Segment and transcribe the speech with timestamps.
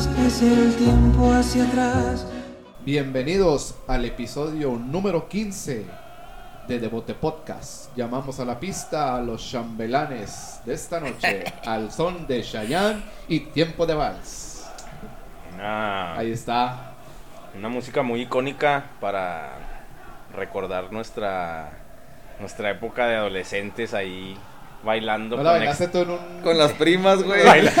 [0.00, 2.26] busques el tiempo hacia atrás.
[2.86, 5.84] Bienvenidos al episodio número 15
[6.66, 7.94] de Devote Podcast.
[7.94, 13.40] Llamamos a la pista a los chambelanes de esta noche al son de Chayanne y
[13.40, 14.70] Tiempo de Vals.
[15.52, 16.94] Una, Ahí está.
[17.54, 19.52] una música muy icónica para
[20.34, 21.72] recordar nuestra
[22.38, 24.34] nuestra época de adolescentes ahí
[24.82, 26.18] bailando ¿No la con, bailaste ex- tú en un...
[26.42, 27.44] Con las primas, güey.
[27.44, 27.72] baila-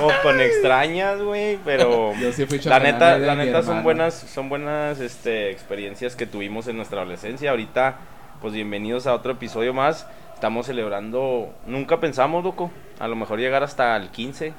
[0.00, 3.82] o con extrañas, güey, pero Yo sí fui la neta, la neta son hermano.
[3.82, 7.50] buenas, son buenas este, experiencias que tuvimos en nuestra adolescencia.
[7.50, 7.96] Ahorita,
[8.40, 10.06] pues bienvenidos a otro episodio más.
[10.34, 14.52] Estamos celebrando, nunca pensamos, loco, a lo mejor llegar hasta el 15,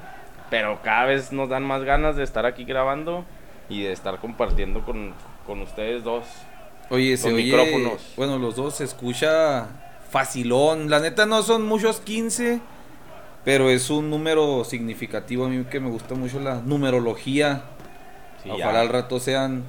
[0.48, 3.24] pero cada vez nos dan más ganas de estar aquí grabando
[3.68, 5.12] y de estar compartiendo con,
[5.46, 6.24] con ustedes dos.
[6.88, 7.44] Oye, se Con oye.
[7.44, 8.14] micrófonos.
[8.16, 9.66] Bueno, los dos se escucha
[10.14, 10.88] facilón.
[10.90, 12.60] La neta no son muchos 15,
[13.44, 15.44] pero es un número significativo.
[15.44, 17.64] A mí que me gusta mucho la numerología.
[18.40, 18.80] Sí, Ojalá ya.
[18.82, 19.64] al rato sean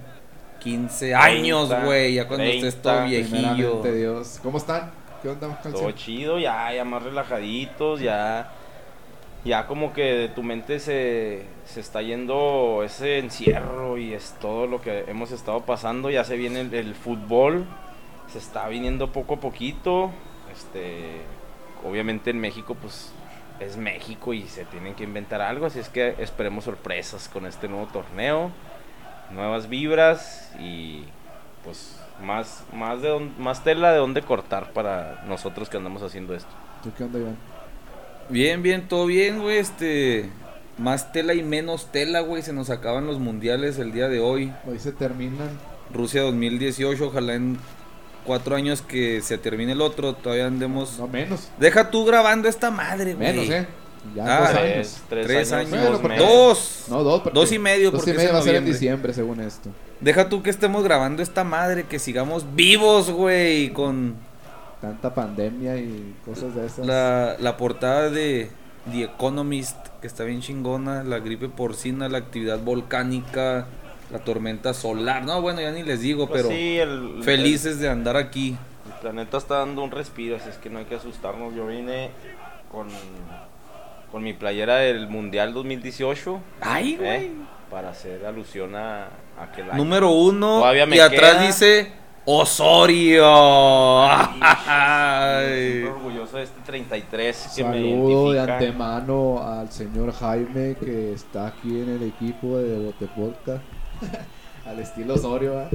[0.59, 2.13] 15 años, 30, güey.
[2.13, 3.81] Ya cuando estés todo 30, viejillo.
[3.81, 4.39] Dios.
[4.43, 4.91] ¿Cómo están?
[5.23, 8.51] ¿Qué onda, Todo chido, ya, ya más relajaditos, ya,
[9.43, 14.67] ya como que de tu mente se, se está yendo ese encierro y es todo
[14.67, 17.65] lo que hemos estado pasando, ya se viene el, el fútbol,
[18.31, 20.11] se está viniendo poco a poquito,
[20.55, 21.21] este,
[21.83, 23.11] obviamente en México pues
[23.59, 27.67] es México y se tienen que inventar algo, así es que esperemos sorpresas con este
[27.67, 28.51] nuevo torneo,
[29.31, 31.03] nuevas vibras y
[31.63, 36.51] pues más, más, de más tela de dónde cortar para nosotros que andamos haciendo esto.
[36.83, 37.37] ¿Tú qué onda, Iván?
[38.29, 39.57] Bien, bien, todo bien, güey.
[39.57, 40.29] Este.
[40.77, 42.41] Más tela y menos tela, güey.
[42.41, 44.51] Se nos acaban los mundiales el día de hoy.
[44.67, 45.49] Hoy se terminan.
[45.93, 47.57] Rusia 2018, ojalá en
[48.25, 50.97] cuatro años que se termine el otro, todavía andemos...
[50.99, 51.49] No, menos.
[51.59, 53.27] Deja tú grabando esta madre, güey.
[53.33, 53.67] Menos, ¿eh?
[54.15, 54.97] Ya Ah, dos tres, años.
[55.09, 56.01] tres, Tres años, años.
[56.01, 56.85] Bueno, dos.
[56.89, 57.23] No, dos.
[57.33, 59.69] Dos y medio, Dos y medio va a ser en diciembre, según esto.
[59.99, 64.15] Deja tú que estemos grabando esta madre, que sigamos vivos, güey, con
[64.81, 66.85] Tanta pandemia y cosas de esas.
[66.85, 68.51] la, la portada de
[68.91, 73.65] The Economist, que está bien chingona, la gripe porcina, la actividad volcánica,
[74.11, 75.23] la tormenta solar.
[75.23, 78.55] No, bueno, ya ni les digo, Pues pero sí, el, felices de andar aquí.
[78.85, 81.53] El, el planeta está dando un respiro, así es que no hay que asustarnos.
[81.55, 82.11] Yo vine
[82.71, 82.87] con,
[84.11, 86.39] con mi playera del Mundial 2018.
[86.61, 86.97] Ay, ¿eh?
[86.99, 87.31] güey.
[87.71, 89.05] Para hacer alusión a,
[89.37, 89.77] a aquel año.
[89.83, 90.59] Número uno.
[90.59, 91.47] Todavía me y atrás queda.
[91.47, 91.91] dice
[92.25, 93.25] Osorio.
[94.11, 95.71] Ay, Ay.
[95.71, 98.53] Siempre orgulloso de este 33 que me Saludo de identifica.
[98.53, 103.63] antemano al señor Jaime que está aquí en el equipo de Bote Podcast.
[104.65, 105.67] al estilo Osorio, ¿eh?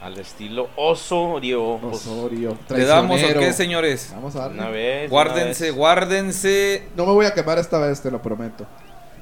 [0.00, 1.78] Al estilo Osorio.
[1.80, 2.58] pues, Osorio.
[2.68, 4.10] ¿Le damos o qué, señores?
[4.14, 4.58] Vamos a darle.
[4.60, 5.10] Una vez.
[5.10, 5.76] Guárdense, una vez.
[5.76, 6.88] guárdense.
[6.96, 8.66] No me voy a quemar esta vez, te lo prometo.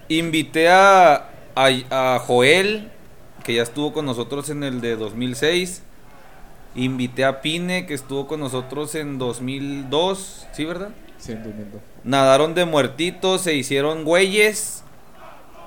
[0.08, 2.90] Invité a, a, a Joel,
[3.44, 5.82] que ya estuvo con nosotros en el de 2006.
[6.74, 10.48] Invité a Pine, que estuvo con nosotros en 2002.
[10.52, 10.88] ¿Sí, verdad?
[11.18, 11.78] Siendo humilde.
[12.02, 14.82] Nadaron de muertitos, se hicieron güeyes.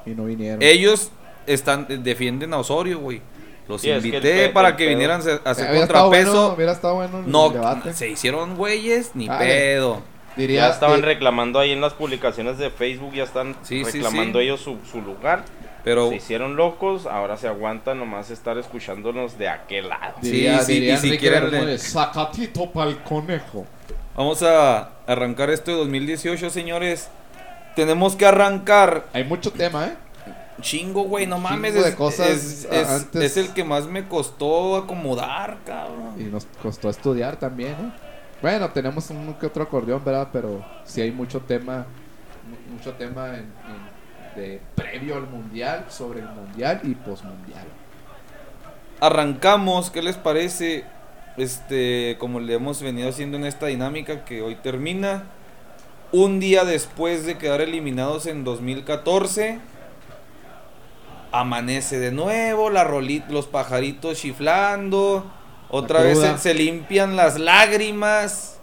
[0.05, 0.61] Y no vinieron.
[0.61, 1.11] Ellos
[1.47, 3.21] están defienden a Osorio, güey.
[3.67, 6.31] Los Sí, es que el invité para el que pedo- vinieran a hacer contrapeso.
[6.31, 7.93] bueno, hubiera estado bueno el no, debate.
[7.93, 10.01] se hicieron güeyes, ni pedo.
[10.35, 13.91] Diría, Ya estaban eh, reclamando ahí en las publicaciones de Facebook, ya están Sí, sí,
[13.99, 14.45] reclamando sí.
[14.45, 15.45] ellos su, su lugar.
[15.83, 20.15] Pero Se hicieron locos, ahora se aguantan nomás estar escuchándonos de aquel lado.
[20.21, 23.65] diría, sí, diría y si quieren le- Bermúdez, Sacatito pa'l conejo.
[24.15, 27.07] vamos a arrancar esto de 2018, señores.
[27.75, 29.95] Tenemos que arrancar Hay mucho tema, ¿eh?
[30.61, 31.73] Chingo, güey, no mames.
[31.73, 33.21] de es, cosas es, es- antes.
[33.23, 36.15] es el que más me costó acomodar, cabrón.
[36.19, 37.91] Y nos costó estudiar también, ¿eh?
[38.41, 40.29] Bueno, tenemos un que otro acordeón, ¿verdad?
[40.31, 41.85] Pero sí hay mucho tema,
[42.49, 43.95] mu- mucho tema en- en-
[44.41, 47.65] de previo al mundial, sobre el mundial y posmundial.
[48.99, 50.85] Arrancamos, ¿qué les parece?
[51.37, 55.23] Este, como le hemos venido haciendo en esta dinámica que hoy termina.
[56.11, 59.59] Un día después de quedar eliminados en 2014.
[61.39, 65.31] Amanece de nuevo, la rolita, los pajaritos chiflando.
[65.69, 68.59] Otra vez se, se limpian las lágrimas.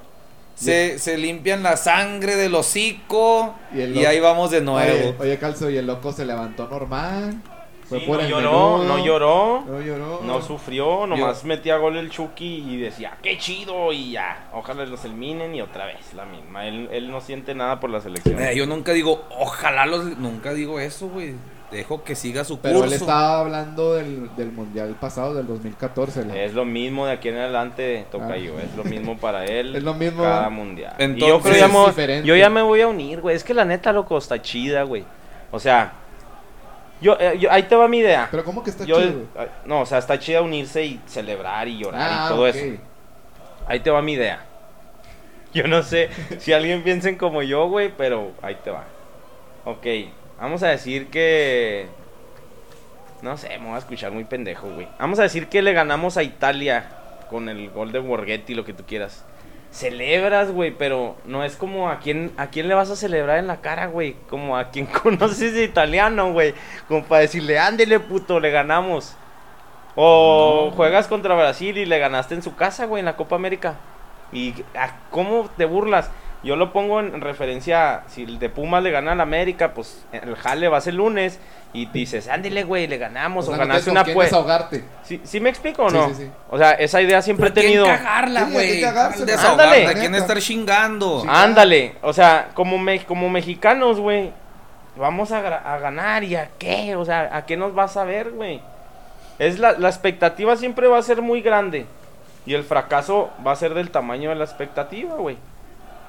[0.54, 3.54] Se, se limpian la sangre del hocico.
[3.74, 5.08] Y ahí vamos de nuevo.
[5.10, 7.42] Oye, oye, Calzo, y el loco se levantó normal.
[7.88, 10.20] Fue Sí, no lloró, no lloró, No lloró.
[10.24, 15.04] no sufrió, nomás metía gol el Chucky y decía, qué chido, y ya, ojalá los
[15.04, 16.66] eliminen y otra vez la misma.
[16.66, 18.40] Él, él no siente nada por la selección.
[18.40, 20.16] Eh, yo nunca digo, ojalá los.
[20.16, 21.34] Nunca digo eso, güey.
[21.72, 22.94] Dejo que siga su Pero él curso.
[22.96, 26.26] estaba hablando del, del mundial pasado, del 2014.
[26.26, 28.58] la- Es lo mismo de aquí en adelante, Tocayo.
[28.60, 29.72] Es lo mismo para él.
[29.74, 29.78] Ah.
[29.78, 30.22] Es lo mismo.
[30.22, 30.94] Cada mundial.
[30.98, 32.28] y Entonces, yo creo ya es me- diferente.
[32.28, 33.34] yo ya me voy a unir, güey.
[33.34, 35.04] Es que la neta, loco, está chida, güey.
[35.50, 35.92] O sea,
[37.00, 38.28] Yo, eh, yo- ahí te va mi idea.
[38.30, 39.22] Pero ¿cómo que está Yo- chido?
[39.64, 42.54] no, o sea, está chida unirse y celebrar y llorar Ah, y todo ok.
[42.54, 42.80] eso.
[43.66, 44.44] Ahí te va mi idea.
[45.52, 48.84] Yo no sé si alguien piensen como yo, güey, pero ahí te va.
[49.64, 49.84] Ok,
[50.42, 51.86] vamos a decir que...
[53.22, 54.88] No sé, me voy a escuchar muy pendejo, güey.
[54.98, 56.90] Vamos a decir que le ganamos a Italia
[57.30, 59.24] con el gol de Borghetti, lo que tú quieras.
[59.70, 63.46] Celebras, güey, pero no es como a quién, a quién le vas a celebrar en
[63.46, 64.16] la cara, güey.
[64.28, 66.52] Como a quien conoces de italiano, güey.
[66.88, 69.14] Como para decirle, ándele, puto, le ganamos.
[69.94, 73.76] O juegas contra Brasil y le ganaste en su casa, güey, en la Copa América.
[74.32, 76.10] ¿Y a- cómo te burlas?
[76.42, 80.34] Yo lo pongo en referencia, si el de Pumas le gana al América, pues el
[80.34, 81.38] jale va a ser lunes
[81.72, 83.44] y dices, ándele, güey, le ganamos.
[83.44, 84.36] O, sea, no ganaste una apuesta.
[84.36, 84.84] desahogarte.
[85.04, 86.08] ¿Sí, sí me explico o no?
[86.08, 86.30] sí, sí.
[86.50, 87.86] O sea, esa idea siempre he ¿Por qué tenido.
[87.86, 89.34] cagarla, Sí, hay que güey?
[89.36, 89.86] Ándale.
[89.86, 91.24] ¿a quién estar chingando?
[91.28, 94.32] Ándale, o sea, como, me, como mexicanos, güey,
[94.96, 98.32] vamos a, a ganar y a qué, o sea, ¿a qué nos vas a ver,
[98.32, 98.60] güey?
[99.38, 101.86] Es la, la expectativa siempre va a ser muy grande
[102.44, 105.36] y el fracaso va a ser del tamaño de la expectativa, güey.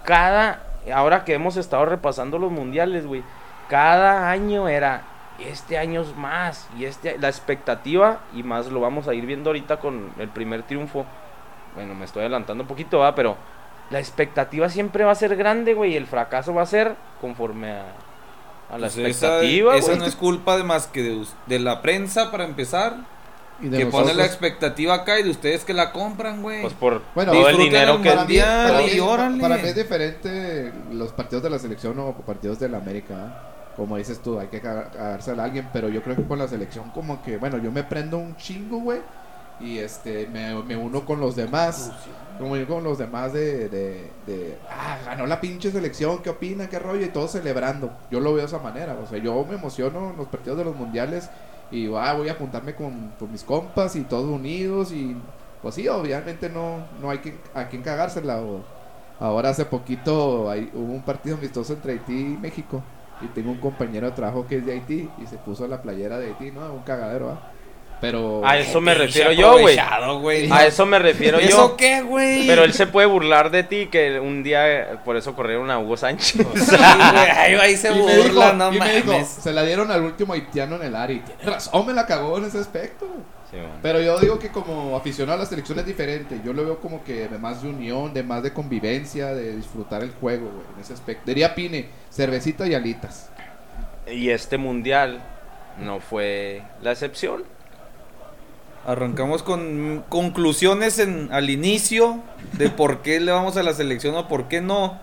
[0.04, 0.64] Cada,
[0.94, 3.24] ahora que hemos estado repasando los mundiales, güey,
[3.70, 5.04] cada año era,
[5.40, 9.50] este año es más y este, la expectativa y más lo vamos a ir viendo
[9.50, 11.06] ahorita con el primer triunfo.
[11.76, 13.36] Bueno, me estoy adelantando un poquito, va, pero
[13.90, 17.72] la expectativa siempre va a ser grande, güey, y el fracaso va a ser conforme
[17.72, 17.86] a,
[18.70, 22.32] a la Pues expectativa, esa no es culpa de más que de, de la prensa
[22.32, 22.98] para empezar,
[23.62, 26.62] Y de que pone la expectativa acá y de ustedes que la compran, güey.
[26.62, 28.10] Pues por Bueno, todo el dinero que...
[28.10, 29.42] para mí, Mundial para, y mí, órale.
[29.42, 33.14] para mí es diferente los partidos de la selección o partidos de la América.
[33.14, 33.54] ¿eh?
[33.76, 36.90] Como dices tú, hay que cagársela a alguien, pero yo creo que con la selección
[36.92, 39.00] como que, bueno, yo me prendo un chingo, güey,
[39.60, 41.92] y este, me, me uno con los demás,
[42.38, 46.68] como yo con los demás de, de, de, ah, ganó la pinche selección, ¿qué opina?
[46.70, 47.06] ¿Qué rollo?
[47.06, 47.92] Y todos celebrando.
[48.12, 50.66] Yo lo veo de esa manera, o sea, yo me emociono en los partidos de
[50.66, 51.30] los mundiales
[51.74, 55.25] y ah, voy a juntarme con, con mis compas y todos unidos y
[55.62, 58.42] pues sí, obviamente no, no hay que, a quien cagársela.
[58.44, 58.70] o-
[59.20, 62.86] ahora hace poquito hay, hubo un partido amistoso entre Haití y México
[63.20, 66.20] y tengo un compañero de trabajo que es de Haití y se puso la playera
[66.20, 66.74] de Haití, ¿no?
[66.74, 67.53] Un cagadero, ¿ah?
[68.04, 68.42] Pero...
[68.46, 69.78] A eso me refiero yo, güey.
[70.52, 71.78] A eso me refiero ¿Eso yo.
[71.78, 72.46] qué, güey?
[72.46, 75.96] Pero él se puede burlar de ti que un día por eso corrieron a Hugo
[75.96, 76.34] Sánchez.
[76.54, 79.64] Sí, güey, ahí, ahí se y me dijo, burla, no y me dijo, se la
[79.64, 82.60] dieron al último haitiano en el área y tiene razón, me la cagó en ese
[82.60, 83.08] aspecto.
[83.50, 83.58] Sí.
[83.82, 86.42] Pero yo digo que como aficionado a la selección es diferente.
[86.44, 90.04] Yo lo veo como que de más de unión, de más de convivencia, de disfrutar
[90.04, 91.24] el juego, güey, en ese aspecto.
[91.26, 93.30] Diría Pine, cervecita y alitas.
[94.08, 95.22] Y este mundial
[95.80, 97.44] no fue la excepción.
[98.86, 102.20] Arrancamos con conclusiones en, al inicio
[102.58, 105.00] de por qué le vamos a la selección o por qué no.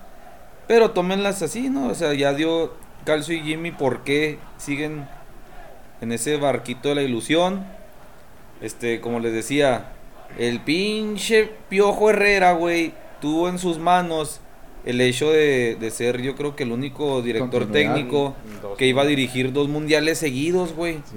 [0.69, 1.89] Pero tómenlas así, ¿no?
[1.89, 2.75] O sea, ya dio
[3.05, 5.09] Calcio y Jimmy por qué siguen
[6.01, 7.65] en ese barquito de la ilusión.
[8.61, 9.93] Este, como les decía,
[10.39, 14.41] el pinche Piojo Herrera, güey, tuvo en sus manos
[14.85, 18.79] el hecho de, de ser, yo creo que el único director técnico Dos.
[18.79, 20.97] que iba a dirigir dos mundiales seguidos, güey.
[20.97, 21.17] Sí,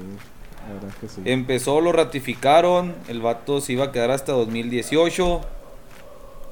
[1.26, 5.42] Empezó, lo ratificaron, el vato se iba a quedar hasta 2018.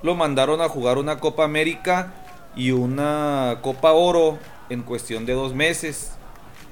[0.03, 2.13] Lo mandaron a jugar una Copa América
[2.55, 4.37] y una Copa Oro
[4.69, 6.13] en cuestión de dos meses.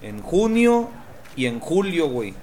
[0.01, 0.89] En junio
[1.35, 2.33] y en julio, güey.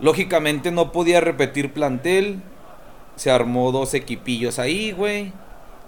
[0.00, 2.42] Lógicamente no podía repetir plantel.
[3.16, 5.32] Se armó dos equipillos ahí, güey.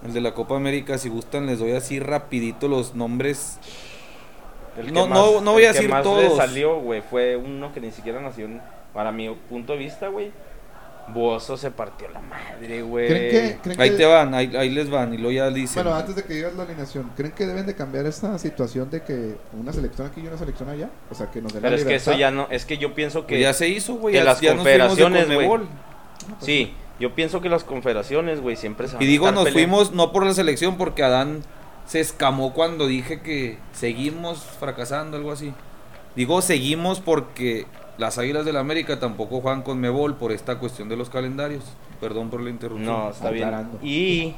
[0.04, 3.58] El de la Copa América, si gustan, les doy así rapidito los nombres.
[4.80, 6.36] El que No- no- no voy el a que decir más le todos.
[6.36, 8.60] salió, güey, fue uno que ni siquiera nació, en-
[8.94, 10.30] para mi punto de vista, güey.
[11.14, 13.08] Bozo se partió la madre, güey.
[13.08, 15.82] ¿Creen que, creen Ahí que- te van, ahí, ahí les van y luego ya dicen.
[15.82, 19.02] Bueno, antes de que digas la alineación, ¿creen que deben de cambiar esta situación de
[19.02, 20.88] que una selección aquí y una selección allá?
[21.10, 22.94] O sea, que nos den Pero la es que eso ya no, es que yo
[22.94, 23.34] pienso que...
[23.34, 24.12] Pues ya se hizo, güey.
[24.12, 25.48] que Ya, las ya confederaciones, güey.
[25.48, 25.68] Conmebol.
[26.40, 29.44] Sí, yo pienso que las confederaciones, güey, siempre se van Y a digo, estar nos
[29.52, 29.76] peleando.
[29.78, 31.42] fuimos no por la selección, porque Adán
[31.90, 35.52] se escamó cuando dije que seguimos fracasando, algo así.
[36.14, 37.66] Digo, seguimos porque
[37.98, 41.64] las Águilas del América tampoco juegan con Mebol por esta cuestión de los calendarios.
[42.00, 42.86] Perdón por la interrupción.
[42.86, 43.52] No, está bien.
[43.82, 44.36] Y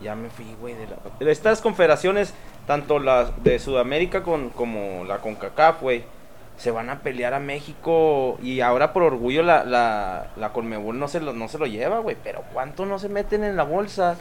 [0.00, 1.32] ya me fui, güey, de la...
[1.32, 2.32] Estas confederaciones,
[2.64, 6.04] tanto las de Sudamérica con, como la CONCACAF, güey,
[6.56, 11.08] se van a pelear a México y ahora por orgullo la, la, la Conmebol no
[11.08, 14.16] se, lo, no se lo lleva, güey, pero ¿cuánto no se meten en la bolsa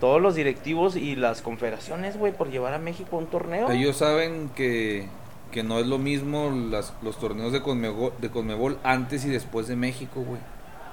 [0.00, 3.70] todos los directivos y las confederaciones, güey, por llevar a México a un torneo?
[3.70, 5.08] Ellos saben que,
[5.52, 9.66] que no es lo mismo las, los torneos de Conmebol, de Conmebol antes y después
[9.68, 10.40] de México, güey.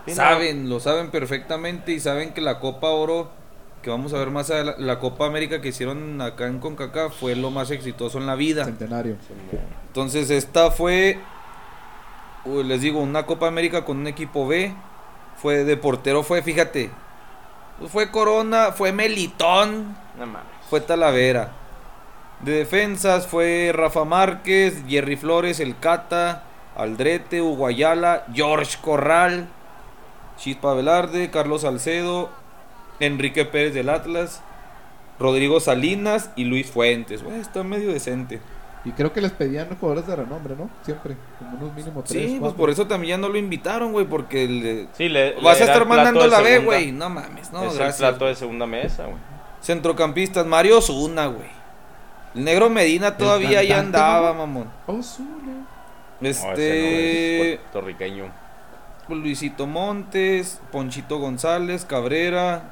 [0.06, 0.16] Sí, no.
[0.16, 3.30] Saben, lo saben perfectamente y saben que la Copa Oro
[3.84, 7.36] que vamos a ver más a la, Copa América que hicieron acá en CONCACAF fue
[7.36, 8.64] lo más exitoso en la vida.
[8.64, 9.18] Centenario.
[9.88, 11.20] Entonces esta fue,
[12.46, 14.74] les digo, una Copa América con un equipo B.
[15.36, 16.92] Fue de portero, fue, fíjate,
[17.80, 20.42] pues fue Corona, fue Melitón, No mames.
[20.70, 21.52] fue Talavera.
[22.42, 26.44] De defensas fue Rafa Márquez, Jerry Flores, El Cata,
[26.76, 29.48] Aldrete, Uguayala, George Corral,
[30.38, 32.30] Chispa Velarde, Carlos Salcedo,
[33.00, 34.42] Enrique Pérez del Atlas,
[35.20, 37.24] Rodrigo Salinas y Luis Fuentes.
[37.24, 38.42] Güey, está medio decente.
[38.86, 40.70] Y creo que les pedían jugadores de renombre, ¿no?
[40.84, 41.16] Siempre.
[41.40, 42.32] Como unos mínimo tres.
[42.32, 45.58] Sí, pues por eso también ya no lo invitaron, güey, porque le- Sí, le, vas
[45.58, 46.92] le a estar mandando la B, güey.
[46.92, 49.18] No mames, no, es el plato de segunda mesa, güey.
[49.62, 51.48] Centrocampistas, Mario Zuna, güey.
[52.36, 54.40] El negro Medina todavía ahí andaba, ¿no?
[54.40, 54.70] mamón.
[54.88, 57.54] No, ese no Este.
[57.54, 58.26] es puertorriqueño.
[59.10, 62.72] Luisito Montes, Ponchito González, Cabrera,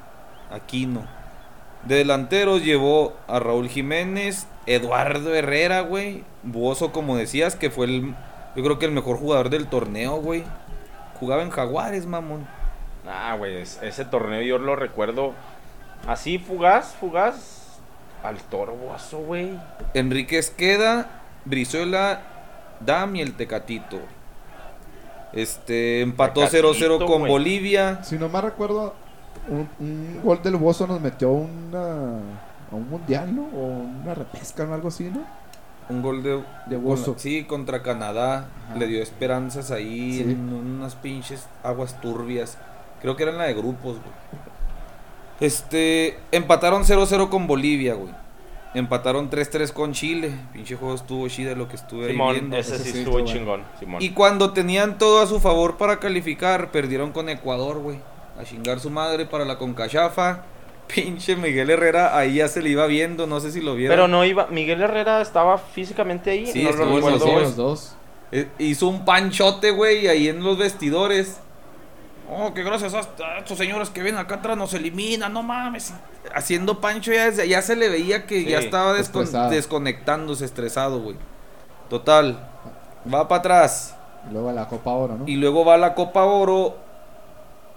[0.50, 1.06] Aquino.
[1.84, 6.24] De delanteros llevó a Raúl Jiménez, Eduardo Herrera, güey.
[6.42, 8.14] Buoso, como decías, que fue el.
[8.56, 10.44] Yo creo que el mejor jugador del torneo, güey.
[11.18, 12.46] Jugaba en Jaguares, mamón.
[13.06, 15.32] Ah, güey, es- ese torneo yo lo recuerdo
[16.06, 17.58] así, fugaz, fugaz.
[18.22, 19.58] Al toro Boazo, güey.
[19.94, 22.20] Enrique Esqueda, Brizuela,
[22.78, 23.98] Dam y el Tecatito.
[25.32, 27.26] Este empató Tecatito, 0-0 con.
[27.26, 28.02] Bolivia.
[28.04, 28.94] Si no me recuerdo,
[29.48, 32.20] un, un gol del Bozo nos metió una,
[32.72, 33.42] a un mundial, ¿no?
[33.54, 33.66] O
[34.02, 35.20] una repesca o algo así, ¿no?
[35.88, 37.14] Un gol de, De Bozo.
[37.18, 38.48] Sí, contra Canadá.
[38.68, 38.78] Ajá.
[38.78, 40.22] Le dio esperanzas ahí Sí.
[40.22, 42.56] en unas pinches aguas turbias.
[43.00, 44.12] Creo que eran la de grupos, güey.
[45.40, 48.12] Este, empataron 0-0 con Bolivia, güey.
[48.74, 50.32] Empataron 3-3 con Chile.
[50.52, 52.56] Pinche juego estuvo chida lo que estuve ahí Simón, viendo.
[52.56, 54.00] ese Ese sí estuvo estuvo chingón, Simón.
[54.00, 57.98] Y cuando tenían todo a su favor para calificar, perdieron con Ecuador, güey.
[58.40, 60.44] A chingar su madre para la Concachafa.
[60.94, 63.92] Pinche Miguel Herrera ahí ya se le iba viendo, no sé si lo vieron.
[63.94, 67.96] Pero no iba, Miguel Herrera estaba físicamente ahí, Sí, no estuvo lo los los dos.
[68.30, 71.38] Eh, hizo un panchote, güey, ahí en los vestidores.
[72.30, 75.92] Oh, que gracias a a estos señores que ven acá atrás nos eliminan, no mames.
[76.34, 79.50] Haciendo pancho ya, ya se le veía que ya estaba descon- estresado.
[79.50, 81.16] desconectándose, estresado, güey.
[81.90, 82.48] Total,
[83.12, 83.96] va para atrás.
[84.30, 85.24] Y luego a la Copa Oro, ¿no?
[85.28, 86.76] Y luego va la Copa Oro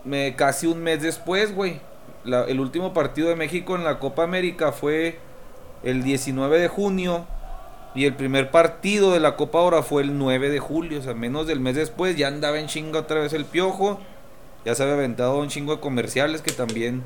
[0.06, 1.82] me, casi un mes después, güey.
[2.26, 5.20] La- el último partido de México en la Copa América fue
[5.84, 7.26] el 19 de junio.
[7.94, 11.00] Y el primer partido de la Copa Oro fue el 9 de julio.
[11.00, 14.02] O sea, menos del mes después ya andaba en chinga otra vez el piojo.
[14.66, 17.04] Ya se había aventado un chingo de comerciales que también...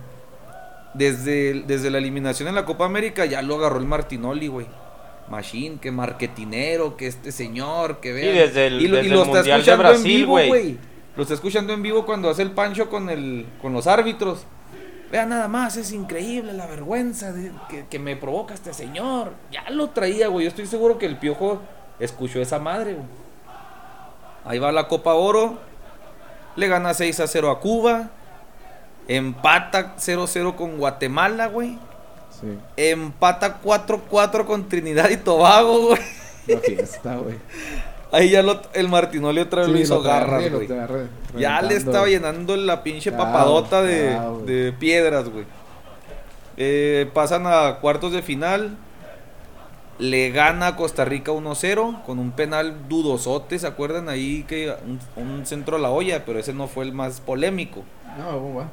[0.95, 4.65] Desde, desde la eliminación en la Copa América ya lo agarró el Martinoli, güey.
[5.29, 8.45] Machine, que marketinero, que este señor, que vea.
[8.45, 10.31] desde el- y lo, y desde lo el está Mundial de escuchando en Brasil, vivo,
[10.31, 10.47] güey.
[10.49, 10.77] güey.
[11.15, 14.45] Lo está escuchando en vivo cuando hace el pancho con el con los árbitros.
[15.11, 19.33] Vean nada más, es increíble la vergüenza de- que, que me provoca este señor.
[19.51, 20.45] Ya lo traía, güey.
[20.45, 21.61] Yo estoy seguro que el piojo
[21.99, 23.05] escuchó esa madre, güey.
[24.45, 25.57] Ahí va la Copa Oro.
[26.55, 28.09] Le gana 6 a 0 a Cuba.
[29.07, 31.77] Empata 0-0 con Guatemala, güey.
[32.39, 32.57] Sí.
[32.77, 36.01] Empata 4-4 con Trinidad y Tobago, güey.
[36.47, 37.35] La fiesta, güey.
[38.11, 40.67] Ahí ya lo- el Martinoli otra vez Sí, lo hizo garras, güey.
[41.37, 44.45] Ya le estaba llenando la pinche Claro, papadota de, claro, güey.
[44.45, 45.45] de piedras, güey.
[46.57, 48.75] Eh, pasan a cuartos de final.
[49.99, 53.59] Le gana a Costa Rica 1-0 con un penal dudosote.
[53.59, 56.23] ¿Se acuerdan ahí que un, un centro a la olla?
[56.25, 57.83] Pero ese no fue el más polémico.
[58.17, 58.69] No, ¿cómo va?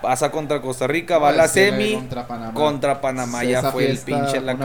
[0.00, 1.94] Pasa contra Costa Rica, va a la semi.
[1.94, 2.54] Contra Panamá.
[2.54, 4.56] Contra Panamá ya fue fiesta, el pinche la.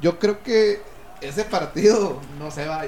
[0.00, 0.80] Yo creo que
[1.28, 2.84] ese partido, no sé, va,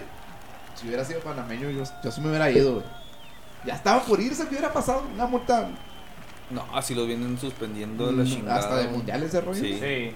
[0.75, 2.85] si hubiera sido panameño, yo, yo sí me hubiera ido, güey.
[3.64, 5.02] Ya estaba por irse, ¿qué hubiera pasado?
[5.14, 5.69] Una multa
[6.50, 8.59] No, así los vienen suspendiendo de la mm, chingada.
[8.61, 9.61] hasta de mundiales de rollo.
[9.61, 9.78] Sí.
[9.81, 10.12] Sí,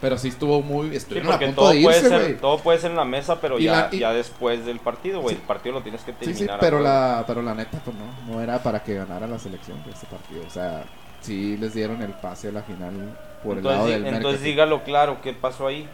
[0.00, 0.90] Pero sí estuvo muy.
[0.90, 3.40] sí, Estuvieron a porque punto todo de puede, ser, todo puede ser en la mesa,
[3.40, 5.36] pero Y ya, la- y- ya después del partido, güey.
[5.36, 5.40] Sí.
[5.40, 6.38] El partido lo tienes que Sí, terminar.
[6.38, 9.38] sí, a pero la, pero la neta, pues no, no era para que ganara la
[9.38, 10.42] selección de este partido.
[10.44, 10.82] O sea,
[11.20, 15.18] sí les dieron el pase a la final por el lado del entonces dígalo claro,
[15.22, 15.88] ¿qué pasó ahí?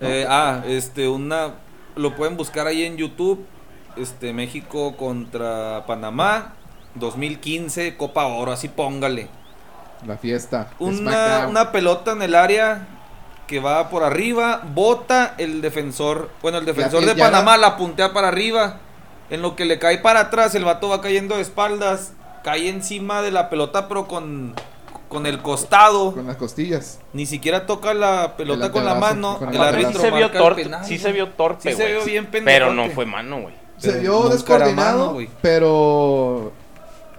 [0.00, 1.54] Eh, ah, este, una.
[1.96, 3.44] Lo pueden buscar ahí en YouTube.
[3.96, 6.54] Este, México contra Panamá.
[6.94, 9.28] 2015, Copa Oro, así póngale.
[10.06, 10.70] La fiesta.
[10.78, 12.86] Una, una pelota en el área
[13.46, 14.62] que va por arriba.
[14.74, 16.30] Bota el defensor.
[16.42, 18.78] Bueno, el defensor de Panamá era- la puntea para arriba.
[19.28, 22.14] En lo que le cae para atrás, el vato va cayendo de espaldas.
[22.42, 24.54] Cae encima de la pelota, pero con,
[25.10, 26.14] con el costado.
[26.14, 27.00] Con las costillas.
[27.12, 29.38] Ni siquiera toca la pelota El con la mano.
[29.38, 32.04] con el árbitro sí se vio torpe, penal, sí se vio torpe, Sí se vio
[32.06, 33.54] bien Pero no fue mano, güey.
[33.76, 35.28] Se vio descoordinado, mano, güey.
[35.42, 36.52] pero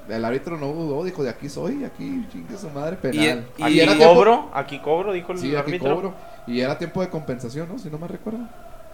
[0.10, 3.46] el árbitro no dudó, dijo, de aquí soy, aquí chingue su madre, Y- penal.
[3.58, 5.96] y- Aquí era tiempo- cobro, aquí cobro, dijo el Sí, aquí árbitro.
[5.96, 6.14] cobro.
[6.48, 7.78] Y era tiempo de compensación, ¿no?
[7.78, 8.40] Si no me recuerdo.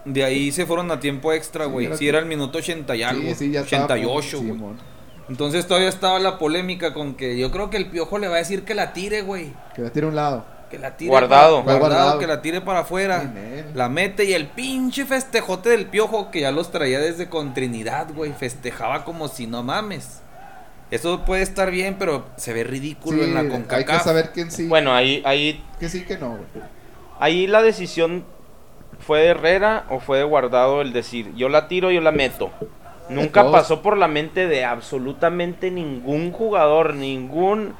[0.06, 1.98] De ahí se fueron a tiempo extra, Sí, güey.
[1.98, 3.22] Sí, era el minuto 80 y algo.
[3.30, 4.74] Sí, sí, ya estaba 88, con- güey.
[5.30, 8.40] Entonces todavía estaba la polémica con que yo creo que el piojo le va a
[8.40, 9.54] decir que la tire, güey.
[9.76, 10.46] Que la tire a un lado.
[10.72, 11.64] Que la tire Guardado.
[11.64, 12.20] para- Fue guardado.
[12.20, 13.34] que la tire para afuera.
[13.74, 18.08] La mete y el pinche festejote del piojo que ya los traía desde con Trinidad,
[18.14, 18.32] güey.
[18.34, 20.22] Festejaba como si no mames.
[20.92, 24.04] Eso puede estar bien, pero se ve ridículo Sí, en la hay que CONCACAF.
[24.06, 26.44] saber quién sí, Bueno, ahí, ahí, que sí, que no, güey.
[27.20, 28.24] ahí la decisión
[29.00, 32.52] fue de Herrera o fue de Guardado el decir, yo la tiro, yo la meto.
[33.10, 33.54] Nunca todos.
[33.54, 37.74] pasó por la mente de absolutamente ningún jugador, ningún,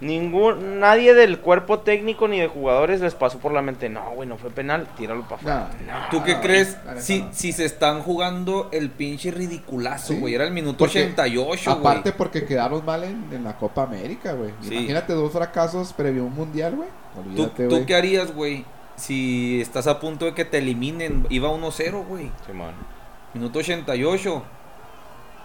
[0.00, 4.28] ningún, nadie del cuerpo técnico ni de jugadores les pasó por la mente, no, güey,
[4.28, 5.70] no fue penal, tíralo para afuera.
[5.86, 5.92] No.
[6.10, 7.28] ¿Tú qué crees si, no.
[7.32, 10.34] si se están jugando el pinche ridiculazo, Sí, güey?
[10.34, 11.80] Era el minuto porque 88, güey.
[11.80, 14.52] Aparte porque quedaron mal en, en la Copa América, güey.
[14.60, 14.74] Sí.
[14.74, 16.88] Imagínate dos fracasos previo a un mundial, güey.
[17.14, 17.86] ¿Tú, Olvídate, tú güey.
[17.86, 18.64] qué harías, güey?
[18.96, 22.30] Si estás a punto de que te eliminen, iba 1-0, güey.
[22.46, 22.72] Simón.
[23.34, 24.42] Minuto 88.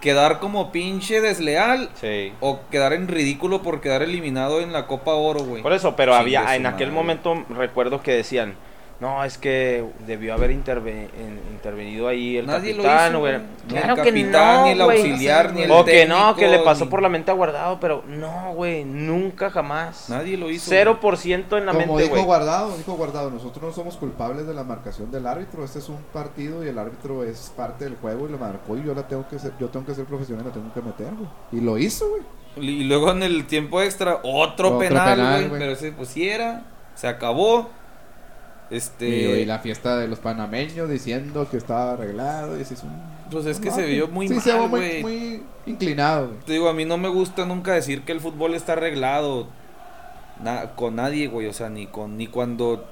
[0.02, 2.32] ¿Quedar como pinche desleal Sí.
[2.40, 5.62] o quedar en ridículo por quedar eliminado en la Copa Oro, güey?
[5.62, 7.02] Por eso, pero Chingue había, en aquel madre.
[7.02, 8.56] momento recuerdo que decían,
[9.00, 13.32] no, es que debió haber interve- en- intervenido ahí el Nadie capitán, güey.
[13.34, 13.44] güey.
[13.66, 14.96] Ni Claro el que capitán, no, ni el güey.
[14.98, 17.80] auxiliar, ni el O que no, que le pasó ni- por la mente a Guardado,
[17.80, 20.08] pero no, güey, nunca jamás.
[20.08, 20.66] Nadie lo hizo.
[20.68, 21.00] Cero güey.
[21.00, 22.24] por ciento en la Como mente, dijo güey.
[22.26, 25.98] Guardado, dijo Guardado, nosotros no somos culpables de la marcación del árbitro, este es un
[26.12, 29.26] partido y el árbitro es parte del juego y lo marcó y yo la tengo
[29.28, 31.28] que ser, yo tengo que ser profesional, la tengo que meter, güey.
[31.50, 32.22] Y lo hizo, güey.
[32.56, 35.48] Y luego en el tiempo extra, otro, Otro penal, güey.
[35.48, 35.60] güey.
[35.60, 36.66] Pero ese, pues sí era.
[36.94, 37.70] Se acabó.
[38.72, 39.08] Este.
[39.08, 43.12] Y, y la fiesta de los panameños diciendo que estaba arreglado y un...
[43.30, 45.02] Pues es que No, se vio muy sí, se vio mal, muy, güey.
[45.02, 46.30] muy inclinado.
[46.46, 49.46] Te digo, a mí no me gusta nunca decir que el fútbol está arreglado
[50.42, 51.46] na- con nadie, güey.
[51.46, 52.84] O sea, ni con ni cuando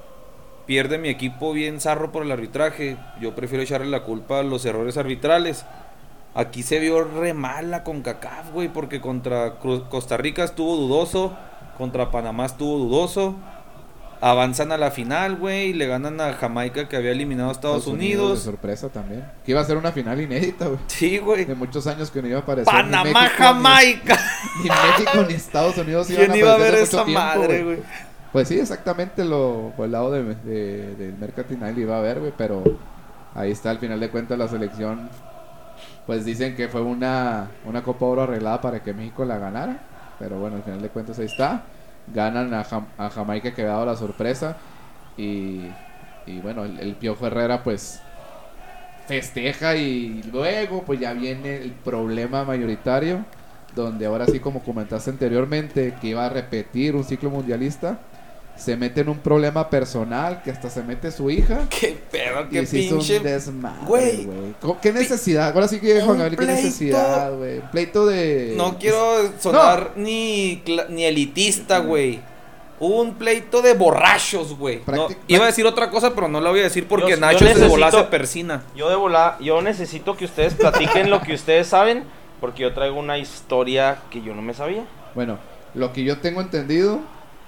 [0.65, 2.97] pierde mi equipo bien zarro por el arbitraje.
[3.19, 5.65] Yo prefiero echarle la culpa a los errores arbitrales.
[6.33, 11.33] Aquí se vio re mal la CONCACAF, güey, porque contra Costa Rica estuvo dudoso,
[11.77, 13.35] contra Panamá estuvo dudoso.
[14.23, 17.85] Avanzan a la final, güey, y le ganan a Jamaica que había eliminado a Estados,
[17.85, 18.43] De Unidos.
[18.43, 19.25] sorpresa también.
[19.43, 20.79] Que iba a ser una final inédita, güey.
[20.85, 21.45] Sí, güey.
[21.45, 22.71] De muchos años que no iba a aparecer.
[22.71, 24.19] ni Panamá, México, Jamaica.
[24.63, 27.77] Ni, México ni Estados Unidos iban ¿Quién iba a ver esa tiempo, madre, güey?
[28.31, 32.31] Pues sí, exactamente lo por el lado de, de, del Mercantinal iba a ver, güey,
[32.37, 32.63] pero
[33.33, 35.09] ahí está al final de cuentas la selección.
[36.05, 39.79] Pues dicen que fue una, una Copa Oro arreglada para que México la ganara,
[40.19, 41.63] pero bueno, al final de cuentas ahí está.
[42.07, 44.61] Ganan a, Jam- Jamaica que la sorpresa.
[45.17, 45.77] Y,
[46.25, 48.07] y bueno, el, el Piojo Herrera pues
[49.05, 53.25] festeja y luego pues ya viene el problema mayoritario
[53.69, 58.10] donde ahora sí como comentaste anteriormente que iba a repetir un ciclo mundialista
[58.55, 62.61] se mete en un problema personal que hasta se mete su hija Qué pedo, qué
[62.61, 63.17] y se hizo pinche.
[63.17, 64.25] un desmadre Güey.
[64.25, 68.53] güey ¿Cómo- qué necesidad ahora sí que Juan Gabriel qué necesidad güey Un pleito de
[68.57, 72.19] No quiero sonar ni, ni elitista, güey.
[72.79, 74.81] Hubo un pleito de borrachos, güey.
[74.87, 77.21] No, iba a decir otra cosa, pero no la voy a decir porque Yo- yo
[77.21, 78.63] Nacho se necesito- volá se persina.
[78.75, 82.03] Yo de volar, yo necesito que ustedes platiquen lo que ustedes saben,
[82.39, 84.83] porque yo traigo una historia que yo no me sabía.
[85.13, 85.37] Bueno,
[85.75, 87.01] lo que yo tengo entendido,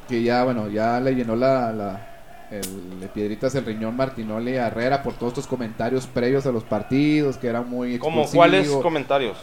[0.07, 2.07] que ya, bueno, ya le llenó la, la
[2.51, 6.63] el, de piedritas el riñón Martinoli a Herrera por todos estos comentarios previos a los
[6.63, 9.37] partidos, que era muy ¿Cómo cuáles comentarios?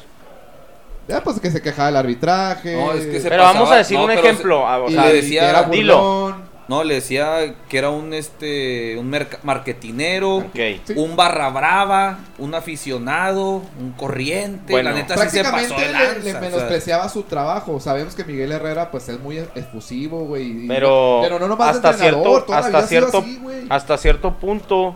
[1.08, 2.76] Ya, pues que se quejaba del arbitraje.
[2.76, 4.66] No, es que se Pero pasaba- vamos a decir no, un ejemplo.
[4.68, 6.36] ah, o y sea, le decía, era dilo.
[6.70, 9.10] No, le decía que era un este un
[9.42, 10.44] marketinero.
[10.54, 10.80] Sí.
[10.94, 14.72] un barra brava, un aficionado, un corriente.
[14.72, 16.40] Bueno, la neta sí se Prácticamente pasó de le- o sea.
[16.40, 17.80] menospreciaba su trabajo.
[17.80, 20.68] Sabemos que Miguel Herrera pues es muy efusivo, güey.
[20.68, 23.66] Pero, pero no nomás hasta cierto, hasta cierto, así, güey.
[23.68, 24.94] hasta cierto punto,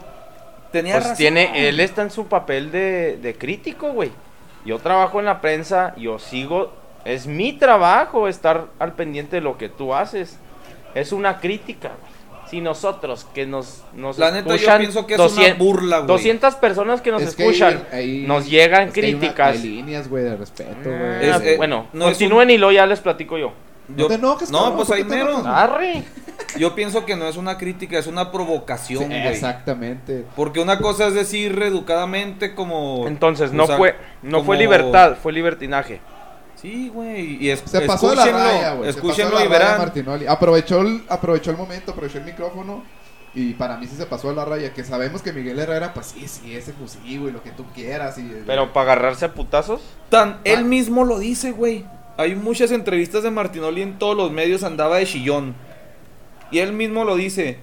[0.70, 1.16] Tenía pues razón.
[1.16, 4.12] tiene, él está en su papel de, de crítico, güey.
[4.64, 6.72] Yo trabajo en la prensa, yo sigo,
[7.04, 10.38] es mi trabajo estar al pendiente de lo que tú haces.
[10.94, 12.14] Es una crítica, güey.
[12.50, 15.96] Si nosotros que nos, nos La neta, yo escuchan pienso que es 200 una burla,
[15.98, 16.09] güey.
[16.09, 19.18] 200 personas que nos Es que escuchan, ahí- ahí- nos llegan es que hay una-
[19.20, 19.57] críticas.
[19.57, 21.00] Hay, líneas, güey, de respeto, güey.
[21.30, 23.52] Ah, Es- eh, bueno, no continúen y luego ya les platico yo.
[23.88, 25.42] No te enojes, no, cabrón, pues ¿por ahí mero.
[25.46, 26.02] Arre.
[26.59, 29.26] Yo pienso que no es una crítica, es una provocación, Sí, güey.
[29.28, 30.24] exactamente.
[30.37, 33.07] Porque una cosa es decir educadamente como...
[33.07, 36.00] Entonces, o no sea, fue no fue libertad, fue libertinaje.
[36.64, 37.44] Sí, güey.
[37.44, 38.88] Y es, Se pasó de la raya, güey.
[38.88, 39.77] Escúchenlo y verán.
[39.77, 40.27] Martinoli.
[40.27, 42.83] Aprovechó el, aprovechó el momento, aprovechó el micrófono.
[43.35, 44.72] Y para mí sí se pasó de la raya.
[44.72, 48.16] Que sabemos que Miguel Herrera, pues sí, sí, es efusivo y lo que tú quieras.
[48.16, 51.85] Y, Pero para agarrarse a putazos, Tan, él mismo lo dice, güey.
[52.16, 55.55] hay muchas entrevistas de Martinoli en todos los medios, andaba de chillón.
[56.50, 57.59] Y él mismo lo dice.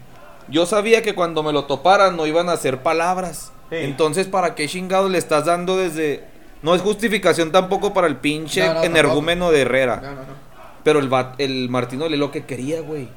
[0.47, 3.51] Yo sabía que cuando me lo toparan no iban a hacer palabras.
[3.71, 3.77] Sí.
[3.77, 6.29] Entonces, ¿para qué chingado le estás dando desde...
[6.61, 9.97] No es justificación tampoco para el pinche No, no, energúmeno de Herrera.
[9.97, 10.51] No, no, no.
[10.83, 13.09] Pero el, el Martinoli lo que quería, güey.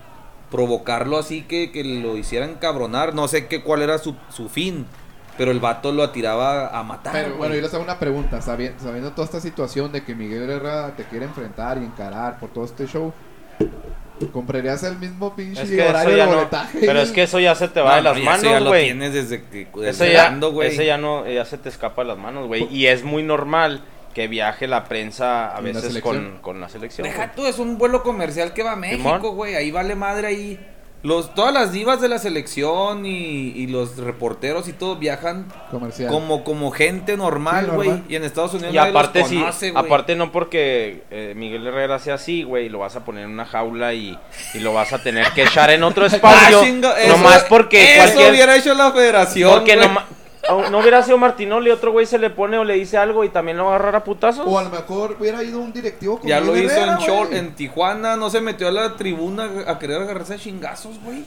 [0.50, 3.14] Provocarlo así que, que lo hicieran cabronar.
[3.14, 4.86] No sé qué cuál era su, su fin.
[5.36, 7.12] Pero el vato lo atiraba a matar.
[7.12, 7.38] Pero güey.
[7.38, 8.40] bueno, yo les hago una pregunta.
[8.40, 12.50] Sabiendo, sabiendo toda esta situación de que Miguel Herrera te quiere enfrentar y encarar por
[12.50, 13.12] todo este show,
[14.32, 16.34] ¿comprarías el mismo pinche Es que eso horario de no.
[16.36, 16.78] boletaje?
[16.80, 18.48] Pero es que eso ya se te va No, de las pero ya eso ya
[18.50, 18.84] manos, lo güey.
[18.84, 20.68] tienes desde que desde Ese ya, güey.
[20.68, 22.66] ese ya no, ya se te escapa de las manos, güey.
[22.70, 23.82] Y es muy normal
[24.14, 26.30] que viaje la prensa a ¿En la veces selección?
[26.32, 27.06] con, con la selección.
[27.06, 27.36] Deja güey.
[27.36, 29.54] tú, es un vuelo comercial que va a México, güey.
[29.56, 30.60] Ahí vale madre ahí.
[31.04, 33.10] Los, todas las divas de la selección y,
[33.54, 36.10] y los reporteros y todo viajan Comercial.
[36.10, 38.02] como, como gente normal, Sí, güey.
[38.08, 39.84] y en Estados Unidos Y nadie los aparte, sí, conoce, güey.
[39.84, 43.44] aparte no porque eh, Miguel Herrera sea así, güey, lo vas a poner en una
[43.44, 44.18] jaula y,
[44.54, 46.60] y lo vas a tener que echar en otro espacio.
[46.60, 48.30] Ah, chinga, eso- nomás porque Eso cualquier...
[48.32, 49.76] hubiera hecho la federación, Porque.
[50.70, 53.56] No, hubiera sido Martinoli, otro güey se le pone o le dice algo y también
[53.56, 54.44] lo va a agarrar a putazos.
[54.46, 57.32] O a lo mejor hubiera ido un directivo con Ya lo hizo Herrera, en, Chol-
[57.32, 61.24] en Tijuana, no se metió a la tribuna a querer agarrarse a chingazos, güey.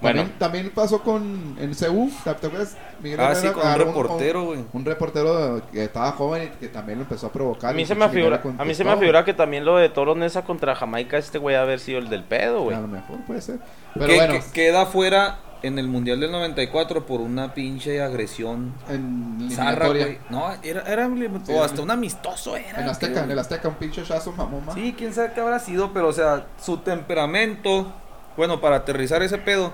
[0.00, 0.22] Bueno.
[0.22, 2.74] También, también pasó con en CU, ¿te acuerdas?
[3.02, 4.64] Miguel Ah, Herrera sí, con un reportero, güey.
[4.72, 7.70] Un, reportero que estaba joven y que también lo empezó a provocar.
[7.72, 10.14] A mí se me le a mí se me afigura que también lo de Toro
[10.14, 12.76] Nesa contra Jamaica este güey haber sido el del pedo, güey.
[12.76, 13.58] A lo mejor puede ser.
[13.92, 18.72] Pero que, bueno, que- queda fuera en el Mundial del 94 por una pinche agresión
[18.88, 20.18] en zarra, güey.
[20.30, 21.08] No, era, era
[21.48, 22.80] o hasta un amistoso era.
[22.80, 24.62] En Azteca, en el Azteca, un pinche chazo mamón.
[24.74, 27.92] Sí, quién sabe qué habrá sido, pero o sea, su temperamento,
[28.36, 29.66] bueno, para aterrizar ese pedo,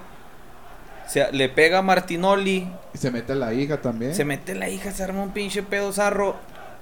[1.07, 4.15] o sea, le pega a Martinoli, Y se mete la hija también.
[4.15, 6.37] se mete la hija, se arma un pinche pedo zarro.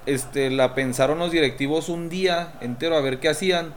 [0.07, 3.75] Este, la pensaron los directivos un día entero a ver qué hacían.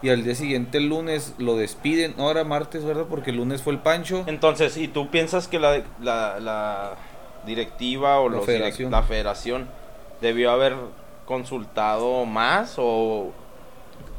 [0.00, 2.14] Y al día siguiente, el lunes, lo despiden.
[2.16, 3.06] No, era martes, ¿verdad?
[3.08, 4.24] Porque el lunes fue el Pancho.
[4.26, 6.96] Entonces, ¿y tú piensas que la, la, la
[7.44, 8.90] directiva o La los federación.
[8.90, 9.68] la federación
[10.20, 10.74] debió haber
[11.26, 13.32] consultado más o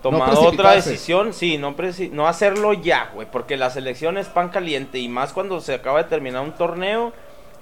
[0.02, 1.34] tomado otra decisión?
[1.34, 1.76] Sí, no,
[2.12, 6.04] no hacerlo ya, güey, porque la selección es pan caliente y más cuando se acaba
[6.04, 7.14] de terminar un torneo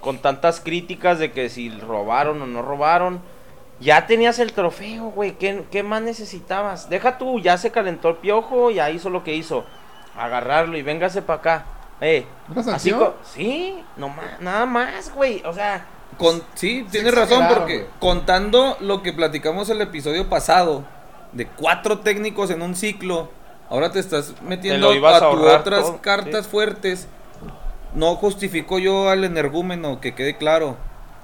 [0.02, 3.22] con tantas críticas de que si robaron o no robaron.
[3.80, 5.34] Ya tenías el trofeo, güey.
[5.38, 6.90] ¿Qué, qué más necesitabas?
[6.90, 9.66] Deja tú, ya se calentó el piojo, ya hizo lo que hizo.
[10.18, 11.66] Agarrarlo y véngase para acá.
[12.02, 15.42] Eh, ¿Una así sí, no ma- nada más, güey.
[15.46, 15.86] O sea,
[16.18, 20.84] Con, sí, tienes razón, porque contando lo que platicamos el episodio pasado,
[21.34, 23.30] de cuatro técnicos en un ciclo,
[23.70, 26.52] ahora te estás metiendo ibas a, a tu ahorrar otras todo, cartas sí.
[26.52, 27.08] fuertes.
[27.94, 30.78] No justifico yo al energúmeno, que quede claro.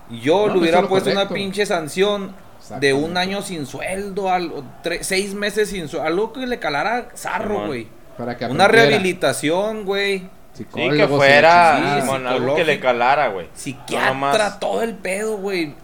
[0.10, 2.36] Yo No, le hubiera eso es lo puesto una pinche sanción
[2.80, 6.60] de un año sin sueldo, al, o tre- seis meses sin sueldo, algo que le
[6.60, 7.88] calara zarro, güey.
[8.18, 10.30] Para que Una rehabilitación, güey.
[10.54, 13.48] sí, que fuera sí, algo que le calara, güey.
[13.48, 15.76] No Psiquiatra, nomás- todo el pedo, güey.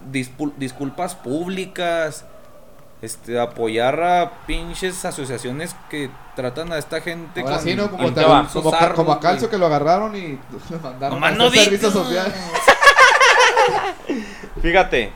[0.58, 2.26] Disculpas públicas.
[3.02, 7.90] Este, apoyar a pinches asociaciones que tratan a esta gente Ahora con sí, ¿no?
[7.90, 10.38] Como, como, como a Calcio que lo agarraron y
[10.70, 12.34] lo mandaron Nomás a no servicio social.
[14.62, 15.12] Fíjate,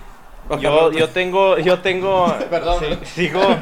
[0.60, 2.84] yo, yo tengo, yo tengo, Perdón.
[3.04, 3.42] sí, sigo.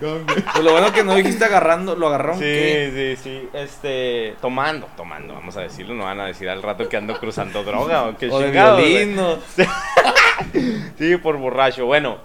[0.00, 2.38] Pues lo bueno que no dijiste agarrando, lo agarraron.
[2.38, 3.16] sí, ¿qué?
[3.16, 6.96] sí, sí, este, tomando, tomando, vamos a decirlo, no van a decir al rato que
[6.96, 8.92] ando cruzando droga o qué O de chingados, güey.
[8.92, 9.36] violín, ¿no?
[10.98, 11.86] Sí, por borracho.
[11.86, 12.18] Bueno,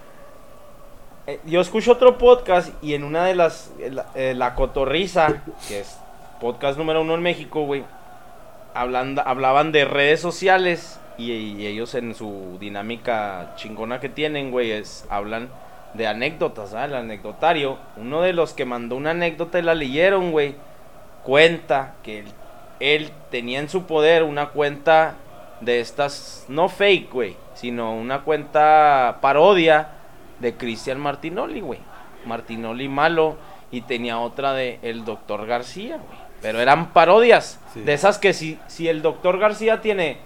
[1.28, 5.42] eh, yo escucho otro podcast y en una de las, eh, la, eh, La Cotorriza,
[5.68, 5.98] que es
[6.40, 7.84] podcast número uno en México, güey,
[8.74, 14.72] hablan, hablaban de redes sociales y, y ellos en su dinámica chingona que tienen, güey,
[14.72, 15.50] es, hablan
[15.94, 16.86] de anécdotas, ¿ah?
[16.86, 17.78] El anecdotario.
[17.98, 20.56] Uno de los que mandó una anécdota y la leyeron, güey,
[21.24, 22.26] cuenta que él,
[22.80, 25.16] él tenía en su poder una cuenta
[25.60, 29.90] de estas, no fake, güey, sino una cuenta parodia
[30.40, 31.80] de Cristian Martinoli, güey.
[32.26, 33.38] Martinoli malo
[33.72, 36.20] y tenía otra de el doctor García, güey.
[36.42, 37.82] Pero eran parodias, Sí.
[37.82, 40.18] de esas que si, si el doctor García tiene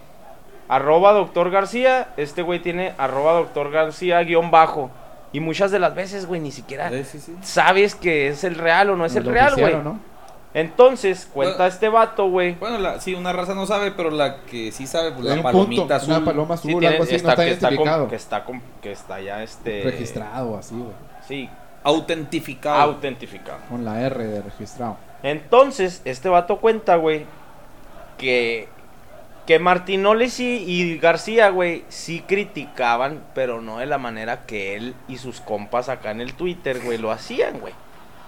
[0.67, 4.89] arroba doctor García, este güey tiene arroba doctor García guion bajo.
[5.31, 7.35] Y muchas de las veces, güey, ni siquiera Sí, sí, sí.
[7.41, 9.75] sabes que es el real o no es el real, güey.
[10.53, 11.73] Entonces, cuenta Bueno.
[11.73, 12.53] este vato, güey.
[12.55, 15.81] Bueno, la, sí, una raza no sabe, pero la que sí sabe, pues la palomita
[15.81, 16.13] punto, azul.
[16.15, 17.69] Una paloma azul, Sí, tiene- algo así, está, no está que, está
[18.09, 20.93] que está con- que está ya este Registrado así, güey.
[21.27, 21.49] Sí,
[21.83, 22.79] Autentificado.
[22.81, 23.57] autentificado.
[23.69, 24.95] Con la R de registrado.
[25.23, 27.25] Entonces, este vato cuenta, güey,
[28.17, 28.69] que
[29.45, 34.95] Que Martinoles y, y García, güey, sí criticaban, pero no de la manera que él
[35.07, 37.73] y sus compas acá en el Twitter, güey, lo hacían, güey.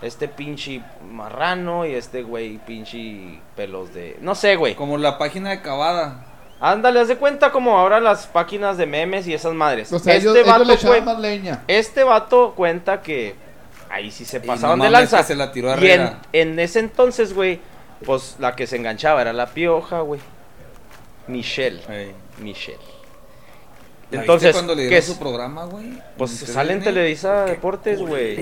[0.03, 4.17] Este pinche marrano y este güey pinche pelos de...
[4.21, 4.75] No sé, güey.
[4.75, 6.23] Como la página de Cavada.
[6.59, 9.91] Ándale, haz de cuenta como ahora las páginas de memes y esas madres.
[9.91, 11.63] O sea, este, ellos, ellos vato más leña.
[11.67, 13.35] este vato cuenta que
[13.89, 15.23] ahí sí se Y pasaban no de lanza.
[15.23, 17.59] se la tiró y en, en ese entonces, güey,
[18.05, 20.19] pues la que se enganchaba era la pioja, güey.
[21.27, 21.79] Michelle.
[22.39, 22.77] Michelle.
[24.11, 25.05] ¿La Entonces, cuando le ¿qué dieron es?
[25.05, 25.87] su programa, güey?
[26.17, 26.81] Pues En sale en?
[26.83, 28.37] Televisa Qué Deportes, güey.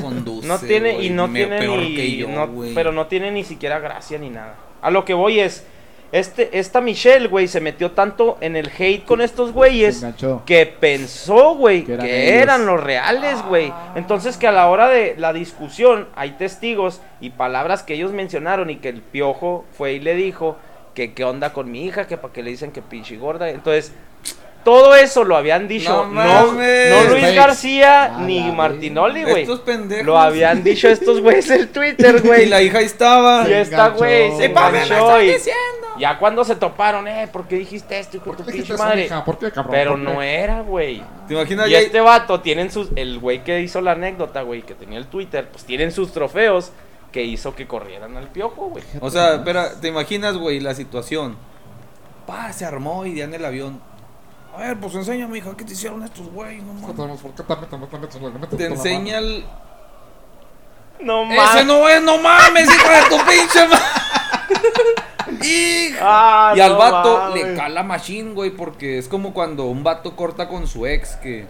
[0.00, 1.94] conduce, No tiene, y no tiene peor ni.
[1.94, 4.56] que yo, no- pero no tiene ni siquiera gracia ni nada.
[4.80, 5.64] A lo que voy es.
[6.10, 10.04] Este, esta Michelle, güey, se metió tanto en el hate con estos güeyes
[10.44, 13.72] que pensó, güey, Que que, eran los reales, güey.
[13.94, 18.68] Entonces que a la hora de la discusión hay testigos y palabras que ellos mencionaron
[18.68, 20.58] y que el piojo fue y le dijo
[20.94, 23.50] que qué onda con mi hija, que para que le dicen que pinche gorda.
[23.50, 23.92] Entonces,
[24.64, 26.06] todo eso lo habían dicho.
[26.06, 27.34] No No, no Luis.
[27.34, 29.42] García ni Martinoli, güey.
[29.42, 30.06] Estos pendejos.
[30.06, 32.44] Lo habían dicho estos güeyes en Twitter, güey.
[32.44, 33.48] Y la hija ahí estaba.
[33.48, 35.88] Y esta güey se enganchó y diciendo.
[35.98, 39.08] ya cuando se toparon, eh, ¿por qué dijiste esto, hijo de tu pinche madre?
[39.24, 39.72] ¿Por qué, cabrón?
[39.72, 40.04] Pero ¿Por qué?
[40.04, 41.02] no era, güey.
[41.26, 41.68] ¿Te imaginas?
[41.68, 45.06] Y este vato tienen sus el güey que hizo la anécdota, güey, que tenía el
[45.06, 46.72] Twitter, pues tienen sus trofeos
[47.12, 48.82] que hizo que corrieran al piojo, güey.
[49.00, 51.36] O sea, espera, ¿te imaginas, güey, la situación?
[52.26, 53.80] Pa, se armó y ya en el avión.
[54.56, 56.62] A ver, pues enséñame, hija, ¿qué te hicieron estos güeyes?
[56.62, 57.20] No mames.
[57.20, 59.44] ¿Por qué también, también, también, también, también, Te enseña el.
[61.00, 61.66] No Ese mames.
[61.66, 63.66] no es, no mames, hija de tu pinche.
[66.00, 67.44] Ah, Y al no vato mames.
[67.44, 71.46] le cala machine, güey, porque es como cuando un vato corta con su ex que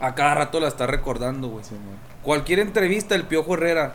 [0.00, 1.64] a cada rato la está recordando, güey.
[1.64, 1.74] Sí.
[2.22, 3.94] Cualquier entrevista, el Piojo Herrera.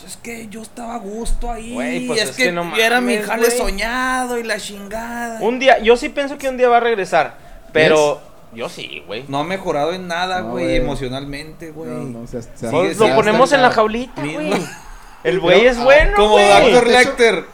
[0.00, 1.74] Pues es que yo estaba a gusto ahí.
[1.74, 3.58] Güey, pues es, es que, que no yo era mi jale güey.
[3.58, 5.40] soñado y la chingada.
[5.40, 7.36] Un día, yo sí pienso que un día va a regresar,
[7.72, 8.20] pero
[8.54, 9.24] yo sí, güey.
[9.28, 11.90] No ha mejorado en nada, güey, emocionalmente, güey.
[11.90, 14.52] No, no, se- se- Pues se lo ponemos en la jaulita, güey.
[15.24, 16.38] El güey es ah, bueno, Como.
[16.38, 16.62] Dr.
[16.62, 17.44] De hecho- Lecter.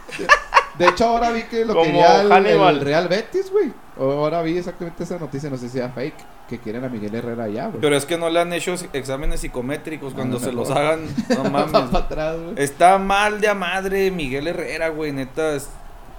[0.79, 3.73] De hecho, ahora vi que lo Como quería el, el Real Betis, güey.
[3.99, 6.15] Ahora vi exactamente esa noticia, no sé si era fake,
[6.49, 7.81] que quieren a Miguel Herrera allá, güey.
[7.81, 10.15] Pero es que no le han hecho exámenes psicométricos.
[10.15, 11.91] Cuando no, se los hagan, no Va mames.
[11.91, 12.55] para atrás, güey.
[12.57, 15.55] Está mal de a madre Miguel Herrera, güey, neta.
[15.55, 15.69] es-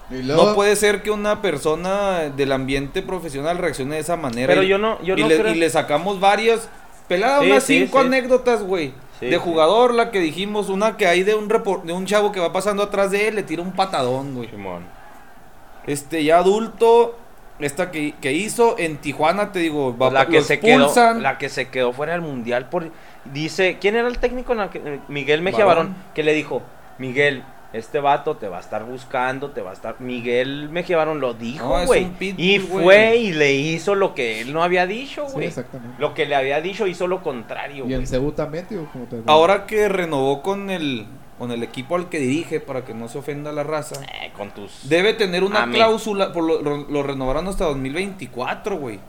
[0.09, 4.47] Y luego, No puede ser que una persona del ambiente profesional reaccione de esa manera.
[4.47, 5.53] Pero y, yo no, yo y no le, creo.
[5.53, 6.69] y le sacamos varias.
[7.09, 8.05] Pelada, Sí, unas sí, cinco sí.
[8.07, 8.93] anécdotas, güey.
[9.19, 9.41] Sí, de sí.
[9.43, 12.51] jugador, la que dijimos, una que hay de un repor- de un chavo que va
[12.53, 14.49] pasando atrás de él, le tira un patadón, güey.
[14.49, 14.83] Simón.
[15.87, 17.15] Este, ya adulto,
[17.59, 20.91] esta que, que hizo en Tijuana, te digo, va, la que se quedó,
[21.21, 22.91] la que se quedó fuera del mundial por
[23.31, 24.51] dice, ¿quién era el técnico?
[24.51, 25.87] en la que- eh, Miguel Mejía Barón.
[25.93, 26.61] Barón, que le dijo,
[26.99, 31.19] "Miguel, este vato te va a estar buscando, te va a estar Miguel Mejía Barón
[31.19, 32.07] lo dijo, güey.
[32.37, 35.47] y fue y le hizo lo que él no había dicho, Sí, güey.
[35.47, 35.95] exactamente.
[35.99, 37.93] lo que le había dicho hizo lo contrario, Y güey.
[37.95, 41.05] en Cebu también, tío, como te Ahora que renovó con el,
[41.37, 43.95] con el equipo al que dirige, para que no se ofenda la raza.
[44.03, 45.75] Eh, con tus Debe tener una Amén.
[45.75, 48.99] cláusula, por lo, lo- lo renovaron hasta 2024, güey.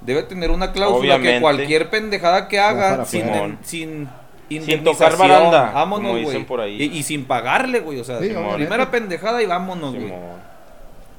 [0.00, 1.34] Debe tener una cláusula Obviamente.
[1.34, 3.56] que cualquier pendejada que haga sin, afuera.
[3.62, 4.08] sin,
[4.48, 6.44] sin tocar baranda, vámonos, güey.
[6.44, 6.80] por ahí.
[6.82, 10.12] Y, y sin pagarle, güey, o sea, Sí, primera pendejada y vámonos, güey.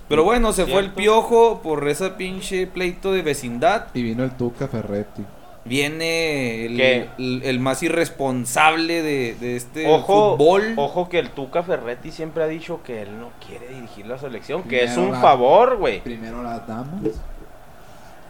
[0.10, 3.88] Pero bueno, se fue el piojo por esa pinche pleito de vecindad.
[3.94, 5.24] Y vino el Tuca Ferretti.
[5.68, 10.74] Viene el, el- el más irresponsable de, de este Ojo, fútbol.
[10.78, 14.64] ojo que el Tuca Ferretti siempre ha dicho que él no quiere dirigir la selección,
[14.64, 16.02] que es un la- favor, güey.
[16.02, 17.02] Primero las damas.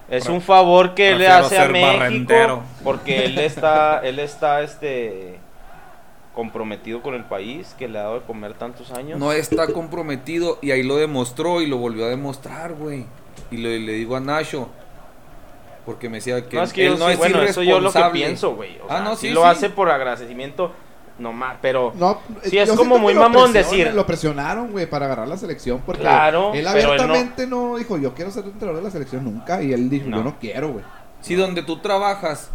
[0.09, 2.63] Es Pre- un favor que él le hace a México barrendero.
[2.83, 5.37] porque él está él está este
[6.33, 9.19] comprometido con el país que le ha dado de comer tantos años.
[9.19, 13.05] No está comprometido y ahí lo demostró y lo volvió a demostrar, güey.
[13.51, 14.69] Y le, le digo a Nacho,
[15.87, 17.79] porque me decía que, No, es que él yo no sí- es bueno, eso yo
[17.79, 18.77] lo que pienso, güey.
[18.79, 20.73] O Ah, no, sí sí, lo hace por agradecimiento
[21.17, 25.37] nomás, pero No, Sí, es como muy mamón decir- Lo presionaron, güey, para agarrar la
[25.37, 25.81] selección.
[25.85, 27.77] Porque Claro, él no- abiertamente no...
[27.77, 29.63] dijo, yo quiero ser entrenador de la selección nunca.
[29.63, 30.17] Y él dijo, No.
[30.17, 30.83] yo no quiero, güey.
[31.21, 32.51] Si donde tú trabajas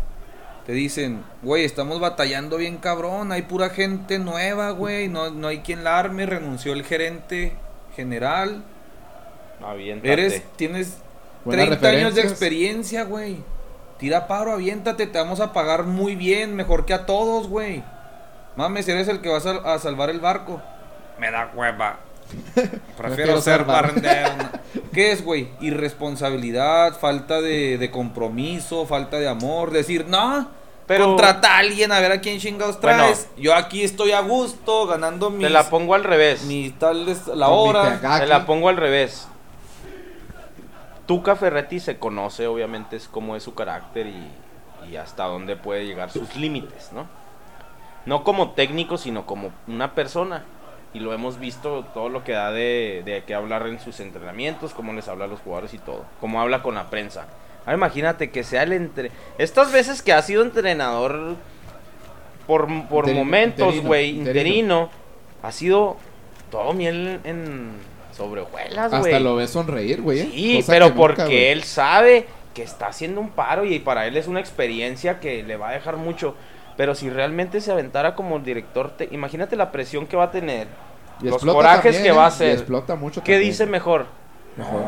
[0.67, 5.59] te dicen, güey, estamos batallando bien cabrón, hay pura gente nueva, güey, no, no hay
[5.61, 7.57] quien la arme, renunció el gerente
[7.97, 8.63] general,
[9.65, 10.13] aviéntate.
[10.13, 10.99] eres, tienes
[11.45, 13.37] Buenas 30 años de experiencia, güey.
[13.99, 17.83] Tira paro, aviéntate, te vamos a pagar muy bien, mejor que a todos, güey.
[18.57, 20.61] Mames, eres el que vas a, a salvar el barco.
[21.19, 22.01] Me da hueva.
[22.97, 24.31] Prefiero ser ser bar- barrendero.
[24.93, 25.49] ¿Qué es, güey?
[25.61, 29.71] Irresponsabilidad, falta de, de compromiso, falta de amor.
[29.71, 30.49] Decir, no,
[30.87, 32.99] Pero- contrata a alguien a ver a quién chingados Bueno.
[33.05, 33.29] traes.
[33.37, 36.43] Yo aquí estoy a gusto, ganando mis, Te la pongo al revés.
[36.45, 38.01] mis tales la mi hora.
[38.21, 39.29] Te la pongo al revés.
[41.07, 44.29] Tuca Ferretti se conoce, obviamente, es cómo es su carácter y,
[44.91, 47.07] y hasta dónde puede llegar sus límites, ¿no?
[48.07, 50.45] No como técnico, sino como una persona.
[50.95, 54.75] Y lo hemos visto todo lo que da de, de que hablar en sus entrenamientos,
[54.75, 56.05] cómo les habla a los jugadores y todo.
[56.21, 57.27] Cómo habla con la prensa.
[57.61, 59.11] Ahora imagínate que sea el entre...
[59.39, 61.37] Estas veces que ha sido entrenador
[62.47, 64.49] por, por Interino, momentos, güey, interino.
[64.49, 64.91] interino,
[65.43, 65.97] ha sido
[66.51, 67.71] todo miel en
[68.13, 69.03] sobre hojuelas, güey.
[69.15, 70.21] Hasta lo ves sonreír, güey.
[70.21, 70.31] ¿eh?
[70.33, 74.17] Sí, Cosa pero nunca, porque él sabe que está haciendo un paro y para él
[74.17, 76.35] es una experiencia que le va a dejar mucho.
[76.77, 80.31] Pero si realmente se aventara como el director, te- imagínate la presión que va a
[80.31, 80.67] tener,
[81.21, 82.31] Y los corajes también, que va a ¿eh?
[82.31, 82.51] Y hacer.
[82.53, 83.51] explota mucho ¿Qué también.
[83.51, 84.07] dice mejor?
[84.57, 84.83] Mejor.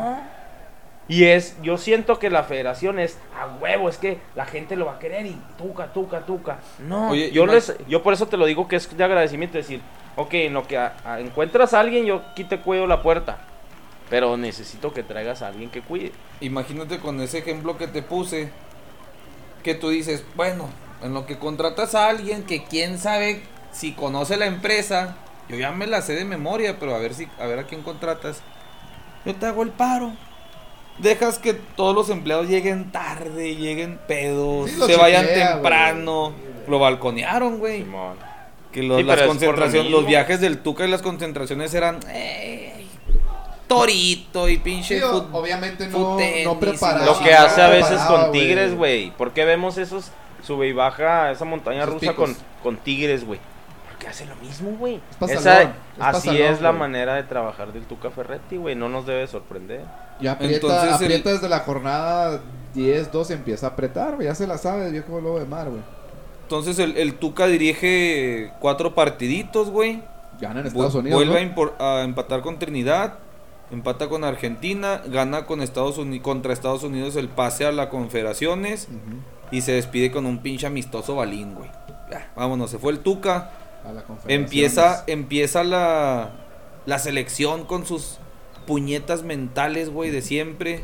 [1.07, 4.85] Y es, yo siento que la federación es a huevo, es que la gente lo
[4.87, 6.59] va a querer y tuca, tuca, tuca.
[6.79, 9.81] No, Oye, yo, les, yo por eso te lo digo que es de agradecimiento, decir,
[10.15, 13.37] ok, en lo que a- a- encuentras a alguien, yo aquí te cuido la puerta.
[14.09, 16.11] Pero necesito que traigas a alguien que cuide.
[16.41, 18.49] Imagínate con ese ejemplo que te puse,
[19.63, 20.69] que tú dices, bueno,
[21.03, 25.17] en lo que contratas a alguien que quién sabe si conoce la empresa,
[25.49, 27.81] yo ya me la sé de memoria, pero a ver si a ver a quién
[27.83, 28.41] contratas.
[29.25, 30.13] Yo te hago el paro.
[30.97, 36.33] Dejas que todos los empleados lleguen tarde, lleguen pedos, Sí, se vayan temprano.
[36.67, 37.85] Lo balconearon, güey.
[38.71, 41.99] Que los, Sí, las es lo concentraciones, los viajes del Tuca y las concentraciones eran
[42.09, 42.87] "Ey,
[43.67, 47.05] torito y pinche Sí, o- fut- obviamente no, no preparado.
[47.05, 49.11] Lo que hace a veces con Tigres, güey.
[49.11, 50.11] ¿Por qué vemos esos
[50.43, 52.15] sube y baja esa montaña Esos rusa picos.
[52.31, 53.39] con, con Tigres, güey?
[53.89, 54.99] Porque hace lo mismo, güey.
[55.21, 55.45] Es es
[55.99, 58.75] así salón, es la manera de trabajar del Tuca Ferretti, güey.
[58.75, 59.81] No nos debe sorprender.
[60.19, 62.41] Y aprieta, Entonces, el- aprieta desde la jornada
[62.73, 64.27] 10, 12, empieza a apretar, güey.
[64.27, 65.81] Ya se la sabe, viejo lobo de mar, güey.
[66.43, 70.03] Entonces el, el Tuca dirige cuatro partiditos, güey.
[70.39, 71.17] Gana en Estados Unidos.
[71.17, 71.71] Vuelve ¿no?
[71.79, 73.15] a, empatar con Trinidad.
[73.71, 75.01] Empata con Argentina.
[75.07, 78.87] Gana con Estados Unidos, contra Estados Unidos el pase a las confederaciones.
[79.49, 81.69] Y se despide con un pinche amistoso balín, güey.
[82.11, 83.51] Ya, vámonos, se fue el Tuca.
[83.83, 84.03] A la.
[84.27, 86.29] Empieza, empieza la,
[86.85, 88.19] la selección con sus
[88.65, 90.83] puñetas mentales, güey, de siempre.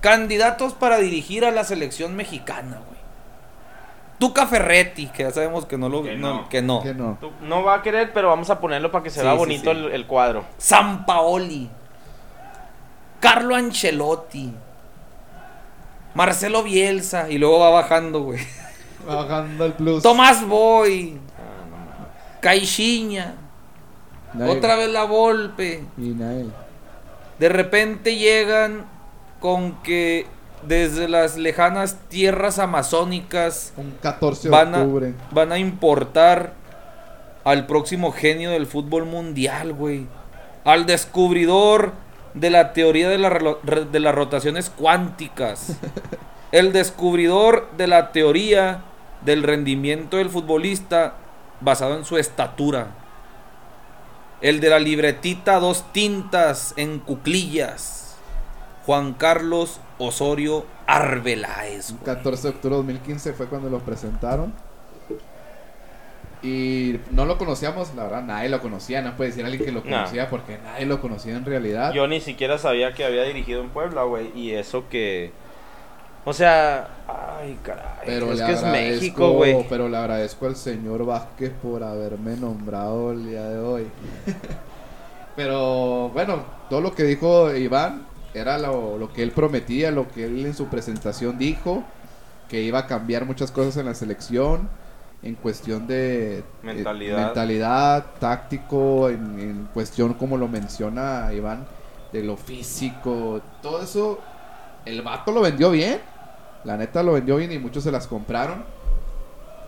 [0.00, 3.00] Candidatos para dirigir a la selección mexicana, güey.
[4.18, 6.48] Tuca Ferretti, que ya sabemos que no lo Que no, no.
[6.48, 6.82] que no.
[6.82, 7.18] Que no.
[7.20, 9.38] Tú- No va a querer, pero vamos a ponerlo para que se Sí, vea sí,
[9.38, 9.78] bonito sí.
[9.78, 10.44] El, el cuadro.
[10.58, 11.68] San Paoli.
[13.20, 14.52] Carlo Ancelotti.
[16.14, 17.30] Marcelo Bielsa.
[17.30, 18.40] Y luego va bajando, güey.
[19.06, 20.02] Bajando el plus.
[20.02, 21.18] Tomás Boy.
[21.36, 22.08] Ah.
[22.40, 23.34] Caixinha.
[24.48, 25.84] Otra vez la Volpe.
[25.98, 26.52] Y Nael.
[27.42, 28.86] De repente llegan
[29.40, 30.26] con que
[30.64, 35.14] desde las lejanas tierras amazónicas Un 14 de van a, octubre.
[35.32, 36.52] van a importar
[37.42, 40.06] al próximo genio del fútbol mundial, güey.
[40.62, 41.94] Al descubridor
[42.34, 43.56] de la teoría de, la
[43.90, 45.78] de las rotaciones cuánticas.
[46.52, 48.84] El descubridor de la teoría
[49.22, 51.14] del rendimiento del futbolista
[51.60, 53.01] basado en su estatura.
[54.42, 58.16] El de la libretita a dos tintas en cuclillas.
[58.84, 61.90] Juan Carlos Osorio Arbeláez.
[61.90, 62.16] Un güey.
[62.16, 64.52] 14 de octubre de 2015 fue cuando lo presentaron.
[66.42, 69.00] Y no lo conocíamos, la verdad, nadie lo conocía.
[69.00, 69.90] No puede decir alguien que lo No.
[69.90, 71.92] conocía porque nadie lo conocía en realidad.
[71.92, 74.32] Yo ni siquiera sabía que había dirigido en Puebla, güey.
[74.36, 75.30] Y eso que.
[76.24, 76.88] O sea.
[77.40, 77.82] Ay, caray.
[78.06, 79.66] pero es le que es agradezco- México, güey.
[79.68, 83.86] Pero le agradezco al señor Vázquez por haberme nombrado el día de hoy.
[85.36, 90.24] pero bueno, todo lo que dijo Iván era lo, lo que él prometía, lo que
[90.26, 91.82] él en su presentación dijo,
[92.48, 94.68] que iba a cambiar muchas cosas en la selección,
[95.22, 97.16] en cuestión de eh, Mentalidad.
[97.26, 101.66] mentalidad, táctico, en, en cuestión como lo menciona Iván,
[102.12, 104.18] de lo físico, todo eso,
[104.84, 106.00] el vato lo vendió bien.
[106.64, 108.64] La neta lo vendió bien y muchos se las compraron.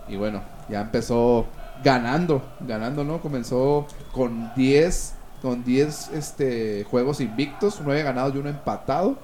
[0.09, 1.47] Y bueno, ya empezó
[1.83, 3.21] ganando, ganando, ¿no?
[3.21, 9.19] Comenzó con 10 con 10 este juegos invictos, 9 ganados y uno empatado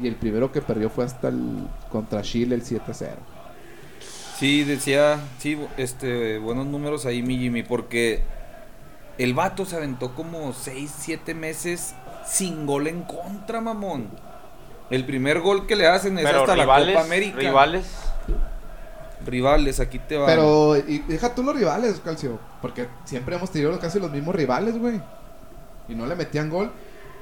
[0.00, 3.10] y el primero que perdió fue hasta el contra Chile el 7-0.
[4.38, 8.22] Sí, decía, sí, este, buenos números ahí, mi Jimmy, porque
[9.16, 11.94] el vato se aventó como 6, 7 meses
[12.26, 14.10] sin gol en contra, mamón.
[14.90, 16.86] El primer gol que le hacen es Pero hasta rivales.
[16.88, 17.38] la Copa América.
[17.38, 17.86] Rivales.
[19.24, 20.26] Rivales, aquí te va.
[20.26, 24.78] Pero y deja tú los rivales, Calcio, porque siempre hemos tenido casi los mismos rivales,
[24.78, 25.00] güey.
[25.88, 26.70] Y no le metían gol.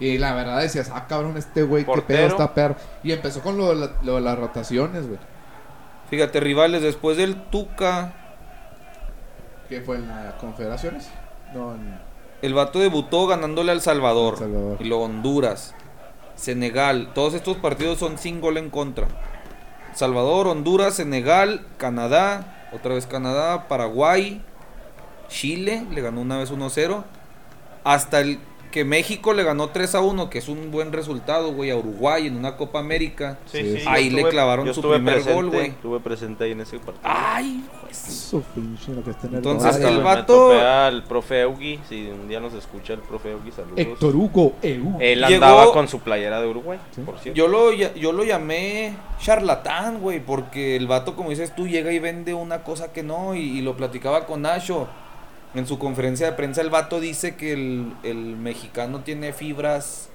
[0.01, 2.75] Y la verdad decías, ah, cabrón, este güey, qué pedo está perro.
[3.03, 5.19] Y empezó con lo de, la- lo de las rotaciones, güey.
[6.11, 8.13] Fíjate, rivales, después del Tuca,
[9.69, 11.09] ¿Qué fue en las confederaciones?
[11.55, 11.99] No, en-
[12.43, 14.35] el vato debutó ganándole al Salvador.
[14.35, 14.77] El Salvador.
[14.81, 15.75] Y luego Honduras,
[16.37, 17.13] Senegal.
[17.15, 19.09] Todos estos partidos son sin gol en contra.
[19.95, 24.43] Salvador, Honduras, Senegal, Canadá, otra vez Canadá, Paraguay,
[25.29, 27.05] Chile, le ganó una vez 1-0.
[27.85, 28.39] Hasta el
[28.75, 32.27] que México le ganó 3 a 1, que es un buen resultado, güey, a Uruguay
[32.27, 33.39] en una Copa América.
[33.47, 35.67] Sí, ahí le clavaron su primer presente, gol, güey.
[35.69, 36.99] Estuve presente ahí en ese partido.
[37.05, 37.97] Ay, pues.
[37.97, 42.27] Su pinche, lo que está en el Entonces, el vato- al profe Eugi, si un
[42.27, 43.79] día nos escucha el profe Eugi, saludos.
[43.79, 44.97] Héctor Hugo EU.
[44.99, 47.03] Él Llegó- andaba con su playera de Uruguay, Sí.
[47.03, 47.39] por cierto.
[47.39, 52.01] Yo lo, yo lo llamé charlatán, güey, porque el vato, como dices tú, llega y
[52.01, 54.89] vende una cosa que no, y, y lo platicaba con Nacho.
[55.55, 60.09] En su conferencia de prensa, el vato dice que el, el mexicano tiene fibras.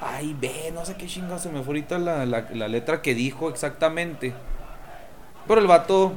[0.00, 3.14] Ay, ve, no sé qué chingo, se me fue ahorita la, la- la letra que
[3.14, 4.32] dijo exactamente.
[5.46, 6.12] Pero el vato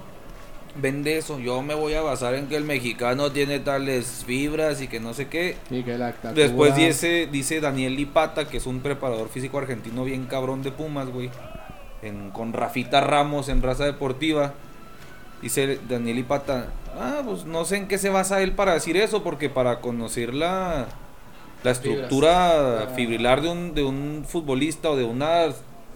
[0.76, 1.40] vende eso.
[1.40, 5.14] Yo me voy a basar en que el mexicano tiene tales fibras y que no
[5.14, 5.58] sé qué.
[5.70, 10.04] Sí, que la estatura- Después dice, dice Daniel Lipata, que es un preparador físico argentino
[10.04, 11.30] bien cabrón de Pumas, güey.
[12.02, 14.54] En, con Rafita Ramos en raza deportiva.
[15.42, 16.68] Dice Daniel Lipata,
[17.00, 20.34] ah, pues no sé en qué se basa él para decir eso, porque para conocer
[20.34, 20.86] la,
[21.64, 22.88] la estructura Ah.
[22.96, 25.48] fibrilar de un, de un futbolista o de una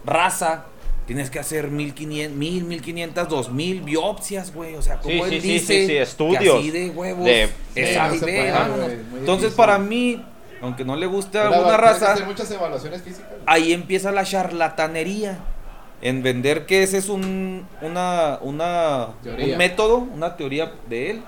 [0.04, 0.64] raza,
[1.06, 4.74] tienes que hacer 1500, 1000, 1500, 2000 biopsias, güey.
[4.74, 7.24] O sea, como Sí, él sí, sí, dice sí, sí, estudios así de huevos.
[7.24, 10.24] de- es no puede, muy Entonces, para mí,
[10.60, 13.30] aunque no le guste a Pero alguna raza, hacer muchas evaluaciones físicas.
[13.46, 15.38] ahí empieza la charlatanería.
[16.02, 21.22] En vender que ese es un, una, una, un método, una teoría de él.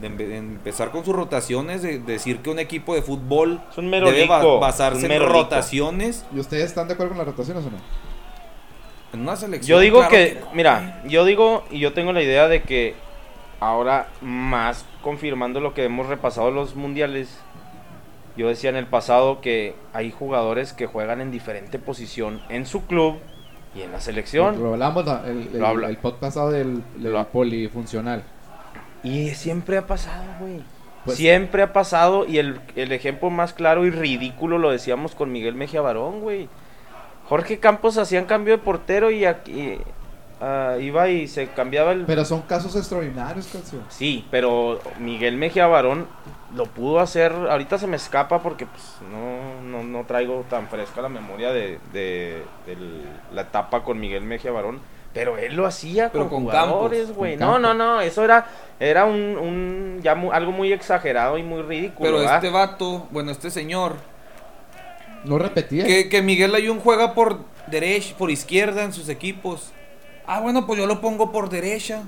[0.00, 3.78] De, empe- de empezar con sus rotaciones, de, decir que un equipo de fútbol Es
[3.78, 5.32] un mero debe rico, basarse un en rico.
[5.32, 6.24] rotaciones.
[6.32, 7.78] ¿Y ustedes están de acuerdo con las rotaciones o no?
[9.12, 9.76] En una selección.
[9.76, 12.94] Yo digo claro que, no, mira, yo digo y yo tengo la idea de que
[13.58, 17.36] ahora más confirmando lo que hemos repasado los mundiales,
[18.36, 22.86] yo decía en el pasado que hay jugadores que juegan en diferente posición en su
[22.86, 23.16] club
[23.78, 24.62] y en la selección.
[24.62, 28.22] Lo hablamos la- el, el, Lo habla- el podcast pasado del, del Lo- polifuncional.
[29.02, 30.60] Y siempre ha pasado, güey.
[31.04, 35.30] Pues- siempre ha pasado y el, el ejemplo más claro y ridículo lo decíamos con
[35.32, 36.48] Miguel Mejía Barón, güey.
[37.28, 39.78] Jorge Campos hacían cambio de portero y aquí
[40.40, 42.04] ah, iba y se cambiaba el...
[42.04, 43.82] Pero son casos extraordinarios, canción.
[43.88, 46.06] Sí, pero Miguel Mejía Barón
[46.54, 47.32] lo pudo hacer.
[47.32, 51.78] Ahorita se me escapa porque pues, no, no, no traigo tan fresca la memoria de,
[51.92, 52.42] de-
[53.32, 54.80] la etapa con Miguel Mejía Barón.
[55.14, 57.36] Pero él lo hacía Pero con, con jugadores, güey.
[57.36, 58.00] No, no, no.
[58.00, 58.46] Eso era,
[58.78, 62.08] era un, un ya mu- algo muy exagerado y muy ridículo.
[62.08, 62.36] Pero ¿verdad?
[62.36, 63.96] este vato, bueno, este señor,
[65.24, 65.84] No repetía.
[65.86, 69.72] que, que Miguel Ayun juega por derecha, por izquierda en sus equipos.
[70.28, 72.02] Ah, bueno, pues yo lo pongo por derecha.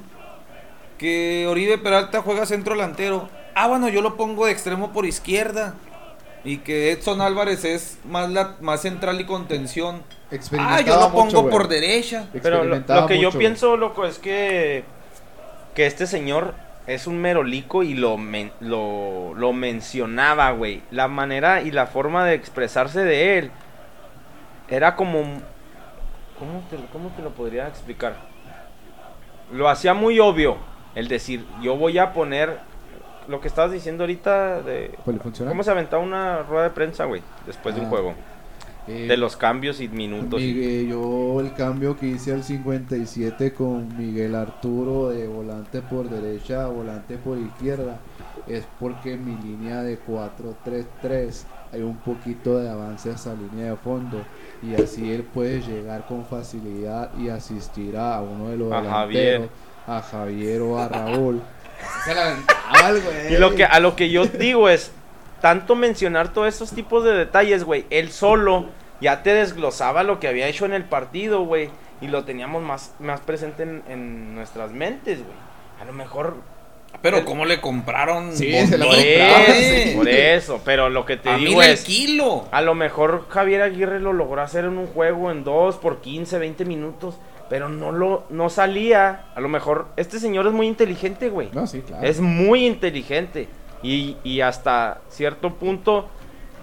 [0.98, 3.28] Que Oribe Peralta juega centro delantero.
[3.54, 5.74] Ah, bueno, yo lo pongo de extremo por izquierda.
[6.44, 10.02] Y que Edson Álvarez es más, la, más central y contención.
[10.58, 12.26] Ah, yo lo pongo mucho, por derecha.
[12.42, 14.84] Pero lo, que yo pienso, loco, es que,
[15.74, 16.54] que este señor
[16.86, 20.82] es un merolico y lo, men- lo, lo mencionaba, güey.
[20.90, 23.50] La manera y la forma de expresarse de él
[24.68, 25.42] era como...
[26.40, 28.16] ¿Cómo te, cómo te lo podría explicar?
[29.52, 30.56] Lo hacía muy obvio.
[30.94, 32.58] El decir, yo voy a poner
[33.28, 34.98] lo que estabas diciendo ahorita de...
[35.04, 35.52] Polifuncional.
[35.52, 37.22] ¿Cómo se aventaba una rueda de prensa, güey?
[37.46, 38.14] Después de un Ah, juego.
[38.88, 40.40] Eh, De los cambios y minutos.
[40.40, 46.64] Miguel- yo el cambio que hice al 57 con Miguel Arturo de volante por derecha
[46.64, 47.98] a volante por izquierda
[48.48, 53.76] es porque mi línea de 4-3-3 hay un poquito de avance a esa línea de
[53.76, 54.22] fondo
[54.62, 59.48] y así él puede llegar con facilidad y asistir a uno de los A Javier.
[59.86, 61.40] a Javier o a Raúl.
[63.02, 63.34] Güey.
[63.34, 64.92] Y lo que, a lo que yo digo es,
[65.40, 68.66] tanto mencionar todos esos tipos de detalles, güey, él solo
[69.00, 72.94] ya te desglosaba lo que había hecho en el partido, güey, y lo teníamos más,
[72.98, 75.36] más presente en, en nuestras mentes, güey.
[75.80, 76.36] A lo mejor...
[77.02, 78.36] Pero ¿cómo le compraron?
[78.36, 79.96] Sí, se la Por compraron, eso, güey?
[79.96, 81.82] por eso, pero lo que te A digo es...
[81.84, 82.46] kilo.
[82.50, 86.38] A lo mejor Javier Aguirre lo logró hacer en un juego en 2 por 15,
[86.38, 87.16] 20 minutos,
[87.48, 89.24] pero no lo no salía.
[89.34, 91.48] A lo mejor este señor es muy inteligente, güey.
[91.52, 92.06] No, sí, claro.
[92.06, 93.48] Es muy inteligente.
[93.82, 96.08] Y, y hasta cierto punto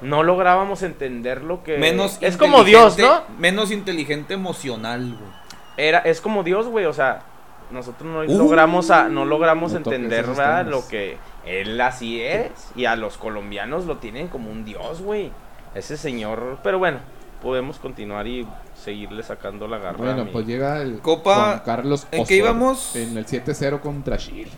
[0.04, 1.78] no lográbamos entender lo que.
[1.80, 3.24] Menos es como Dios, ¿no?
[3.40, 5.32] Menos inteligente emocional, güey.
[5.78, 6.86] Era, es como Dios, güey.
[6.86, 7.24] O sea,
[7.72, 10.26] nosotros no Uh, logramos, a, no logramos no toques entender
[10.68, 12.52] lo que él así es.
[12.76, 15.32] Y a los colombianos lo tienen como un Dios, güey.
[15.76, 16.60] Ese señor.
[16.64, 17.00] Pero bueno,
[17.42, 19.98] podemos continuar y seguirle sacando la garra.
[19.98, 22.96] Bueno, pues llega el Copa- Juan Carlos ¿en qué íbamos?
[22.96, 24.52] En el 7-0 contra Chile.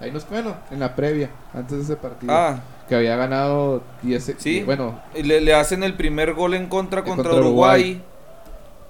[0.00, 2.30] Ahí nos, bueno, en la previa, antes de ese partido.
[2.34, 4.34] Ah, Que había ganado 10.
[4.36, 4.62] Sí.
[4.62, 7.80] Bueno, le, le hacen el primer gol en contra contra, contra Uruguay.
[7.82, 8.02] Uruguay.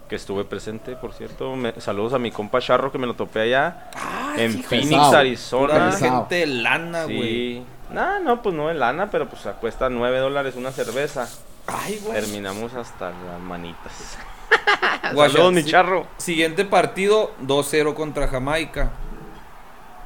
[0.09, 1.57] Que estuve presente, por cierto.
[1.57, 3.91] Me- saludos a mi compa Charro que me lo topé allá
[4.37, 5.17] en Phoenix, pesado.
[5.17, 5.91] Arizona.
[5.91, 6.17] Pesado.
[6.21, 7.19] gente de lana, güey.
[7.21, 7.65] Sí.
[7.91, 11.29] No, no, pues no de lana, pero pues cuesta 9 dólares una cerveza.
[11.67, 12.21] Ay, güey.
[12.21, 14.19] Terminamos hasta las manitas.
[15.03, 16.07] Saludos, mi charro.
[16.17, 18.91] Siguiente partido, 2-0 contra Jamaica.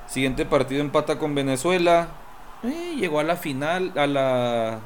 [0.07, 2.09] Siguiente partido empata con Venezuela.
[2.63, 4.79] Eh, llegó a la final, a la...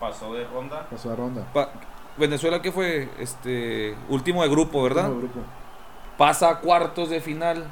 [0.00, 0.86] Pasó de ronda.
[0.90, 1.44] pasó a ronda.
[1.52, 1.70] pa-
[2.16, 5.10] Venezuela que fue este último de grupo, ¿verdad?
[5.10, 5.40] Último grupo.
[6.18, 7.64] Pasa a cuartos de final.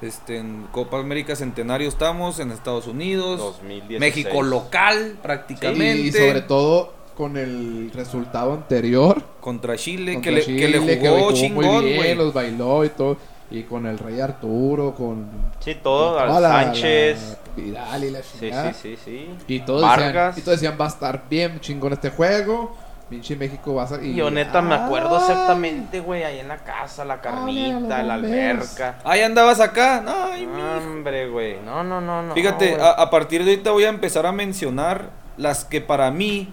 [0.00, 3.38] Este, en Copa América Centenario estamos, en Estados Unidos.
[3.38, 4.00] 2016.
[4.00, 5.96] México local, prácticamente.
[6.00, 9.22] Y sobre todo con el resultado anterior.
[9.40, 12.14] contra Chile, contra que, le, que le Chile, jugó, jugó chingón, muy bien, güey.
[12.16, 13.16] los bailó y todo.
[13.50, 15.28] Y con el Rey Arturo, con.
[15.60, 16.14] Sí, todo.
[16.14, 17.38] con al toda la- Sánchez.
[17.56, 18.72] la Vidal y la Sí, chingada.
[18.72, 19.28] sí, sí, sí.
[19.46, 20.38] Y todos, decían, Vargas.
[20.38, 22.74] y todos decían, va a estar bien chingón este juego.
[23.12, 24.02] Pinche México va a ser.
[24.04, 28.98] y- Yo neta me acuerdo exactamente, güey, ahí en la casa, la carnita, la alberca.
[29.04, 30.00] Ahí andabas acá.
[30.02, 30.46] No, ay.
[30.46, 31.60] Hombre, güey.
[31.60, 32.34] No, no, no, no.
[32.34, 36.52] Fíjate, a, a partir de ahorita voy a empezar a mencionar las que para mí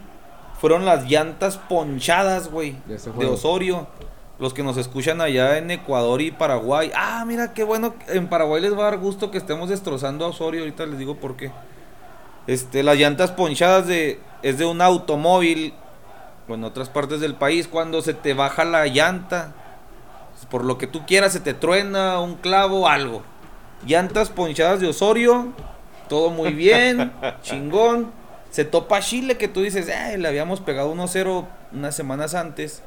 [0.60, 3.26] fueron las llantas ponchadas, güey, De.
[3.26, 3.88] Osorio.
[4.38, 6.92] Los que nos escuchan allá en Ecuador y Paraguay.
[6.96, 7.94] Ah, mira, qué bueno.
[8.08, 10.62] En Paraguay les va a dar gusto que estemos destrozando a Osorio.
[10.62, 11.52] Ahorita les digo por qué.
[12.48, 15.74] Este, las llantas ponchadas de, es de un automóvil.
[16.50, 19.54] O en otras partes del país, cuando se te baja la llanta.
[20.50, 23.22] Por lo que tú quieras, se te truena un clavo, algo.
[23.86, 25.54] Llantas ponchadas de Osorio.
[26.08, 27.12] Todo muy bien,
[27.44, 28.12] chingón.
[28.50, 32.82] Se topa Chile que tú dices, "Ay, le habíamos pegado 1-0 unas semanas antes.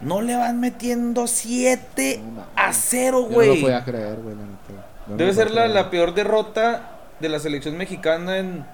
[0.00, 3.60] No le van metiendo 7 No a 0, Yo no lo güey.
[3.62, 4.86] podía creer, güey, la neta.
[5.06, 8.64] Yo no Debe ser la, la peor derrota de la selección mexicana en,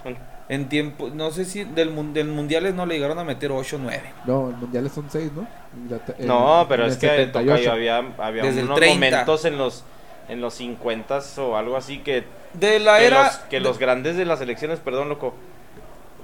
[0.48, 1.10] en tiempo.
[1.12, 4.02] No sé si del, del mundiales no le llegaron a meter 8 o 9.
[4.26, 5.46] No, el mundial son 6, ¿no?
[5.76, 7.48] Inglater- No, pero es el que 78.
[7.50, 8.94] tocayo, había, había Desde el unos 30.
[8.94, 9.84] momentos en los
[10.28, 12.22] en los 50 o algo así que,
[12.52, 13.22] De la que era.
[13.24, 15.32] los, que los grandes de las elecciones, perdón, loco,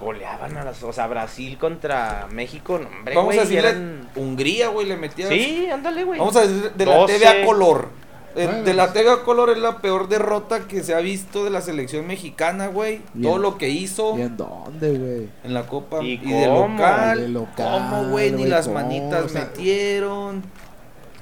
[0.01, 3.68] goleaban a las, o sea, Brasil contra México, no, hombre, Vamos güey, a decirle.
[3.70, 5.29] eran- Hungría, güey, le metía.
[5.29, 6.18] Sí, ándale, güey.
[6.18, 7.14] Vamos a decir de la 12.
[7.18, 7.89] TV a color.
[8.35, 8.95] De, Bueno, de la pues.
[8.95, 12.66] TV a color es la peor derrota que se ha visto de la selección mexicana,
[12.66, 13.01] güey.
[13.22, 15.28] Todo lo que hizo ¿Y en dónde, güey?
[15.45, 16.68] en la Copa ¿Y y, de cómo?
[16.76, 17.20] local.
[17.20, 18.32] De local, ¿Cómo, güey?
[18.32, 18.80] Ni las ¿cómo?
[18.80, 20.43] manitas O sea, metieron.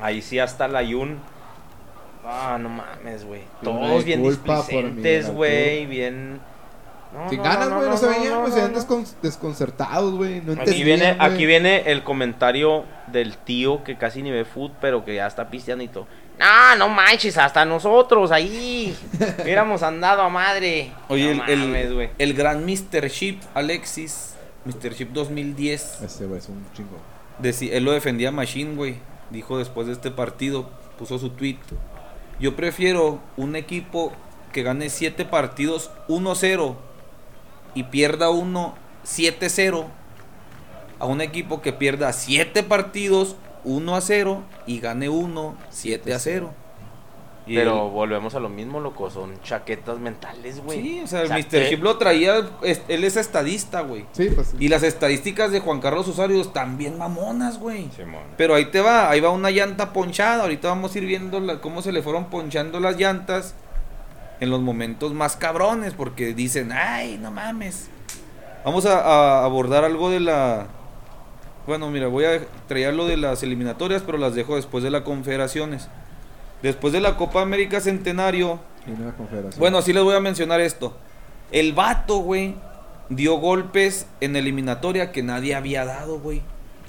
[0.01, 1.19] Ahí sí hasta la Yun.
[2.25, 3.43] Ah, no mames, güey.
[3.63, 6.41] Todos bien displicentes, güey, bien
[7.13, 10.15] No, Sin no, ganas, güey, no, no, se veían, no, güey, se veían descon- desconcertados,
[10.15, 10.41] güey.
[10.41, 15.05] No Aquí viene, aquí viene el comentario del tío que casi ni ve food, pero
[15.05, 16.07] que ya está pisteando y todo.
[16.39, 18.97] No, no manches, hasta nosotros ahí
[19.43, 20.93] hubiéramos andado a madre.
[21.09, 23.09] Oye, no el, el- mames, el gran Mr.
[23.11, 24.95] Chip, Alexis, Mr.
[24.95, 26.97] Chip 2010, Ese, güey, es un chingo.
[27.41, 28.97] deci- él lo defendía a Machine, güey.
[29.31, 30.69] Dijo después de este partido,
[30.99, 31.59] puso su tweet.
[32.41, 34.13] Yo prefiero un equipo
[34.53, 36.75] que gane 7 partidos 1-0
[37.75, 38.75] y pierda uno
[39.07, 39.87] 7-0
[40.99, 46.49] a un equipo que pierda 7 partidos 1-0 y gane uno 7-0.
[47.45, 49.11] Y Pero él- volvemos a lo mismo, loco.
[49.11, 50.81] Son chaquetas mentales, güey.
[50.81, 51.49] Sí, o sea, el Mr.
[51.49, 54.07] que- Chip lo traía, es- él es estadista, güey.
[54.13, 54.49] Sí, pues.
[54.49, 54.57] sí.
[54.61, 57.89] Y las estadísticas de Juan Carlos Osorio también mamonas, güey.
[57.97, 58.23] Simón.
[58.37, 60.43] Pero ahí te va, ahí va una llanta ponchada.
[60.43, 63.57] Ahorita vamos a ir viendo la- cómo se le fueron ponchando las llantas
[64.39, 67.89] en los momentos más cabrones, porque dicen, ay, no mames.
[68.65, 70.69] Vamos a, a abordar algo de la...
[71.67, 75.03] Bueno, mira, voy a traer lo de las eliminatorias, pero las dejo después de las
[75.03, 75.89] confederaciones.
[76.63, 78.61] Después de la Copa América Centenario,
[79.59, 80.97] bueno, así les voy a mencionar esto.
[81.51, 82.55] El vato, güey,
[83.09, 86.43] dio golpes en eliminatoria que nadie había dado, güey.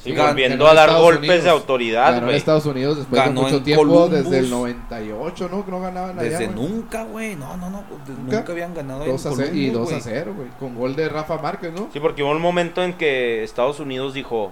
[0.03, 1.43] Sí, Gan- volviendo a dar Estados golpes Unidos.
[1.45, 2.35] de autoridad, Ganó en güey.
[2.37, 4.11] Estados Unidos después Ganó de mucho en tiempo, Columbus.
[4.11, 5.65] desde el 98, ¿no?
[5.65, 6.55] Que no ganaban allá, Desde güey.
[6.69, 7.35] nunca, güey.
[7.35, 7.77] No, no, no.
[8.05, 8.37] de- ¿Nunca?
[8.37, 10.15] Nunca, habían ganado 2 a en 0, y Columbus, 2 a güey.
[10.19, 10.47] 0, güey.
[10.59, 11.87] Con gol de Rafa Márquez, ¿no?
[11.93, 14.51] Sí, porque hubo un momento en que Estados Unidos dijo,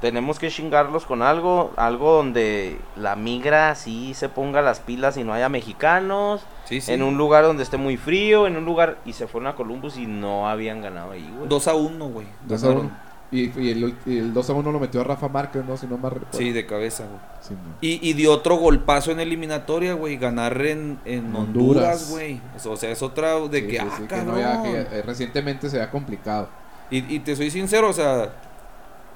[0.00, 5.24] tenemos que chingarlos con algo, algo donde la migra sí se ponga las pilas y
[5.24, 6.92] no haya mexicanos, Sí, sí.
[6.92, 9.96] en un lugar donde esté muy frío, en un lugar, y se fueron a Columbus
[9.96, 11.48] y no habían ganado ahí, güey.
[11.48, 12.26] 2 a 1, güey.
[12.46, 12.86] 2 a Ganaron.
[12.86, 13.03] 1.
[13.34, 15.76] Y, y el, el 2 a 1 lo metió Rafa Márquez, ¿no?
[15.76, 16.38] Si no más recuerdo.
[16.38, 17.20] Sí, de cabeza, güey.
[17.40, 17.76] Sí, no.
[17.80, 20.16] Y, y dio otro golpazo en eliminatoria, güey.
[20.16, 22.10] Ganar en, en Honduras.
[22.10, 22.40] Güey.
[22.64, 25.78] O sea, es otra de Sí, que, sí, ah, que no que, eh, recientemente se
[25.78, 26.48] había complicado.
[26.90, 28.32] Y, y te soy sincero, o sea,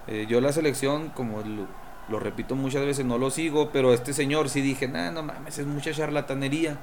[0.08, 1.68] Eh, yo la selección, como lo,
[2.08, 5.58] lo repito muchas veces, no lo sigo, pero este señor sí dije, nah, no mames,
[5.58, 6.78] es mucha charlatanería.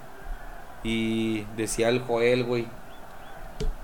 [0.84, 2.68] Y decía el Joel, güey,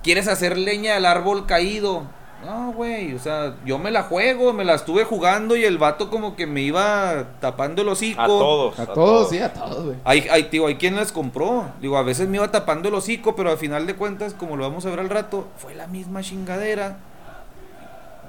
[0.03, 2.05] ¿quieres hacer leña del árbol caído?
[2.45, 6.09] No, güey, o sea, yo me la juego, me la estuve jugando y el vato
[6.09, 8.21] como que me iba tapando el hocico.
[8.21, 8.79] A todos.
[8.79, 9.97] A todos, sí, a todos, güey.
[10.03, 11.65] Hay, hay, digo, hay quien las compró.
[11.81, 14.63] Digo, a veces me iba tapando el hocico, pero al final de cuentas, como lo
[14.63, 16.97] vamos a ver al rato, fue la misma chingadera.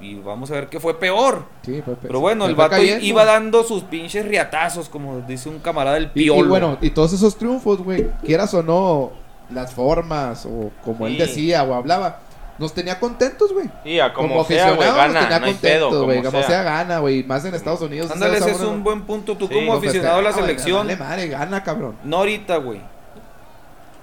[0.01, 1.45] Y vamos a ver qué fue peor.
[1.65, 3.05] Sí, fue- Pero bueno, el vato cayendo.
[3.05, 7.13] iba dando sus pinches riatazos, como dice un camarada del Y, y bueno, y todos
[7.13, 9.13] esos triunfos, güey, quieras o no,
[9.51, 12.19] las formas, o como él decía o hablaba,
[12.59, 13.69] nos tenía contentos, güey.
[13.85, 16.19] Y a como, sea, güey, aficionados gana, nos tenía no contentos, güey.
[16.19, 16.49] como Como sea.
[16.49, 16.63] sea.
[16.63, 17.25] gana, güey.
[17.25, 18.11] Más en Estados Unidos.
[18.11, 19.37] Ándale, ese es un buen punto.
[19.37, 19.55] Tú Sí.
[19.55, 21.97] como uno aficionado a la selección, Dale madre, gana, cabrón.
[22.05, 22.81] no ahorita, güey.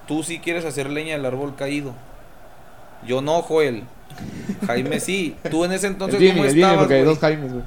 [0.08, 1.93] Tú sí quieres hacer leña del árbol caído.
[3.06, 3.84] Yo no, Joel.
[4.68, 5.36] Jaime sí.
[5.50, 7.14] Tú en ese entonces, Jimmy, ¿cómo Jimmy, estabas, porque hay güey?
[7.14, 7.64] dos Jaimes, güey.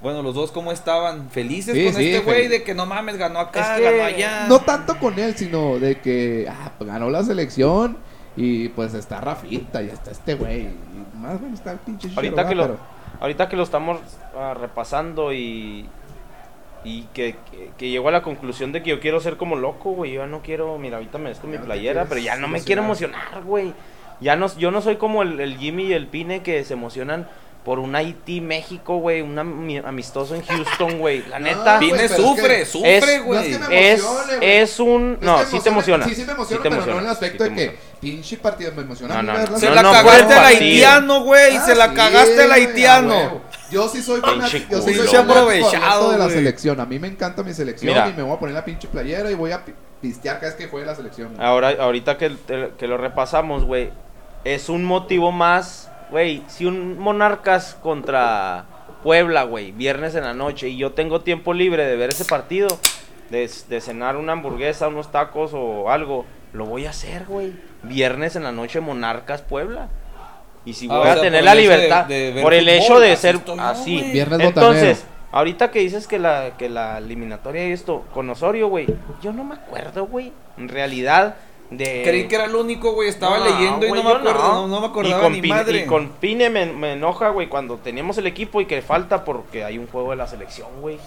[0.00, 1.30] Bueno, los dos, ¿cómo estaban?
[1.30, 2.48] ¿Felices Sí, con sí, este güey?
[2.48, 4.46] De que no mames, ganó acá, Es que ganó allá.
[4.48, 7.98] No tanto con él, sino de que ah, pues, ganó la selección
[8.36, 10.62] y pues está Rafita y está este güey.
[10.62, 12.78] Y más, bueno, está el pinche Ahorita que lo, pero-
[13.20, 14.00] ahorita que lo estamos
[14.36, 15.86] ah, repasando y
[16.84, 19.92] y que, que, que llegó a la conclusión de que yo quiero ser como loco,
[19.92, 20.12] güey.
[20.14, 22.64] Yo ya no quiero, mira, ahorita me con mi playera, pero ya no me emocionar.
[22.66, 23.72] quiero emocionar, güey.
[24.20, 27.28] Ya no, yo no soy como el, el Jimmy y el Pine que se emocionan
[27.64, 31.24] por un Haití México, güey, un ami- amistoso en Houston, güey.
[31.28, 33.50] La neta, Pine pero es sufre, que- sufre, es- güey.
[33.58, 34.00] no es
[34.40, 35.12] es, un...
[35.12, 36.04] Es No, sí te emociona.
[36.06, 38.36] Sí, sí me emociona, Sí te pero no en el aspecto sí de que pinche
[38.38, 39.22] partido me emociona.
[39.22, 39.58] No.
[39.58, 41.56] Se la no, cagaste al haitiano, güey.
[41.56, 43.40] Ah, se la sí, cagaste al haitiano.
[43.70, 44.66] Yo sí soy Pinche fanático.
[44.72, 46.80] Yo sí soy aprovechado, de la selección.
[46.80, 48.08] A mí me encanta mi selección Mira.
[48.08, 50.56] y me voy a poner la pinche playera y voy a pi- pistear cada vez
[50.56, 51.40] que juegue la selección.
[51.40, 52.36] Ahora, ahorita que,
[52.76, 53.90] que lo repasamos, güey,
[54.44, 58.66] es un motivo más, güey, si un Monarcas contra
[59.02, 62.68] Puebla, güey, viernes en la noche, y yo tengo tiempo libre de ver ese partido,
[63.30, 67.52] de, de cenar una hamburguesa, unos tacos o algo, lo voy a hacer, güey.
[67.82, 69.88] Viernes en la noche, Monarcas, Puebla.
[70.64, 72.74] Y si Ah, voy o a sea, tener la de- libertad, de por el fútbol,
[72.84, 74.02] hecho de ser estoy así.
[74.12, 75.28] Viernes Entonces, botanero.
[75.32, 78.86] ahorita que dices que la, que la eliminatoria y esto, con Osorio, güey,
[79.22, 80.32] yo no me acuerdo, güey.
[80.58, 81.34] En realidad,
[81.76, 82.02] de.
[82.04, 83.08] Creí que era el único, güey.
[83.08, 85.54] Estaba No, leyendo y no me acuerdo, no, no me acordaba y con ni Pine,
[85.54, 85.78] madre.
[85.80, 89.64] Y con Pine me, me enoja, güey, cuando teníamos el equipo y que falta porque
[89.64, 90.98] hay un juego de la selección, güey.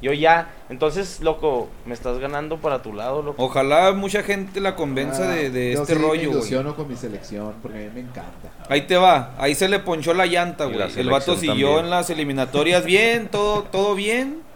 [0.00, 3.42] Yo ya, entonces, loco, me estás ganando para tu lado, loco.
[3.42, 6.30] Ojalá mucha gente la convenza Ah, de, de yo este sí me rollo, güey.
[6.38, 8.48] ilusiono con mi selección porque a mí me encanta.
[8.68, 10.78] Ahí te va, ahí se le ponchó la llanta, güey.
[10.96, 11.84] El vato siguió también.
[11.86, 14.46] en las eliminatorias bien, todo, todo bien.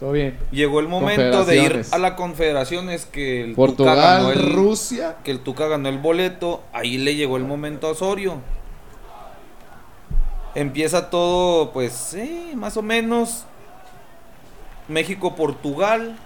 [0.00, 0.38] Todo bien.
[0.50, 5.18] Llegó el momento de ir a la confederaciones que el Tuca Portugal, ganó el, Rusia.
[5.22, 8.40] que el Tuca ganó el boleto, ahí le llegó el momento a Osorio.
[10.54, 13.44] Empieza todo, pues, sí, más o menos.
[14.88, 16.16] México-Portugal.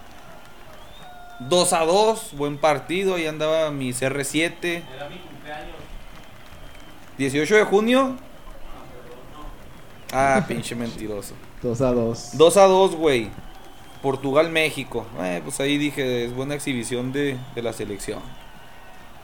[1.41, 4.83] 2 a 2, buen partido, ahí andaba mi CR7.
[7.18, 8.16] 18 de junio.
[10.12, 11.35] Ah, pinche mentiroso.
[11.61, 12.31] 2 a 2.
[12.35, 13.31] 2 a 2, güey.
[14.05, 15.07] Portugal-México.
[15.22, 18.20] Eh, pues ahí dije, es buena exhibición de, de la selección.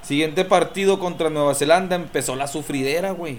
[0.02, 1.94] Siguiente partido contra Nueva Zelanda.
[1.96, 3.38] Empezó la sufridera, güey.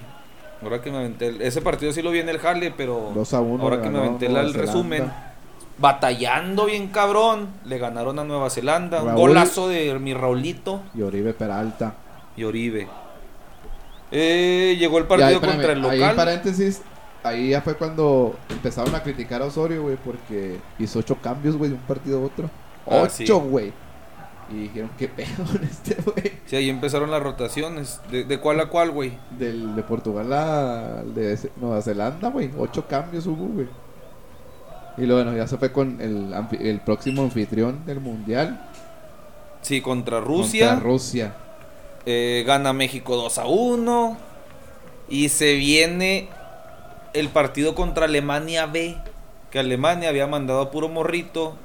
[0.61, 1.25] Ahora que me aventé.
[1.27, 3.11] el- ese partido sí lo vi en el jale, pero.
[3.15, 3.63] 2 a 1.
[3.63, 5.11] Ahora que me aventé la- el resumen.
[5.79, 7.49] Batallando bien cabrón.
[7.65, 9.01] Le ganaron a Nueva Zelanda.
[9.01, 11.95] Un golazo de mi Raulito Y Oribe Peralta.
[12.37, 12.87] y Oribe.
[14.11, 16.15] Eh, llegó el ahí, partido espérame, contra el Ahí en local.
[16.15, 16.81] paréntesis,
[17.24, 21.72] ahí ya fue cuando empezaron a criticar a Osorio, güey, porque hizo 8 cambios, güey,
[21.72, 22.49] de un partido a otro.
[22.88, 23.32] Ah, 8, sí.
[23.32, 23.74] güey.
[24.49, 26.34] Y dijeron, ¿qué pedo con este, güey?
[26.45, 28.01] Sí, ahí empezaron las rotaciones.
[28.11, 29.13] ¿De, de cuál a cuál, güey?
[29.38, 32.51] Del, de Portugal a al de Nueva Zelanda, güey.
[32.57, 33.67] 8 cambios hubo, güey.
[34.97, 38.69] Y luego, bueno, ya se fue con el, el próximo anfitrión del mundial.
[39.61, 40.69] Sí, contra Rusia.
[40.72, 41.34] Contra Rusia.
[42.05, 44.17] Eh, gana México 2 a 1.
[45.07, 46.30] Y se viene
[47.14, 48.97] el partido contra Alemania B.
[49.49, 51.55] Que Alemania había mandado a puro morrito.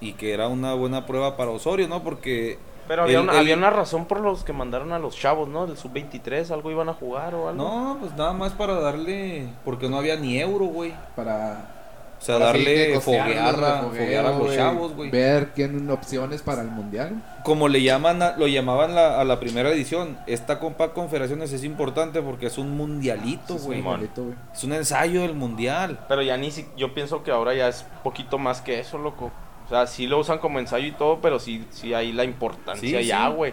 [0.00, 2.02] Y que era una buena prueba para Osorio, ¿no?
[2.02, 2.58] Porque.
[2.88, 5.48] Pero había, el- una, el- había una razón por los que mandaron a los chavos,
[5.48, 5.66] ¿no?
[5.68, 7.62] Del sub-23, algo iban a jugar o algo.
[7.62, 9.46] No, pues nada más para darle.
[9.64, 10.92] Porque no había ni euro, güey.
[11.14, 11.81] Para.
[12.22, 15.10] O sea, darle foguear, a- fogueo, foguear a los chavos, güey.
[15.10, 17.20] Ver quién opciones para el mundial.
[17.42, 20.16] Como le llaman, a- lo llamaban la- a la primera edición.
[20.28, 23.80] Esta Copa Confederaciones es importante porque es un mundialito, güey.
[23.80, 24.34] sí, malito, güey.
[24.54, 25.98] Es un ensayo del mundial.
[26.08, 29.32] Pero ya ni si, yo pienso que ahora ya es poquito más que eso, loco.
[29.66, 33.00] O sea, sí lo usan como ensayo y todo, pero sí, sí hay la importancia
[33.00, 33.34] Sí, ya, sí.
[33.34, 33.52] güey.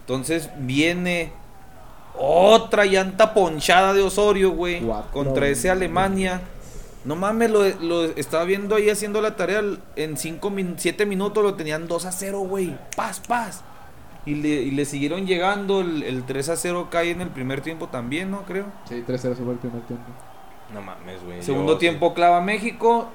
[0.00, 1.32] Entonces viene
[2.18, 4.80] otra llanta ponchada de Osorio, güey.
[4.80, 5.10] Cuatro.
[5.12, 6.40] Contra ese Alemania.
[7.06, 9.62] No mames, lo, lo estaba viendo ahí haciendo la tarea.
[9.94, 12.76] En 5 7 minutos lo tenían 2 a 0, güey.
[12.96, 13.62] Paz, paz.
[14.26, 15.80] Y le, y le siguieron llegando.
[15.82, 18.42] El, el 3 a 0 cae en el primer tiempo también, ¿no?
[18.42, 18.66] Creo.
[18.88, 20.04] Sí, 3-0 fue el primer tiempo.
[20.74, 21.42] No mames, güey.
[21.44, 23.08] Segundo yo- tiempo clava México.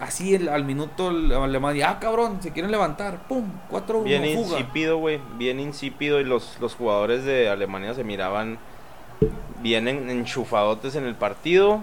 [0.00, 1.90] Así el- al minuto el- Alemania.
[1.90, 3.28] Ah, cabrón, se quieren levantar.
[3.28, 4.02] Pum, 4-1.
[4.02, 4.58] Bien fuga.
[4.58, 5.20] insípido, güey.
[5.38, 6.18] Bien insípido.
[6.20, 8.58] Y los, los jugadores de Alemania se miraban
[9.62, 11.80] bien en- enchufadotes en el partido.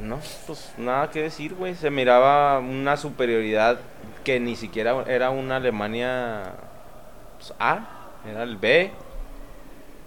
[0.00, 1.74] No, pues nada que decir, güey.
[1.74, 3.78] Se miraba una superioridad
[4.24, 6.54] que ni siquiera era una Alemania
[7.38, 7.88] pues, A,
[8.28, 8.90] era el B.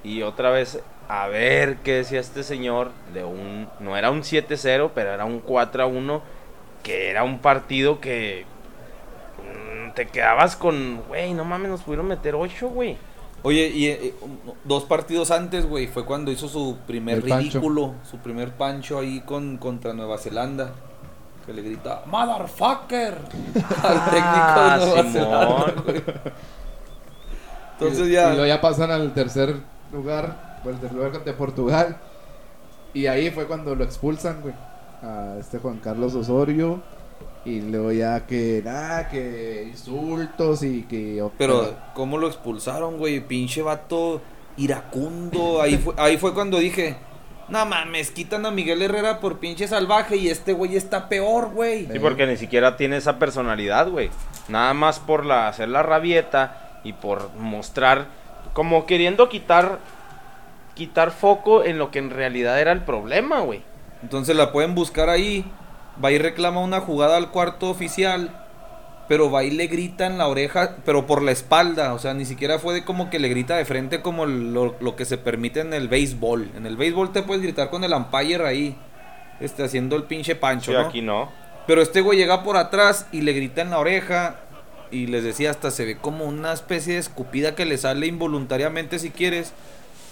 [0.04, 3.70] Y otra vez, a ver qué decía este señor de un.
[3.80, 6.22] No era un 7-0, pero era un 4-1.
[6.84, 8.46] Que era un partido que
[9.42, 12.98] Mm, te quedabas con, güey, no mames, nos pudieron meter 8, güey.
[13.44, 14.14] Oye, y eh,
[14.64, 17.60] dos partidos antes, güey, fue cuando hizo su primer El pancho.
[17.60, 20.72] ridículo, su primer pancho ahí con contra Nueva Zelanda.
[21.46, 23.18] Que le grita, ¡Motherfucker!
[23.84, 25.12] al técnico de Nueva Simón.
[25.12, 26.04] Zelanda, güey.
[27.80, 28.28] Entonces y, ya.
[28.28, 29.56] y luego ya pasan al tercer
[29.92, 31.98] lugar, pues, el tercer lugar de Portugal.
[32.94, 34.54] Y ahí fue cuando lo expulsan, güey.
[35.02, 36.82] A este Juan Carlos Osorio.
[37.44, 41.24] Y luego ya que, nada, que insultos y que...
[41.38, 43.20] Pero, ¿cómo lo expulsaron, güey?
[43.20, 44.22] Pinche vato
[44.58, 45.62] iracundo.
[45.62, 46.98] Ahí fue, ahí fue cuando dije,
[47.52, 51.88] no mames, quitan a Miguel Herrera por pinche salvaje y este güey está peor, güey.
[51.92, 54.10] Sí, porque ni siquiera tiene esa personalidad, güey.
[54.48, 58.08] Nada más por la, hacer la rabieta y por mostrar,
[58.54, 59.80] como queriendo quitar,
[60.76, 63.64] quitar foco en lo que en realidad era el problema, güey.
[64.02, 65.46] Entonces la pueden buscar ahí.
[66.04, 68.38] Va y reclama una jugada al cuarto oficial.
[69.08, 71.94] Pero va y le grita en la oreja, pero por la espalda.
[71.94, 74.96] O sea, ni siquiera fue de como que le grita de frente como lo, lo
[74.96, 76.52] que se permite en el béisbol.
[76.56, 78.76] En el béisbol te puedes gritar con el umpire ahí.
[79.42, 80.88] Este, haciendo el pinche pancho, Sí, ¿no?
[80.88, 81.30] aquí no.
[81.68, 84.38] Pero este güey llega por atrás y le grita en la oreja.
[84.92, 88.98] Y les decía, hasta se ve como una especie de escupida que le sale involuntariamente
[89.00, 89.52] si quieres.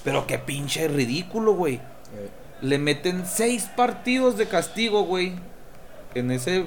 [0.03, 1.75] Pero qué pinche ridículo, güey.
[1.75, 2.29] Eh,
[2.61, 5.33] Le meten seis partidos de castigo, güey.
[6.15, 6.65] En ese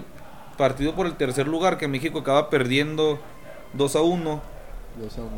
[0.56, 3.18] partido por el tercer lugar que México acaba perdiendo
[3.74, 4.40] 2 a 1.
[5.00, 5.30] dos a uno.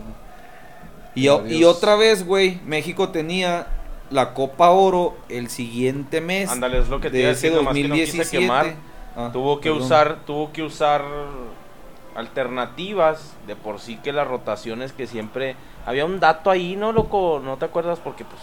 [1.15, 1.53] Y, o- Adiós.
[1.53, 3.69] y otra vez, güey, México tenía
[4.11, 6.51] la Copa Oro el siguiente mes.
[6.51, 8.39] Ándale, es lo que te de iba a ese decir, nomás que no quise 2017.
[8.39, 8.75] quemar.
[9.17, 9.83] Ah, tuvo que perdón.
[9.87, 11.05] usar, tuvo que usar
[12.17, 17.41] alternativas de por sí que las rotaciones que siempre había un dato ahí, no loco,
[17.45, 18.41] no te acuerdas porque pues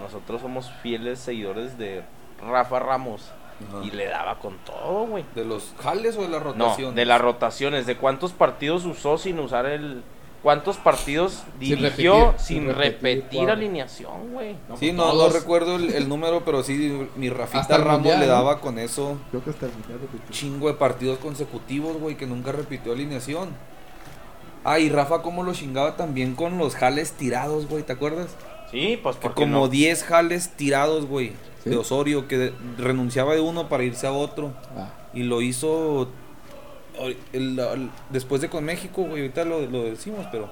[0.00, 2.02] nosotros somos fieles seguidores de
[2.46, 3.30] Rafa Ramos
[3.68, 3.84] Ajá.
[3.84, 5.24] y le daba con todo, güey.
[5.34, 6.94] ¿De los jales o de las No, rotaciones?
[6.94, 10.02] de las rotaciones, de cuántos partidos usó sin usar el
[10.42, 14.56] cuántos partidos Sin dirigió repetir, sin, repetir, alineación, güey.
[14.78, 15.32] Sí, no, Todos.
[15.34, 18.32] no recuerdo el, el número, pero sí, mi Rafita Hasta Ramos Mundial, le ¿no?
[18.32, 20.30] daba con eso Creo que hasta el mundial repitió.
[20.30, 23.50] chingo de partidos consecutivos, güey, que nunca repitió alineación.
[24.64, 28.28] Ah, y Rafa cómo lo chingaba también con los jales tirados, güey, ¿te acuerdas?
[28.70, 29.68] Sí, pues Que porque como no.
[29.68, 31.32] 10 jales tirados, güey,
[31.64, 31.70] ¿Sí?
[31.70, 34.52] de Osorio, que de- renunciaba de uno para irse a otro.
[34.76, 36.08] Ah, Y lo hizo
[37.00, 40.48] el- el- después de con México, güey, ahorita lo, lo decimos, pero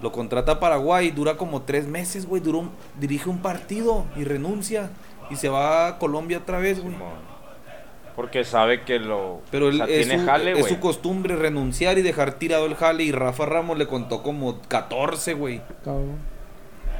[0.00, 4.24] lo contrata a Paraguay, dura como tres meses, güey, duró un- dirige un partido y
[4.24, 4.90] renuncia
[5.30, 6.94] y se va a Colombia otra vez, güey.
[8.16, 11.36] Porque sabe que lo Pero o él, sea, es, tiene su, jale, es su costumbre
[11.36, 15.60] renunciar y dejar tirado el jale y Rafa Ramos le contó como 14, güey.
[15.84, 16.16] cabrón.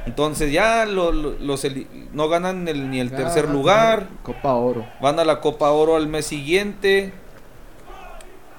[0.09, 1.67] Entonces ya lo- lo- los
[2.13, 4.07] no ganan el- ni el Ya, tercer lugar.
[4.23, 4.87] Copa Oro.
[4.99, 7.13] Van a la Copa Oro al mes siguiente.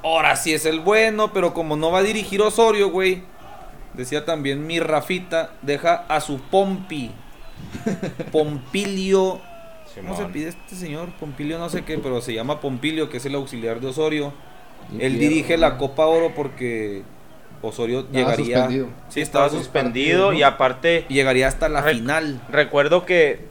[0.05, 3.23] Ahora sí es el bueno, pero como no va a dirigir Osorio, güey.
[3.95, 7.11] Decía también mi Rafita, deja a su Pompi.
[8.33, 9.41] Pompilio.
[9.97, 11.09] ¿Cómo se pide este señor?
[11.19, 14.33] Pompilio no sé qué, pero se llama Pompilio, que es el auxiliar de Osorio.
[14.97, 15.77] Y Él dirige la.
[15.79, 17.03] Copa Oro porque
[17.63, 18.57] Osorio Estaba llegaría.
[18.57, 18.87] suspendido.
[19.09, 20.39] Sí, Estaba estaba suspendido partidos, ¿no?
[20.39, 22.41] y aparte Y llegaría hasta la Re- final.
[22.51, 23.49] recuerdo que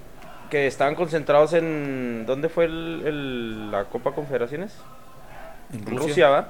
[0.50, 4.74] que estaban concentrados en ¿dónde fue el, el- la Copa Confederaciones?
[5.72, 6.48] En En Rusia, ¿va?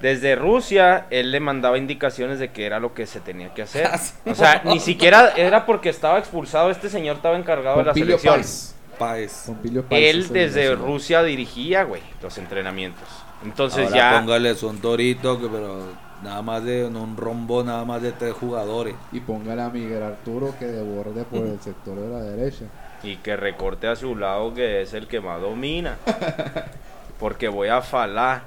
[0.00, 3.86] Desde Rusia, él le mandaba indicaciones de que era lo que se tenía que hacer.
[3.92, 4.00] Ah.
[4.30, 8.34] O sea, ni siquiera era porque estaba expulsado, este señor estaba encargado de la selección.
[8.34, 8.74] Páez.
[8.98, 9.42] Páez.
[9.46, 10.74] Pompilio Páez Él desde.
[10.74, 13.06] Rusia dirigía, güey, los entrenamientos.
[13.44, 15.84] Entonces Ahora ya póngale son torito, que- pero
[16.22, 18.94] nada más de en un rombo, nada más de tres jugadores.
[19.12, 22.64] Y póngale a Miguel Arturo que deborde por el sector de la derecha.
[23.02, 25.96] y que recorte a su lado que es el que más domina.
[27.18, 28.42] Porque voy a falar.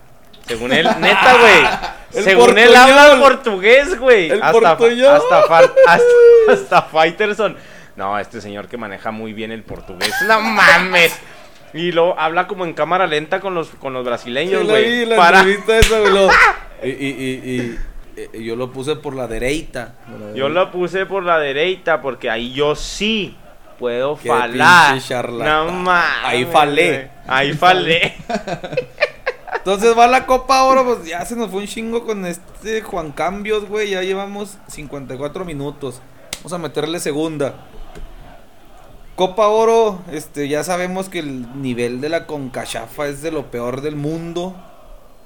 [0.48, 1.64] Según él, neta, güey.
[2.14, 4.30] El Según él habla portugués, güey.
[4.30, 6.04] El Hasta, hasta, hasta,
[6.48, 7.58] hasta Fighterson.
[7.96, 10.14] No, este señor que maneja muy bien el portugués.
[10.28, 11.20] No mames.
[11.74, 15.06] Y lo habla como en cámara lenta con los, con los brasileños, Sí, güey.
[15.06, 16.28] la para- entrevista esa, güey, lo-
[16.84, 17.78] y, y, y-
[18.22, 19.94] y- y yo lo puse por la derecha.
[20.36, 23.36] Yo lo puse por la derecha porque ahí yo sí
[23.80, 24.96] puedo Qué falar.
[25.66, 27.10] No mames, Ahí falé.
[27.28, 28.14] Ahí falé.
[29.56, 33.12] Entonces va la Copa Oro, pues ya se nos fue un chingo con este Juan
[33.12, 33.92] Cambios, güey.
[33.92, 36.02] Ya llevamos 54 minutos.
[36.38, 37.56] Vamos a meterle segunda.
[39.16, 43.82] Copa Oro, este, ya sabemos que el nivel de la Concachafa es de lo peor
[43.82, 44.56] del mundo.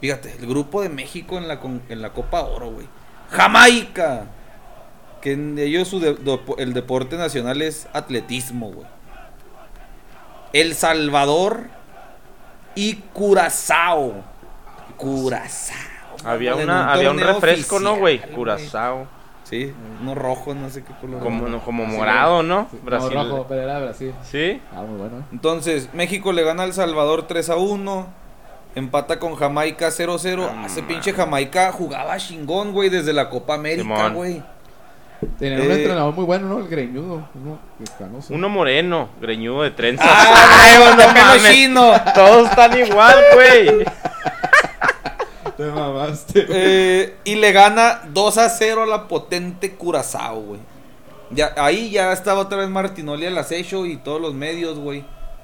[0.01, 2.87] Fíjate, el grupo de México en la, con- en la Copa Oro, güey.
[3.29, 4.25] Jamaica.
[5.21, 8.87] Que en ellos su de- do- el deporte nacional es atletismo, güey.
[10.53, 11.67] El Salvador
[12.75, 14.23] y Curazao.
[14.97, 15.77] Curazao.
[16.23, 18.19] había, una, había un refresco, ¿no, güey?
[18.33, 19.07] Curazao.
[19.49, 21.21] Sí, uno rojo, no sé qué color.
[21.21, 21.99] Como, no, como Brasil.
[21.99, 22.67] morado, ¿no?
[22.69, 23.13] Sí, Brasil.
[23.13, 24.13] No, rojo, pero era Brasil.
[24.23, 24.59] ¿Sí?
[24.75, 25.23] Ah, muy bueno.
[25.31, 28.07] Entonces, México le gana al Salvador 3 a 1.
[28.75, 30.49] Empata con Jamaica 0-0.
[30.51, 30.87] Ah, Ese man.
[30.89, 34.13] pinche Jamaica jugaba chingón, güey, desde la Copa América, Simón.
[34.13, 34.43] güey.
[35.39, 36.59] Tenía un Eh, entrenador muy bueno, ¿no?
[36.59, 37.27] El greñudo.
[37.33, 37.57] Uno
[37.97, 38.33] canoso.
[38.33, 40.05] Uno moreno, greñudo de trenzas.
[40.11, 41.51] ¡Ay, no no mames.
[41.51, 41.91] chino!
[42.13, 43.85] Todos están igual, güey.
[45.57, 46.45] Te mamaste.
[46.49, 50.59] Eh, y le gana 2 a 0 a la potente Curazao, güey.
[51.31, 55.03] Ya, ahí ya estaba otra vez Martinoli al acecho y todos los medios, güey.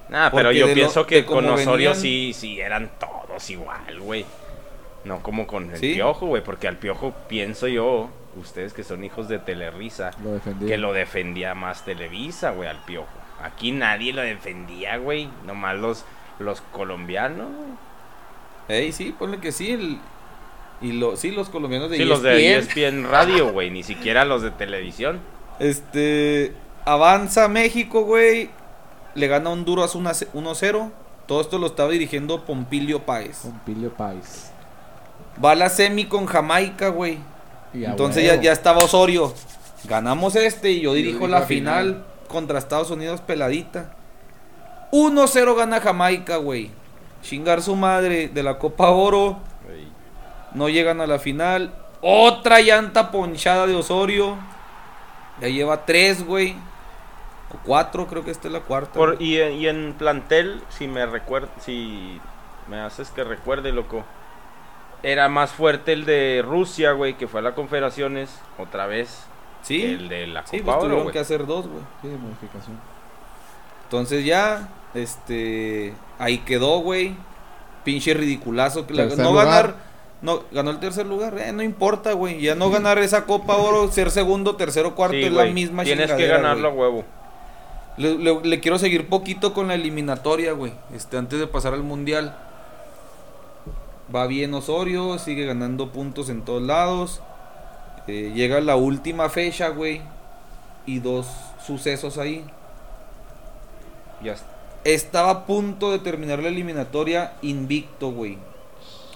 [0.09, 4.26] Nah, pero yo lo- pienso que con Osorio venían- sí, sí eran todos igual, güey.
[5.03, 5.93] No como con el ¿Sí?
[5.95, 8.09] piojo, güey, porque al piojo pienso yo,
[8.39, 13.07] ustedes que son hijos de Telerisa, Lo que lo defendía más Televisa, güey, al piojo.
[13.41, 16.05] Aquí nadie lo defendía, güey, nomás los,
[16.39, 17.49] los colombianos.
[18.68, 19.72] Ey, sí, ponle que sí.
[19.72, 19.97] el-
[20.82, 22.80] y lo, sí, los colombianos de E Sí, los de E ESPN.
[22.84, 25.20] ESPN Radio, güey, ni siquiera los de televisión.
[25.59, 26.53] Este.
[26.86, 28.49] Avanza México, güey.
[29.16, 30.91] Le gana a Honduras 1 a ce- 1-0.
[31.28, 33.39] Todo esto lo estaba dirigiendo Pompilio Páez.
[33.43, 34.51] Pompilio Pais.
[35.43, 37.18] Va a la semi con Jamaica, güey.
[37.74, 39.34] Entonces ya, ya estaba Osorio.
[39.86, 42.05] Ganamos este y yo dirijo dirijo la la final, final.
[42.28, 43.95] contra Estados Unidos peladita.
[44.91, 46.70] 1-0 gana Jamaica, güey.
[47.24, 49.39] Chingar su madre de la Copa Oro.
[50.53, 51.74] No llegan a la final.
[52.01, 54.38] Otra llanta ponchada de Osorio.
[55.41, 56.55] Ya lleva tres, güey.
[57.51, 58.93] O cuatro, creo que esta es la cuarta.
[58.93, 62.19] Por, y, en- y en plantel, si me recuerda, si
[62.67, 64.03] me haces que recuerde, loco,
[65.01, 69.26] era más fuerte el de Rusia, güey, que fue a las confederaciones, otra vez,
[69.61, 71.13] sí, que el de la sí, Copa pues Oro, tuvieron güey.
[71.13, 71.84] que hacer dos, güey.
[72.01, 72.80] Sí, de modificación.
[73.86, 75.93] Entonces ya, este,
[76.24, 77.15] ahí quedó, güey.
[77.84, 78.88] Pinche ridiculazo.
[78.88, 79.45] Que la- no lugar.
[79.45, 79.76] ganar,
[80.21, 82.39] no, ganó el tercer lugar, eh, no importa, güey.
[82.41, 86.05] Ya no ganar esa Copa Oro, ser segundo, tercero, cuarto, Sí, es la misma Tienes
[86.11, 86.89] que chingadera, ganarlo a güey.
[86.89, 87.03] huevo.
[87.97, 90.74] Le, le- le quiero seguir poquito con la eliminatoria, güey.
[90.95, 92.36] Este, antes de pasar al mundial.
[94.13, 97.21] Va bien Osorio, sigue ganando puntos en todos lados.
[98.07, 100.01] Eh, llega la última fecha, güey.
[100.86, 101.28] Y dos
[101.65, 102.43] sucesos ahí.
[104.24, 104.47] Ya está.
[104.84, 108.38] Estaba a punto de terminar la eliminatoria invicto, güey.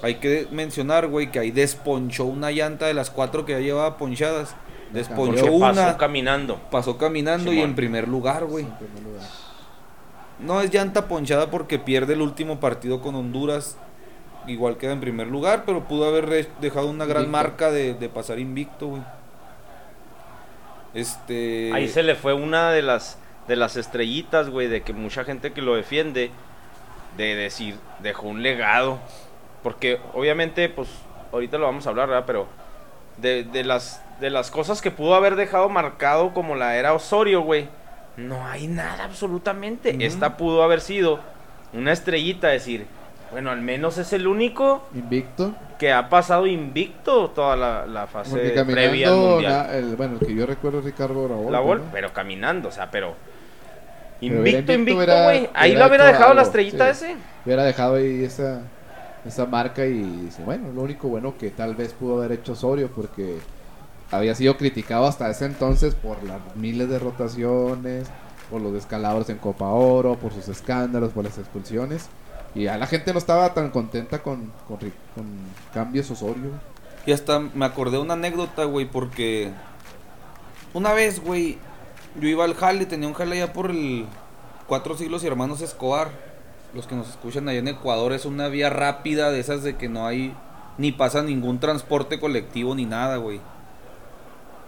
[0.02, 3.98] Hay que mencionar, güey, que ahí desponchó una llanta de las cuatro que ya llevaba
[3.98, 4.56] ponchadas.
[4.94, 6.62] Desponchó Porque pasó una, caminando.
[6.72, 8.64] pasó caminando y en primer lugar, güey.
[8.66, 9.28] En primer lugar.
[10.40, 13.76] No es llanta ponchada porque pierde el último partido con Honduras.
[14.46, 17.38] Igual queda en primer lugar, pero pudo haber dejado una gran Invicto.
[17.44, 19.02] marca de, de pasar invicto, güey.
[20.94, 21.72] Este.
[21.74, 23.18] Ahí se le fue una de las
[23.48, 26.32] de las estrellitas, güey, de que mucha gente que lo defiende,
[27.18, 29.00] de decir, dejó un legado.
[29.64, 30.90] Porque obviamente, pues,
[31.32, 32.26] ahorita lo vamos a hablar, ¿verdad?
[32.28, 32.48] Pero
[33.18, 37.42] de, de las, de las cosas que pudo haber dejado marcado como la era Osorio,
[37.42, 37.68] güey,
[38.18, 39.96] no hay nada absolutamente.
[40.06, 41.20] Esta pudo haber sido
[41.74, 42.86] una estrellita, decir,
[43.32, 45.54] bueno, al menos es el único Invicto.
[45.78, 49.70] que ha pasado invicto toda la, la fase previa al mundial.
[49.76, 51.52] el, bueno, el que yo recuerdo es Ricardo Raúl.
[51.52, 53.16] La Vol, pero caminando, o sea, pero.
[54.22, 55.50] Invicto, invicto, güey.
[55.54, 57.06] Ahí lo hubiera dejado la algo, estrellita sí.
[57.06, 57.16] ese.
[57.46, 58.62] Hubiera dejado ahí esa,
[59.26, 62.90] esa marca y dice, bueno, lo único bueno que tal vez pudo haber hecho Osorio
[62.90, 63.38] porque
[64.12, 68.08] había sido criticado hasta ese entonces por las miles de rotaciones,
[68.50, 72.08] por los descalabros en Copa Oro, por sus escándalos, por las expulsiones.
[72.56, 74.80] Y ya la gente no estaba tan contenta con, con
[75.74, 76.52] cambios Osorio.
[77.06, 79.52] Y hasta me acordé una anécdota, güey, porque
[80.74, 81.58] una vez, güey,
[82.20, 84.06] yo iba al jale, tenía un jale allá por el
[84.68, 86.10] Cuatro Siglos y Hermanos Escobar.
[86.74, 89.88] Los que nos escuchan allá en Ecuador es una vía rápida de esas de que
[89.88, 90.34] no hay
[90.78, 93.40] ni pasa ningún transporte colectivo ni nada, güey.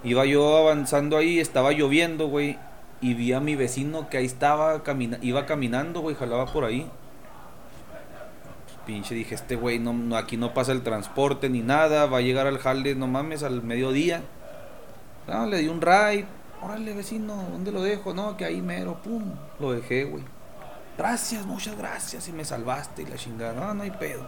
[0.03, 2.57] Iba yo avanzando ahí, estaba lloviendo, güey,
[3.01, 6.89] y vi a mi vecino que ahí estaba, camina iba caminando, güey, jalaba por ahí.
[8.85, 12.21] pinche dije, este güey, no, no, aquí no pasa el transporte ni nada, va a
[12.21, 14.21] llegar al jale, no mames, al mediodía.
[15.27, 16.38] No, le di un ride.
[16.61, 18.13] Órale, vecino, ¿dónde lo dejo?
[18.13, 20.23] No, que ahí mero, pum, lo dejé, güey.
[20.97, 23.53] Gracias, muchas gracias, y me salvaste y la chingada.
[23.53, 24.27] No, no hay pedo.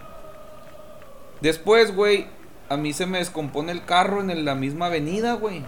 [1.42, 2.26] Después, güey,
[2.70, 5.62] a mí se me descompone el carro en la misma avenida, güey.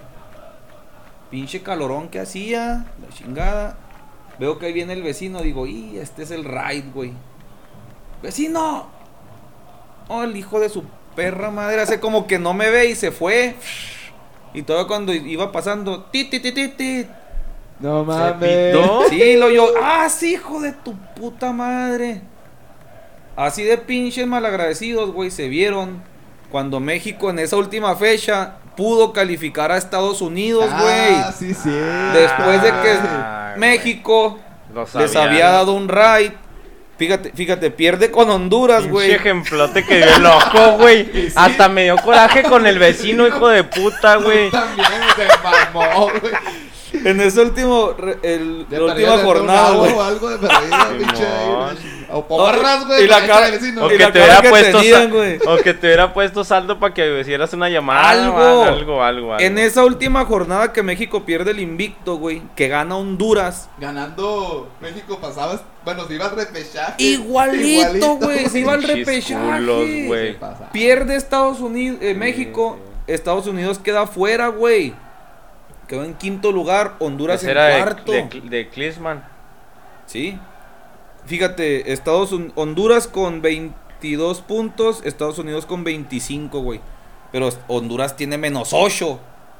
[1.30, 3.76] Pinche calorón que hacía, la chingada.
[4.38, 7.12] Veo que ahí viene el vecino, digo, y este es el ride, güey.
[8.22, 8.88] ¡Vecino!
[10.08, 10.84] Oh, el hijo de su
[11.14, 13.56] perra madre, hace como que no me ve y se fue.
[14.55, 17.07] Y todo cuando iba pasando, ti, ti, ti, ti, ti.
[17.80, 18.76] No mames.
[19.11, 22.22] Sí, lo yo, ah, sí, hijo de tu puta madre.
[23.36, 26.02] Así de pinches malagradecidos, güey, se vieron
[26.50, 31.14] cuando México en esa última fecha pudo calificar a Estados Unidos, güey.
[31.16, 31.70] Ah, sí, sí.
[31.70, 33.55] Después de que Ah.
[33.57, 34.38] México
[34.98, 36.32] les había dado un ride.
[36.97, 39.09] Fíjate, fíjate, pierde con Honduras, güey.
[39.09, 41.30] Pinche ejemplote que dio loco, güey.
[41.34, 44.51] Hasta me dio coraje con el vecino, hijo de puta, güey.
[44.51, 46.34] También se mamó, güey.
[47.05, 49.99] En ese último, el, la última jornada, güey.
[49.99, 51.26] algo de perdida, pinche.
[52.16, 53.04] O porras, güey.
[53.04, 53.84] Y la cara- vecino.
[53.84, 57.68] O que, te hubiera puesto o que te hubiera puesto saldo para que hicieras una
[57.68, 58.08] llamada.
[58.08, 58.38] Algo.
[58.38, 59.38] Algo, algo, algo.
[59.40, 63.68] En esa última jornada que México pierde el invicto, güey, que gana Honduras.
[63.78, 65.62] Ganando México pasabas.
[65.84, 66.94] Bueno, se iba al repechaje.
[67.02, 70.38] Igualito, güey, se iba al repechaje.
[70.72, 74.94] Pierde Estados Unidos, eh, México, Estados Unidos queda fuera, güey.
[75.88, 78.12] Quedó en quinto lugar, Honduras Ese en cuarto.
[78.12, 78.92] de, de.
[80.06, 80.38] Sí.
[81.27, 86.81] Fíjate, Estados Un- Honduras con 22 puntos, Estados Unidos con 25, güey.
[87.33, 89.18] Pero Honduras tiene menos 8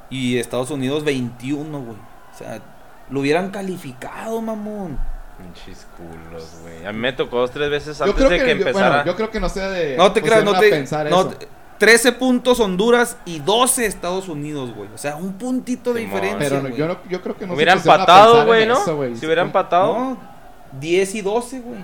[0.09, 1.97] y Estados Unidos 21, güey.
[2.33, 2.61] O sea,
[3.09, 4.97] lo hubieran calificado, mamón.
[5.37, 6.85] Pinches culos, güey.
[6.85, 8.89] A mí me tocó dos, tres veces Yo antes creo de que, que yo- empezara.
[8.97, 9.97] bueno, yo creo que no sea de.
[9.97, 10.69] No te creas, no te.
[10.69, 11.29] pensar no eso.
[11.31, 11.47] te-
[11.77, 14.87] 13 puntos Honduras y 12 Estados Unidos, güey.
[14.95, 16.21] O sea, un puntito de Simón.
[16.21, 16.49] diferencia.
[16.61, 18.75] Pero no- yo, no, yo creo que no se hubiera empatado, güey, ¿no?
[18.81, 19.93] eso, si hubiera empatado.
[19.93, 20.34] No,
[20.79, 21.79] 10 y 12, güey.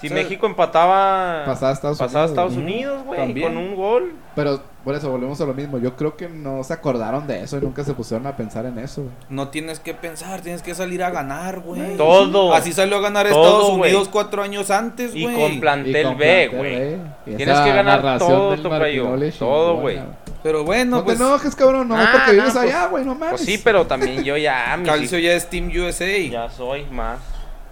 [0.00, 1.42] si o sea, México empataba.
[1.44, 2.64] Pasaba a Estados pasaba Unidos, Estados güey.
[2.64, 3.42] Unidos, güey.
[3.42, 4.12] Con un gol.
[4.36, 5.78] Pero por eso volvemos a lo mismo.
[5.78, 8.78] Yo creo que no se acordaron de eso y nunca se pusieron a pensar en
[8.78, 9.02] eso.
[9.02, 9.14] güey.
[9.28, 11.96] No tienes que pensar, tienes que salir a ganar, güey.
[11.96, 12.54] Todo.
[12.54, 13.90] Así salió a ganar Todo, Estados güey.
[13.90, 15.34] Unidos cuatro años antes, Y güey.
[15.34, 16.78] con Y plantel con B, plantel güey.
[16.78, 16.98] B.
[17.26, 19.16] Y Tienes que ganar todo, tocayo.
[19.38, 19.98] Todo, güey.
[20.44, 21.88] Pero bueno, No pues te enojes, cabrón.
[21.88, 23.04] No, Ah, porque vives no, pues- allá, güey.
[23.04, 23.30] No mames.
[23.30, 24.78] Pues sí, pero también yo ya.
[24.86, 26.28] Calcio ya es Team USA.
[26.30, 27.18] Ya soy más.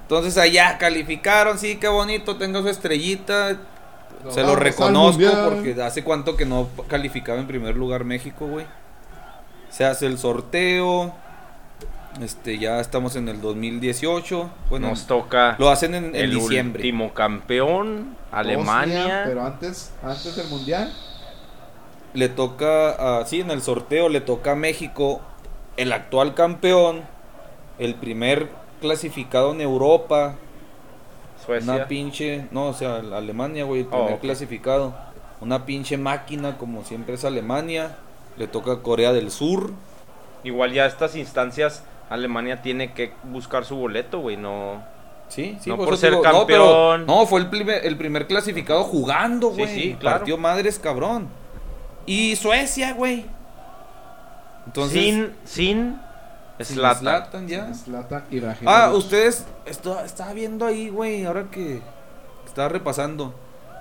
[0.07, 3.57] Entonces allá calificaron, sí, qué bonito, tenga su estrellita.
[4.31, 8.67] Se lo reconozco porque hace cuánto que no calificaba en primer lugar México, güey.
[9.69, 11.13] Se hace el sorteo.
[12.23, 14.49] Este, ya estamos en el 2018.
[14.71, 16.83] Bueno, Nos toca lo hacen en, en el diciembre.
[16.83, 19.23] último campeón, Bosnia, Alemania.
[19.27, 20.93] pero antes, antes del mundial.
[22.15, 25.21] Le toca, sí, en el sorteo le toca a México,
[25.77, 27.03] el actual campeón,
[27.79, 28.49] el primer
[28.81, 30.37] clasificado en Europa,
[31.45, 31.73] Suecia.
[31.75, 34.21] Una pinche, no, o sea, Alemania, güey, el Oh, primer ok.
[34.21, 34.95] clasificado.
[35.41, 37.97] Una pinche máquina, como siempre es Alemania.
[38.37, 39.71] Le toca a Corea del Sur.
[40.45, 44.37] Igual ya estas instancias, Alemania tiene que buscar su boleto, güey.
[44.37, 44.83] No.
[45.29, 47.07] Sí, sí, No por por ser digo, no, pero- campeón.
[47.07, 49.75] No, fue el primer, el primer clasificado jugando, Sí, güey.
[49.75, 50.19] sí, claro.
[50.19, 51.29] Partió madres, cabrón.
[52.07, 53.27] Y Suecia, güey.
[54.67, 56.01] Entonces, sin, sin
[56.65, 57.73] Zlatan ya.
[58.67, 61.81] Ah, ustedes, esto, estaba viendo ahí, güey, ahora que
[62.47, 63.35] estaba repasando.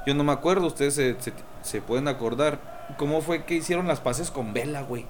[0.05, 2.59] Yo no me acuerdo, ustedes se, se- se pueden acordar.
[2.97, 5.05] ¿Cómo fue que hicieron las pases con Vela, güey?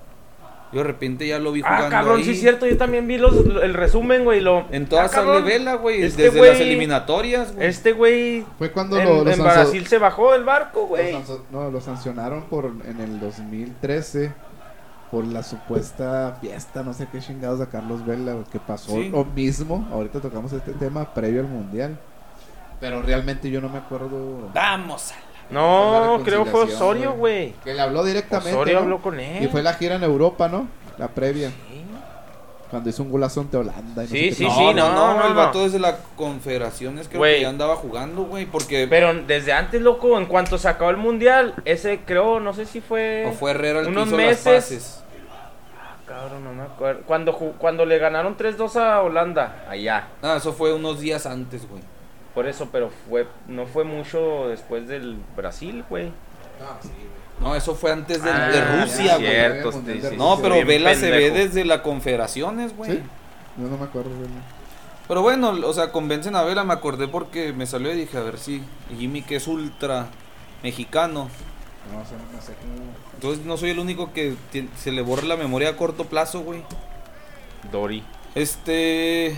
[0.71, 2.23] Yo de repente ya lo vi jugando Ah, cabrón, ahí.
[2.23, 2.65] sí es cierto.
[2.65, 4.41] Yo también vi los, el resumen, güey.
[4.41, 4.65] Lo...
[4.71, 7.67] En todas Ah, sale Vela, güey, este desde güey- las eliminatorias, güey.
[7.67, 11.15] Este güey Fue cuando en, lo, en Brasil se bajó del barco, güey.
[11.51, 14.33] no, lo sancionaron por en el 2013
[15.11, 19.09] por la supuesta fiesta, no sé qué chingados a Carlos Vela, que pasó Sí.
[19.09, 19.87] lo mismo.
[19.91, 21.97] Ahorita tocamos este tema previo al mundial.
[22.79, 25.25] Pero realmente yo no me acuerdo Vamos a la-
[25.59, 27.51] No, la creo fue Osorio, güey.
[27.51, 27.53] güey.
[27.63, 28.51] que le habló directamente.
[28.53, 28.79] Osorio ¿no?
[28.81, 29.43] habló con él.
[29.43, 30.67] Y fue la gira en Europa, ¿no?
[30.97, 31.55] La previa, Sí.
[32.69, 34.03] Cuando hizo un golazo ante Holanda.
[34.03, 34.57] y no Sí, sé qué sí, no, tal.
[34.57, 37.35] sí, no, no, no, el vato desde la confederaciones creo Güey.
[37.35, 40.97] que ya andaba jugando, güey, porque Pero desde antes, loco, en cuanto se acabó el
[40.97, 43.25] mundial, ese creo, no sé si fue.
[43.29, 44.45] o fue Herrera el que unos hizo meses.
[44.45, 45.03] las pases.
[45.79, 47.01] Ah, cabrón, no me acuerdo.
[47.05, 50.07] Cuando, cuando le ganaron 3-2 a Holanda, allá.
[50.21, 51.81] Ah, eso fue unos días antes, güey.
[52.33, 56.11] Por eso, pero fue no fue mucho después del Brasil, güey.
[57.39, 59.29] No, eso fue antes Ah, de ya, Rusia, güey.
[59.29, 62.91] cierto, sí, sí, No, sí, pero Vela se ve desde la confederaciones, güey.
[62.91, 62.99] Sí.
[63.57, 64.09] Yo no me acuerdo.
[64.15, 64.29] güey.
[65.07, 68.21] Pero bueno, o sea, convencen a Vela, me acordé porque me salió y dije, a
[68.21, 68.63] ver si
[68.97, 70.07] Jimmy que es ultra
[70.63, 71.29] mexicano.
[71.93, 72.73] No sé, no sé cómo.
[73.13, 74.35] Entonces no soy el único que
[74.77, 76.63] se le borra la memoria a corto plazo, güey.
[77.71, 78.03] Dori.
[78.33, 79.37] Este.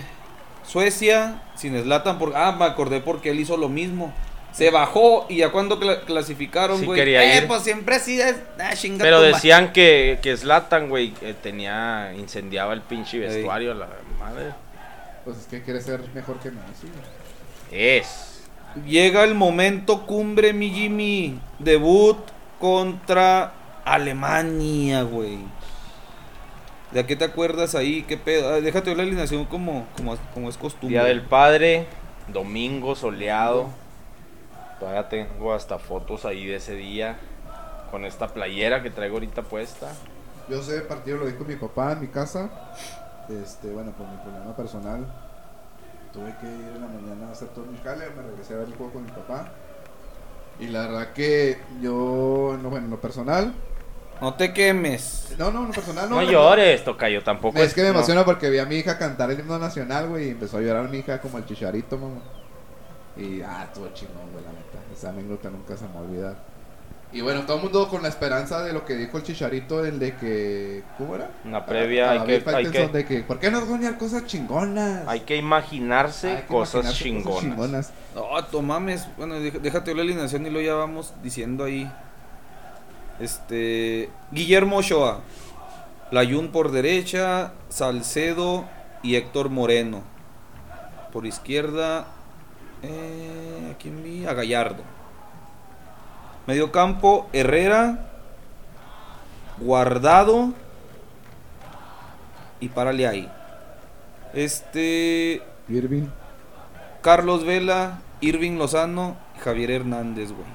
[0.66, 2.36] Suecia, sin Slatan, por...
[2.36, 4.12] ah, me acordé porque él hizo lo mismo.
[4.58, 7.00] Se bajó y ya cuando cla- clasificaron, Sí güey.
[7.00, 7.46] eh, ir.
[7.46, 8.34] pues siempre así es.
[8.58, 13.22] Ah, Pero decían que, que Zlatan, güey, eh, tenía, incendiaba el pinche Ey.
[13.36, 13.88] vestuario, la
[14.18, 14.46] madre.
[15.24, 16.88] Pues es que quiere ser mejor que Messi.
[17.70, 18.40] Es.
[18.84, 21.38] Llega el momento cumbre, mi Jimmy.
[21.60, 22.18] Debut
[22.58, 23.52] contra
[23.84, 25.38] Alemania, güey.
[26.90, 28.02] ¿De qué te acuerdas ahí?
[28.08, 28.48] ¿Qué pedo?
[28.54, 30.98] Ah, déjate ver la alineación como, como, como es costumbre.
[30.98, 31.86] Día del Padre,
[32.26, 33.68] domingo soleado.
[34.78, 37.18] Todavía tengo hasta fotos ahí de ese día.
[37.90, 39.92] Con esta playera que traigo ahorita puesta.
[40.48, 42.50] Yo sé, partido lo vi con mi papá en mi casa.
[43.28, 45.06] Este, bueno, por mi problema personal.
[46.12, 48.68] Tuve que ir en la mañana a hacer todo mi jale, me regresé a ver
[48.68, 49.48] el juego con mi papá.
[50.58, 53.52] Y la verdad que yo, no, bueno, en lo personal.
[54.20, 55.34] No te quemes.
[55.38, 56.16] No, no, en lo personal no.
[56.16, 57.58] No, no, llores, tocayo, tampoco.
[57.58, 57.94] Es que me no.
[57.94, 60.88] emociona porque vi a mi hija cantar el himno nacional, güey, y empezó a llorar
[60.88, 62.20] mi hija como el chicharito, mamá.
[63.18, 64.78] Y, ah, estuvo chingón, güey, la neta.
[64.92, 66.36] Esa anécdota nunca se me va a olvidar.
[67.10, 69.98] Y bueno, todo el mundo con la esperanza de lo que dijo el chicharito, el
[69.98, 71.30] de que, ¿cómo era?
[71.44, 74.26] Una previa, A- a hay que- hay que- de que, ¿por qué no soñar cosas
[74.26, 75.08] chingonas?
[75.08, 77.40] Hay que imaginarse Hay que cosas, imaginarse chingonas.
[77.40, 77.92] chingonas.
[78.14, 79.08] No, to mames.
[79.16, 81.90] Bueno, déjate la alineación y lo ya vamos diciendo ahí.
[83.20, 84.10] Este.
[84.30, 85.20] Guillermo Ochoa.
[86.10, 87.52] Layun por derecha.
[87.70, 88.66] Salcedo
[89.02, 90.02] y Héctor Moreno.
[91.12, 92.06] Por izquierda.
[92.82, 94.26] Eh, ¿A quién vi?
[94.26, 94.82] A Gallardo.
[96.46, 98.10] Medio campo, Herrera.
[99.58, 100.52] Guardado.
[102.60, 103.30] Y párale ahí.
[104.32, 105.42] Este.
[105.68, 106.06] Irving.
[107.02, 110.48] Carlos Vela, Irving Lozano y Javier Hernández, güey.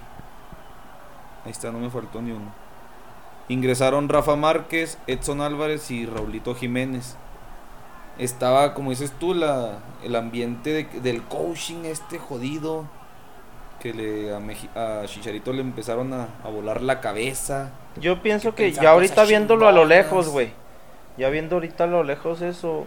[1.45, 2.53] Ahí está, no me faltó ni uno.
[3.49, 7.17] Ingresaron Rafa Márquez, Edson Álvarez y Raulito Jiménez.
[8.17, 12.85] Estaba, como dices tú, la, el ambiente de- del coaching este jodido.
[13.79, 17.71] Que le, a, Meji- a Chicharito le empezaron a, a volar la cabeza.
[17.99, 20.51] Yo pienso Que ya ahorita viéndolo a lo lejos, güey.
[21.17, 22.85] Ya viendo ahorita a lo lejos eso,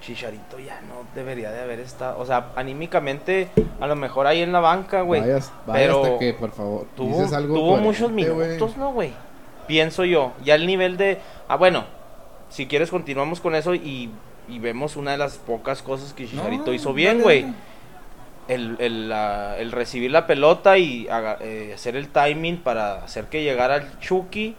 [0.00, 2.18] Chicharito ya no debería de haber estado.
[2.20, 3.48] O sea, anímicamente,
[3.80, 5.22] a lo mejor ahí en la banca, güey.
[5.72, 9.12] Pero hasta que, por favor, Tuvo, dices algo tuvo coherente, muchos minutos, ¿no, güey?
[9.66, 10.32] Pienso yo.
[10.44, 11.18] Ya el nivel de.
[11.48, 11.84] Ah, bueno,
[12.48, 14.10] si quieres, continuamos con eso y,
[14.48, 17.46] y vemos una de las pocas cosas que Chicharito No, hizo bien, güey.
[18.48, 23.26] El, el, la- el recibir la pelota y haga- eh, hacer el timing para hacer
[23.26, 24.56] que llegara el Chucky.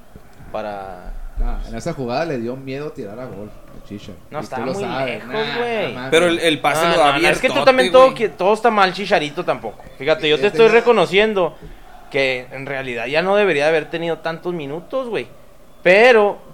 [0.52, 1.14] Para.
[1.44, 3.50] Ah, en esa jugada le dio miedo tirar a gol
[3.88, 4.14] Chicha.
[4.32, 5.26] No, Y estaba muy sabes.
[5.26, 6.10] lejos, Nah, güey.
[6.12, 8.54] Pero el, el pase No, lo da no, es que tú también todo, que- todo
[8.54, 9.84] está mal, Chicharito tampoco.
[9.98, 11.56] Fíjate, yo te Eh, estoy reconociendo
[12.10, 15.28] que en realidad ya no debería de haber tenido tantos minutos, güey.
[15.82, 16.53] Pero.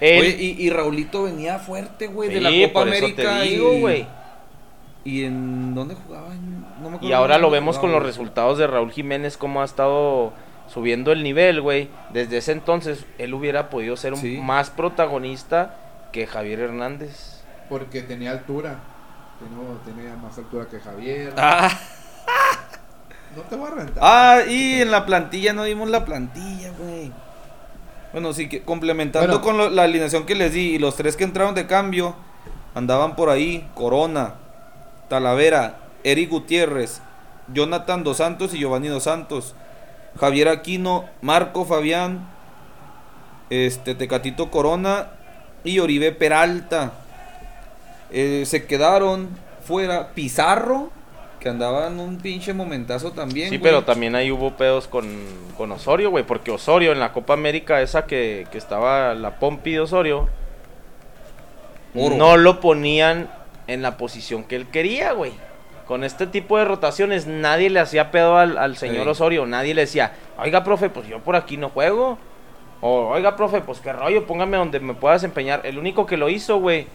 [0.00, 3.22] Oye, y, y Raulito venía fuerte, güey, de la Copa por eso América.
[3.40, 4.06] te digo, y- güey.
[5.04, 6.28] ¿Y en dónde jugaba?
[6.28, 8.10] No me acuerdo Y ahora lo vemos con los güey.
[8.10, 10.32] resultados de Raúl Jiménez, cómo ha estado
[10.68, 11.88] subiendo el nivel, güey.
[12.12, 14.38] Desde ese entonces, él hubiera podido ser un Sí.
[14.42, 15.76] más protagonista
[16.12, 17.42] que Javier Hernández.
[17.70, 18.80] Porque tenía altura.
[19.38, 21.32] Tenía, tenía más altura que Javier.
[21.36, 21.70] Ah,
[23.36, 23.98] No te voy a rentar.
[24.02, 27.12] ah, y en la plantilla no dimos la plantilla, güey.
[28.12, 29.42] Bueno, sí, que complementando Bueno.
[29.42, 32.14] con lo- la alineación que les di y los tres que entraron de cambio,
[32.74, 34.34] andaban por ahí, Corona,
[35.08, 37.00] Talavera, Eric Gutiérrez,
[37.52, 39.54] Jonathan Dos Santos y Giovanni Dos Santos,
[40.18, 42.28] Javier Aquino, Marco Fabián,
[43.50, 45.08] este Tecatito Corona
[45.64, 46.92] y Oribe Peralta.
[48.10, 49.28] Eh, se quedaron
[49.66, 50.90] fuera Pizarro,
[51.48, 53.48] que andaba en un pinche momentazo también.
[53.48, 55.08] Sí, pero también ahí hubo pedos con,
[55.56, 56.22] con Osorio, güey.
[56.24, 60.28] Porque Osorio en la Copa América, esa que, que estaba la Pompi de Osorio,
[61.94, 62.16] Oro.
[62.16, 63.30] no lo ponían
[63.66, 65.32] en la posición que él quería, güey.
[65.86, 69.10] Con este tipo de rotaciones, nadie le hacía pedo al, al señor Sí.
[69.10, 69.46] Osorio.
[69.46, 72.18] Nadie le decía, oiga, profe, pues yo por aquí no juego.
[72.82, 75.62] O, oiga, profe, pues qué rollo, póngame donde me pueda desempeñar.
[75.64, 76.86] El único que lo hizo, güey,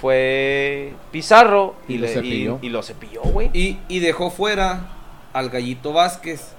[0.00, 2.58] fue Pizarro y, Y lo le- y- cepilló.
[2.62, 3.50] y lo cepilló, güey.
[3.52, 4.86] Y, y dejó fuera
[5.32, 6.52] al Gallito Vázquez.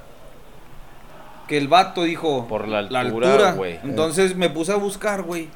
[1.48, 2.48] Que el vato dijo.
[2.48, 3.80] Por la altura, güey.
[3.84, 5.48] Entonces me puse a buscar, güey.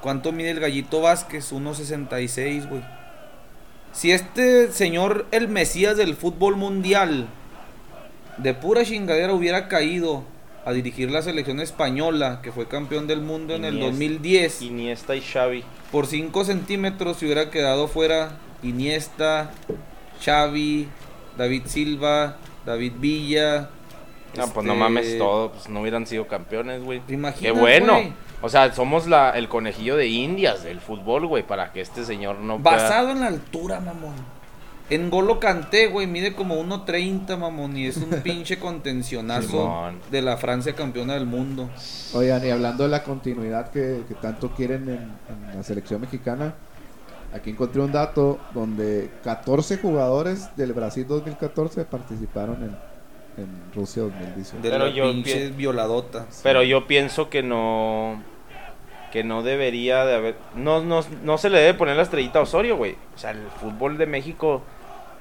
[0.00, 1.52] ¿Cuánto mide el Gallito Vázquez?
[1.52, 2.82] 1.66, güey.
[3.92, 7.26] Si este señor, el Mesías del fútbol mundial,
[8.38, 10.22] de pura chingadera hubiera caído
[10.64, 13.90] a dirigir la selección española, que fue campeón del mundo en el Iniesta.
[13.92, 15.64] 2010, Iniesta y Xavi.
[15.90, 19.50] por 5 centímetros se hubiera quedado fuera Iniesta,
[20.24, 20.88] Xavi,
[21.36, 23.70] David Silva, David Villa.
[24.36, 27.00] No, pues no este, mames todo, pues no hubieran sido campeones, güey.
[27.00, 27.98] ¿Te imaginas, Qué bueno.
[28.40, 32.38] O sea, somos la, el conejillo de indias del fútbol, güey, para que este señor
[32.38, 34.14] no pueda- Basado en la altura, mamón.
[34.94, 40.36] En Golo Canté, güey, mide como 1.30, mamón, y es un pinche contencionazo de la
[40.36, 41.70] Francia campeona del mundo.
[42.14, 46.54] Oigan, y hablando de la continuidad que, que tanto quieren en, en la selección mexicana,
[47.34, 54.62] aquí encontré un dato donde 14 jugadores del Brasil 2014 participaron en, en Rusia 2018.
[54.62, 56.26] De Pero la yo pinche pi- violadota.
[56.42, 58.22] Pero yo pienso que no
[59.10, 62.42] que no debería de haber no, no, no se le debe poner la estrellita a
[62.42, 62.96] Osorio, güey.
[63.14, 64.62] O sea, el fútbol de México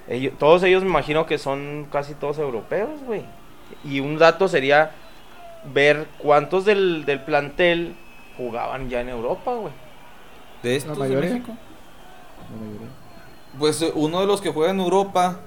[0.07, 3.23] ellos- todos ellos me imagino que son casi todos europeos, güey.
[3.83, 4.91] Y un dato sería
[5.73, 7.95] ver cuántos del, del plantel
[8.37, 9.73] jugaban ya en Europa, güey.
[10.63, 11.29] ¿De estos de mayoría?
[11.31, 11.53] México?
[12.51, 12.87] La mayoría.
[13.59, 15.39] Pues eh, uno de los que juega en Europa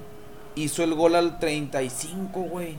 [0.55, 2.75] hizo el gol al 35, güey.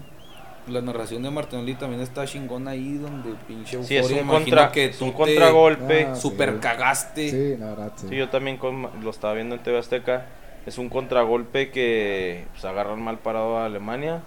[0.69, 4.73] La narración de Martinelli también está chingona ahí donde pinche Sí, es un, imagino contra,
[4.73, 6.07] que tú un te contragolpe.
[6.11, 6.59] Ah, super sí.
[6.61, 7.31] cagaste.
[7.31, 8.07] Sí, la verdad, sí.
[8.09, 10.27] Sí, yo también con- lo estaba viendo en TV Azteca.
[10.67, 14.21] Es un contragolpe que pues, agarran mal parado a Alemania.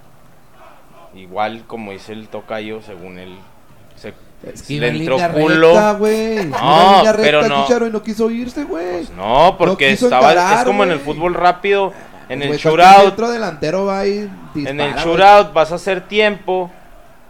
[1.16, 3.36] Igual como dice el tocayo, según él.
[3.95, 4.14] Se,
[4.48, 5.74] Es que le en entró culo.
[5.74, 5.94] recta,
[6.61, 7.64] No, en pero no.
[7.66, 8.91] Chicharo, y no quiso irse, güey.
[8.91, 10.32] Pues no, porque estaba.
[10.32, 11.94] encarar, es como en el fútbol rápido.
[12.30, 13.06] En el shootout.
[13.06, 15.03] centro delantero va y En dispara, el güey.
[15.03, 16.72] shootout vas a hacer tiempo.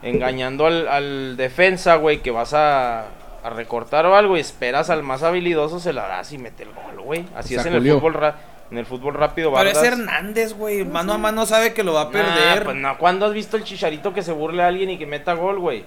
[0.01, 3.01] Engañando al, al defensa, güey, que vas a,
[3.43, 4.35] a recortar o algo.
[4.37, 7.25] Y esperas al más habilidoso, se la das y mete el gol, güey.
[7.35, 8.35] Así es en el fútbol ra-
[8.71, 10.85] En el fútbol rápido, Pero es Vargas- Hernández, güey.
[10.85, 12.63] Mano a mano sabe que lo va a Nah, perder.
[12.65, 15.33] pues no, ¿cuándo has visto el chicharito que se burle a alguien y que meta
[15.33, 15.85] gol, güey?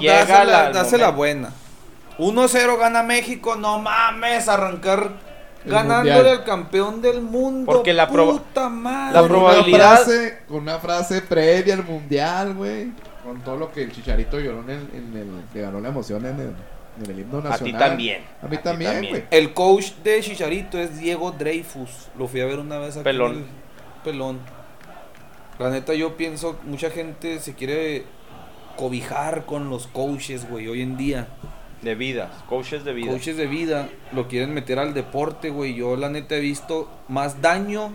[0.00, 1.50] Llega dásela, buena.
[2.18, 5.10] 1-0 gana México, no mames, arrancar
[5.64, 7.70] El ganándole al campeón del mundo.
[7.70, 9.12] Porque la proba- puta madre.
[9.14, 12.92] la Con probabilidad- Una frase, con una frase previa al mundial, güey.
[13.24, 16.24] Con todo lo que el Chicharito lloró en el, en el que ganó la emoción
[16.24, 16.52] en el,
[17.04, 18.22] en el himno A ti también.
[18.42, 19.24] A mí también, güey.
[19.30, 22.08] El coach de Chicharito es Diego Dreyfus.
[22.18, 23.04] Lo fui a ver una vez aquí.
[23.04, 23.32] Pelón.
[23.36, 23.44] el-
[24.04, 24.38] Pelón.
[25.58, 28.04] La neta, yo pienso, mucha gente se quiere
[28.76, 31.28] cobijar con los coaches, güey, hoy en día.
[31.82, 33.10] De vida, coaches de vida.
[33.10, 35.74] Coaches de vida lo quieren meter al deporte, güey.
[35.74, 37.92] Yo, la neta, he visto más daño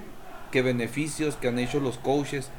[0.52, 2.50] que beneficios que han hecho los coaches.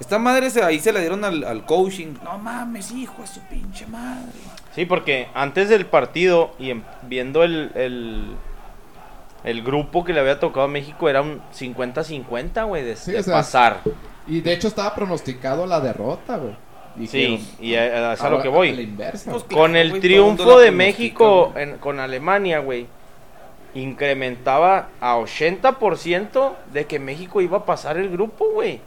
[0.00, 2.14] Esta madre se, ahí se la dieron al, al coaching.
[2.24, 4.38] No mames, hijo de su pinche madre.
[4.74, 8.24] Sí, porque antes del partido y en- viendo el, el,
[9.44, 13.18] el grupo que le había tocado a México era un 50-50, güey, de, Sí, de
[13.18, 13.80] o sea, pasar.
[14.26, 16.54] Y de hecho estaba pronosticado la derrota, güey.
[16.94, 18.72] Dijeron, Sí, y a- es a lo que a voy.
[18.72, 19.30] la inversa.
[19.32, 22.86] Pues, Con el triunfo de México en- con Alemania, güey,
[23.74, 28.80] incrementaba a 80% de que México iba a pasar el grupo, güey.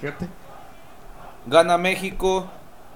[0.00, 0.26] Fíjate.
[1.46, 2.46] Gana México.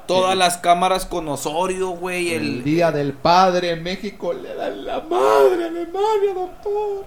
[0.09, 2.32] Todas las cámaras con Osorio, güey.
[2.35, 7.05] El, El, día del padre en México le dan la madre a Alemania, doctor.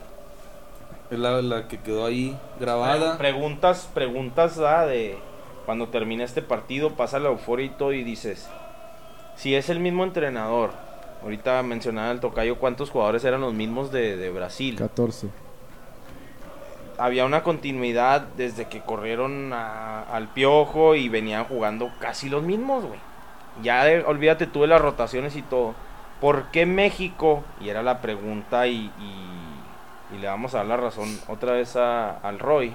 [1.09, 3.17] es la, la que quedó ahí grabada.
[3.17, 4.87] Preguntas, preguntas ¿verdad?
[4.87, 5.17] de
[5.65, 8.47] cuando termina este partido, pasa la euforia y todo y dices,
[9.35, 10.71] si es el mismo entrenador,
[11.23, 14.75] ahorita mencionaba el tocayo cuántos jugadores eran los mismos de, de Brasil.
[14.77, 15.27] 14.
[17.01, 22.99] Había una continuidad desde que corrieron al piojo y venían jugando casi los mismos, güey.
[23.63, 25.73] Ya de- olvídate tú de las rotaciones y todo.
[26.19, 27.43] ¿Por qué México?
[27.59, 31.75] Y era la pregunta y, y- y le vamos a dar la razón otra vez
[31.75, 32.71] a- al Roy.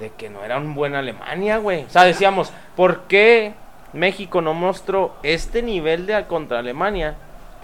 [0.00, 1.84] De que no era un buen Alemania, güey.
[1.84, 3.54] O sea, decíamos, ¿por qué
[3.92, 7.14] México no mostró este nivel de contra Alemania?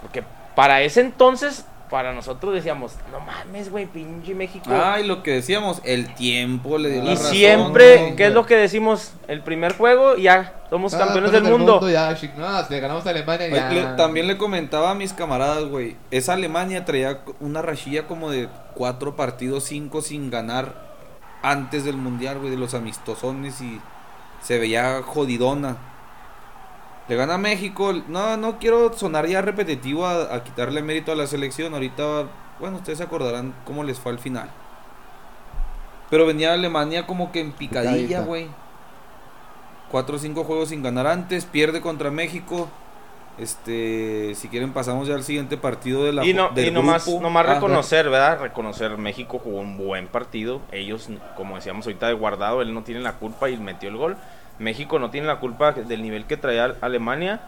[0.01, 0.23] Porque
[0.55, 4.69] para ese entonces, para nosotros decíamos, no mames, güey, pinche México.
[4.71, 8.13] Ay, lo que decíamos, el tiempo le dio la y siempre.
[8.15, 9.13] ¿qué es lo que decimos?
[9.27, 11.89] El primer juego, ya, somos Ah, campeones pero del el mundo.
[11.89, 12.15] ya, no,
[12.63, 13.69] si le ganamos a Alemania Oye, ya.
[13.71, 15.95] le- también le comentaba a mis camaradas, güey.
[16.11, 20.87] Esa Alemania traía una rachilla como de cuatro partidos, cinco sin ganar
[21.41, 23.81] antes del mundial, güey, de los amistosones y
[24.43, 25.77] se veía jodidona.
[27.09, 27.91] Le gana a México.
[28.07, 31.73] No, no quiero sonar ya repetitivo a, a quitarle mérito a la selección.
[31.73, 32.27] Ahorita,
[32.59, 34.49] bueno, ustedes se acordarán cómo les fue al final.
[36.09, 38.47] Pero venía Alemania como que en picadilla, güey.
[39.91, 41.45] Cuatro o cinco juegos sin ganar antes.
[41.45, 42.69] Pierde contra México.
[43.39, 47.05] Este, si quieren pasamos ya al siguiente partido de la y no, del y nomás,
[47.05, 47.21] grupo.
[47.21, 48.39] nomás Ah, reconocer, ¿verdad?
[48.41, 50.61] Reconocer, México jugó un buen partido.
[50.71, 54.17] Ellos, como decíamos ahorita de guardado, él no tiene la culpa y metió el gol.
[54.59, 57.39] México no tiene la culpa del nivel que traía Alemania.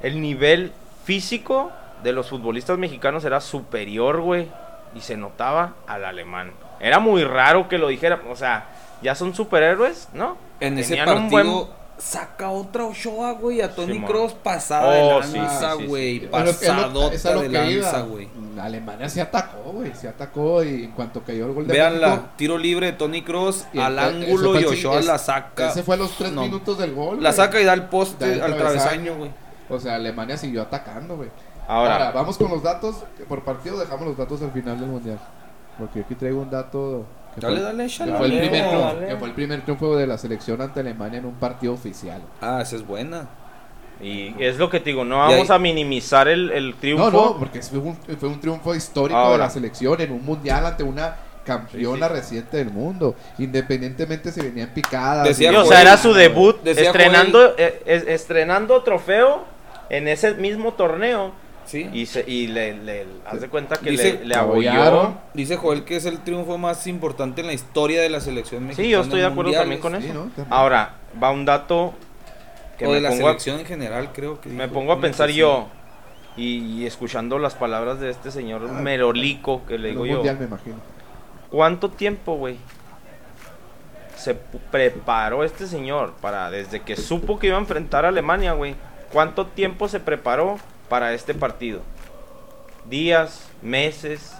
[0.00, 0.72] El nivel
[1.04, 1.70] físico
[2.02, 4.48] de los futbolistas mexicanos era superior, güey.
[4.94, 6.52] y se notaba al alemán.
[6.80, 8.68] Era muy raro que lo dijera, o sea,
[9.02, 10.38] ya son superhéroes, ¿no?
[10.60, 11.30] En ese Tenían un partido
[11.66, 11.68] buen-
[11.98, 14.00] saca otra Ochoa, güey, a Tony.
[14.02, 16.20] Cross pasada Oh, de sí, lanza, sí, sí, güey.
[16.20, 16.26] sí.
[16.26, 16.88] Lo-
[17.34, 18.28] lo de lanza, güey.
[18.60, 19.94] Alemania se atacó, güey.
[19.94, 23.22] Se atacó y en cuanto cayó el gol de Véanla, México, tiro libre de Tony
[23.22, 25.70] Cross al ángulo y Ochoa es- la saca.
[25.70, 26.42] Ese fue a los tres No.
[26.42, 27.22] minutos del gol.
[27.22, 28.82] La saca y da el poste Da el al travesaño.
[28.82, 29.30] travesaño, güey.
[29.70, 31.28] O sea, Alemania siguió atacando, güey.
[31.68, 32.96] Ahora, Ahora, vamos con los datos.
[33.28, 35.18] Por partido dejamos los datos al final del mundial.
[35.78, 37.04] Porque aquí traigo un dato.
[37.36, 40.06] Dale, fue, dale, que fue el Dale, primer triunfo, que fue el primer triunfo de
[40.06, 42.20] la selección ante Alemania en un partido oficial.
[42.40, 43.28] Ah, esa es buena.
[44.00, 47.10] y es lo que te digo, no vamos ahí- a minimizar el, el triunfo.
[47.10, 49.44] No, no, porque fue un, fue un triunfo histórico de Ahora.
[49.44, 52.18] la selección en un mundial ante una campeona Sí, sí.
[52.20, 53.14] reciente del mundo.
[53.38, 55.26] Independientemente se venían picadas.
[55.26, 59.44] Decía y- o Joel- sea, era su debut estrenando, eh, es- estrenando trofeo
[59.90, 61.32] en ese mismo torneo.
[61.68, 61.88] Sí.
[61.92, 64.86] Y, se, y le, le- haz de cuenta que Dice- le, le Apoyaron.
[64.86, 65.18] abolló.
[65.34, 68.86] Dice Joel que es el triunfo más importante en la historia de la selección mexicana.
[68.86, 69.80] Sí, yo estoy de acuerdo mundiales.
[69.80, 70.46] también con Sí, eso.
[70.48, 71.92] Ahora, va un dato
[72.78, 74.72] que o de me la pongo, a, selección en general, creo que me dijo.
[74.74, 75.68] pongo a pensar yo.
[76.38, 80.14] Y, y escuchando las palabras de este señor Ah, Merolico, que le digo yo.
[80.14, 80.76] mundial, me imagino.
[81.50, 82.56] ¿Cuánto tiempo, güey?
[84.16, 88.74] Se preparó este señor para, desde que supo que iba a enfrentar a Alemania, güey.
[89.12, 90.58] ¿Cuánto tiempo se preparó
[90.88, 91.80] para este partido?
[92.88, 94.34] Días, meses,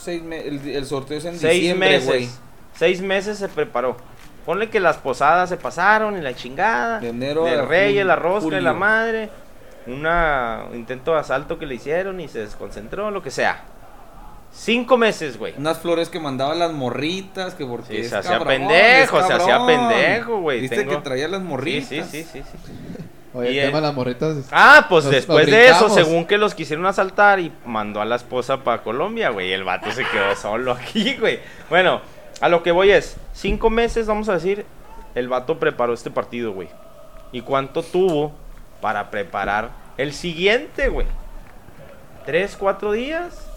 [0.00, 2.40] Seis me- el, el sorteo es en seis diciembre, meses.
[2.76, 3.96] Seis meses se preparó.
[4.44, 6.98] Ponle que las posadas se pasaron y la chingada.
[6.98, 9.30] De enero del a rey, jul- la rosca y la madre.
[9.86, 13.62] Una intento de asalto que le hicieron y se desconcentró, lo que sea.
[14.52, 15.54] Cinco meses, güey.
[15.56, 20.40] Unas flores que mandaban las morritas, que porque Sí, se hacía pendejo, se hacía pendejo,
[20.40, 21.88] güey, Viste tengo- que traía las Sí, morritas.
[21.88, 22.72] sí, sí, sí, sí.
[23.34, 24.36] Oye, Y el tema el- de las morritas.
[24.52, 28.04] Ah, pues Nos- después nos de eso, según que los quisieron asaltar y mandó a
[28.04, 29.52] la esposa para Colombia, güey.
[29.52, 31.40] El vato se quedó solo aquí, güey.
[31.70, 32.00] Bueno,
[32.40, 34.66] a lo que voy es, cinco meses, vamos a decir,
[35.14, 36.68] el vato preparó este partido, güey.
[37.32, 38.32] ¿Y cuánto tuvo
[38.82, 41.06] para preparar el siguiente, güey?
[42.26, 43.48] ¿Tres, cuatro días?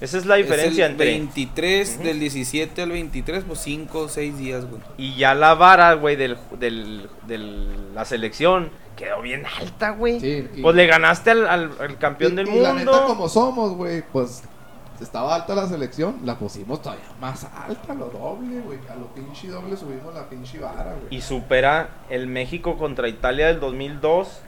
[0.00, 1.06] Esa es la diferencia es el entre...
[1.06, 2.04] 23 Ujú.
[2.04, 4.80] del 17 al 23, pues 5 o 6 días, güey.
[4.96, 10.20] Y ya la vara, güey, del, del, del- la selección quedó bien alta, güey.
[10.20, 13.06] Sí, y- Pues le ganaste al, al- al campeón Y- del y La neta, mundo.
[13.08, 14.42] como somos, güey, pues
[15.00, 18.78] estaba alta la selección, la pusimos todavía más alta, lo doble, güey.
[18.90, 21.06] A lo pinche doble subimos la pinche vara, güey.
[21.16, 24.40] Y supera el México contra Italia del 2002,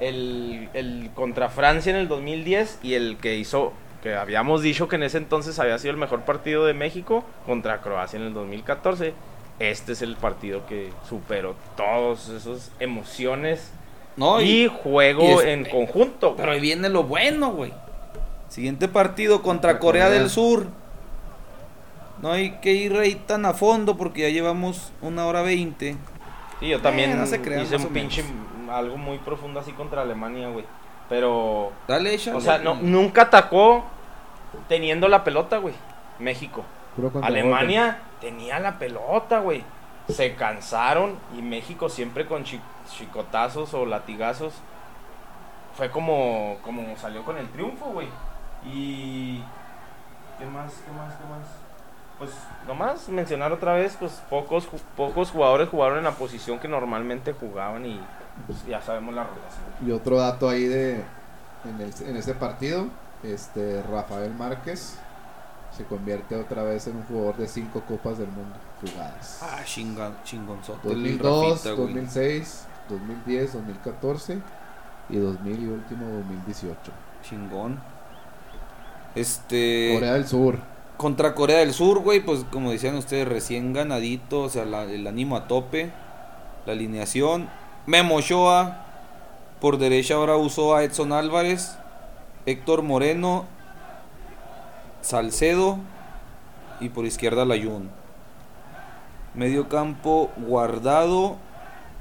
[0.00, 3.72] el, el contra Francia en el 2010 y el que hizo,
[4.02, 7.80] que habíamos dicho que en ese entonces había sido el mejor partido de México contra
[7.80, 9.12] Croacia en el 2014.
[9.58, 13.72] Este es el partido que superó todas esas emociones
[14.16, 16.36] No, y, y, juego y es- en conjunto.
[16.36, 17.72] pero ahí viene lo bueno, güey.
[18.48, 20.20] Siguiente partido contra Corea, Corea.
[20.20, 20.66] del Sur.
[22.22, 25.96] No hay que ir ahí tan a fondo porque ya llevamos una hora veinte.
[26.60, 28.24] Sí, yo también Eh, no se crean, hice un pinche
[28.70, 30.64] algo muy profundo así contra Alemania, güey.
[31.08, 32.18] Pero Dale.
[32.34, 33.84] O sea, no, nunca atacó
[34.68, 35.74] teniendo la pelota, güey.
[36.18, 36.64] México.
[37.22, 39.62] Alemania tenía la pelota, güey.
[40.08, 42.60] Se cansaron y México siempre con chi-
[42.90, 44.54] chicotazos o latigazos.
[45.76, 48.08] Fue como, como salió con el triunfo, güey.
[48.66, 49.42] Y...
[50.38, 50.72] ¿Qué más?
[50.84, 51.14] ¿Qué más?
[51.14, 51.46] ¿Qué más?
[52.18, 52.30] Pues
[52.66, 54.66] nomás mencionar otra vez, pues pocos,
[54.96, 58.00] pocos jugadores jugaron en la posición que normalmente jugaban y
[58.46, 59.86] pues, ya sabemos la relación.
[59.86, 60.94] Y otro dato ahí de
[61.64, 62.86] en, el- en ese partido,
[63.22, 64.94] este Rafael Márquez
[65.76, 69.40] se convierte otra vez en un jugador de cinco copas del mundo jugadas.
[69.42, 70.88] Ah, chinga, chingonzote.
[70.88, 71.86] el 2002, Rafita, güey.
[71.94, 74.38] 2006, 2010, 2014
[75.10, 76.76] y 2000 y último 2018.
[77.22, 77.78] Chingón.
[79.14, 79.92] Este.
[79.94, 80.58] Corea del Sur.
[80.96, 85.06] Contra Corea del Sur, güey, pues como decían ustedes, recién ganadito, o sea, la- el
[85.06, 85.90] ánimo a tope,
[86.66, 87.48] la alineación.
[87.88, 88.84] Memo Ochoa,
[89.62, 91.78] por derecha ahora usó a Edson Álvarez,
[92.44, 93.46] Héctor Moreno,
[95.00, 95.78] Salcedo
[96.80, 97.88] y por izquierda Layún.
[99.32, 101.38] Medio campo Guardado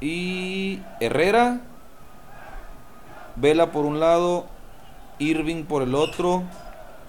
[0.02, 1.62] y Herrera.
[3.38, 4.46] Vela por un lado,
[5.20, 6.44] Irving por el otro,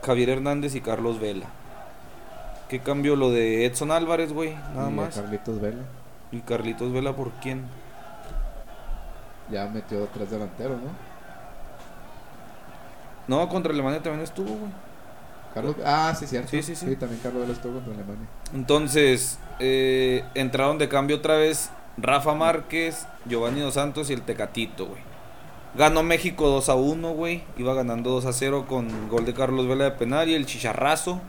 [0.05, 1.47] Javier Hernández y Carlos Vela.
[2.69, 4.55] ¿Qué cambio lo de Edson Álvarez, güey?
[4.77, 5.17] Nada y más.
[5.17, 5.83] Carlitos Vela.
[6.31, 7.65] ¿Y Carlitos Vela por quién?
[9.51, 10.91] Ya metió tres delanteros, ¿no?
[13.29, 14.73] No, contra Alemania también estuvo, güey.
[15.55, 16.51] Carlos, ah, sí, cierto.
[16.51, 16.97] Sí, sí, sí.
[16.97, 18.27] también Carlos Vela estuvo contra Alemania.
[18.55, 24.87] Entonces, eh, entraron de cambio otra vez Rafa Márquez, Giovanni Dos Santos y el Tecatito,
[24.87, 25.09] güey.
[25.75, 27.43] Ganó México 2 a 1, güey.
[27.57, 31.21] Iba ganando 2 a 0 con gol de Carlos Vela de penal y el chicharrazo.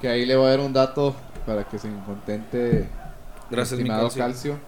[0.00, 1.14] Que ahí le voy a dar un dato
[1.46, 2.88] para que se contente.
[3.50, 4.18] Gracias, mi calcio.
[4.18, 4.58] calcio.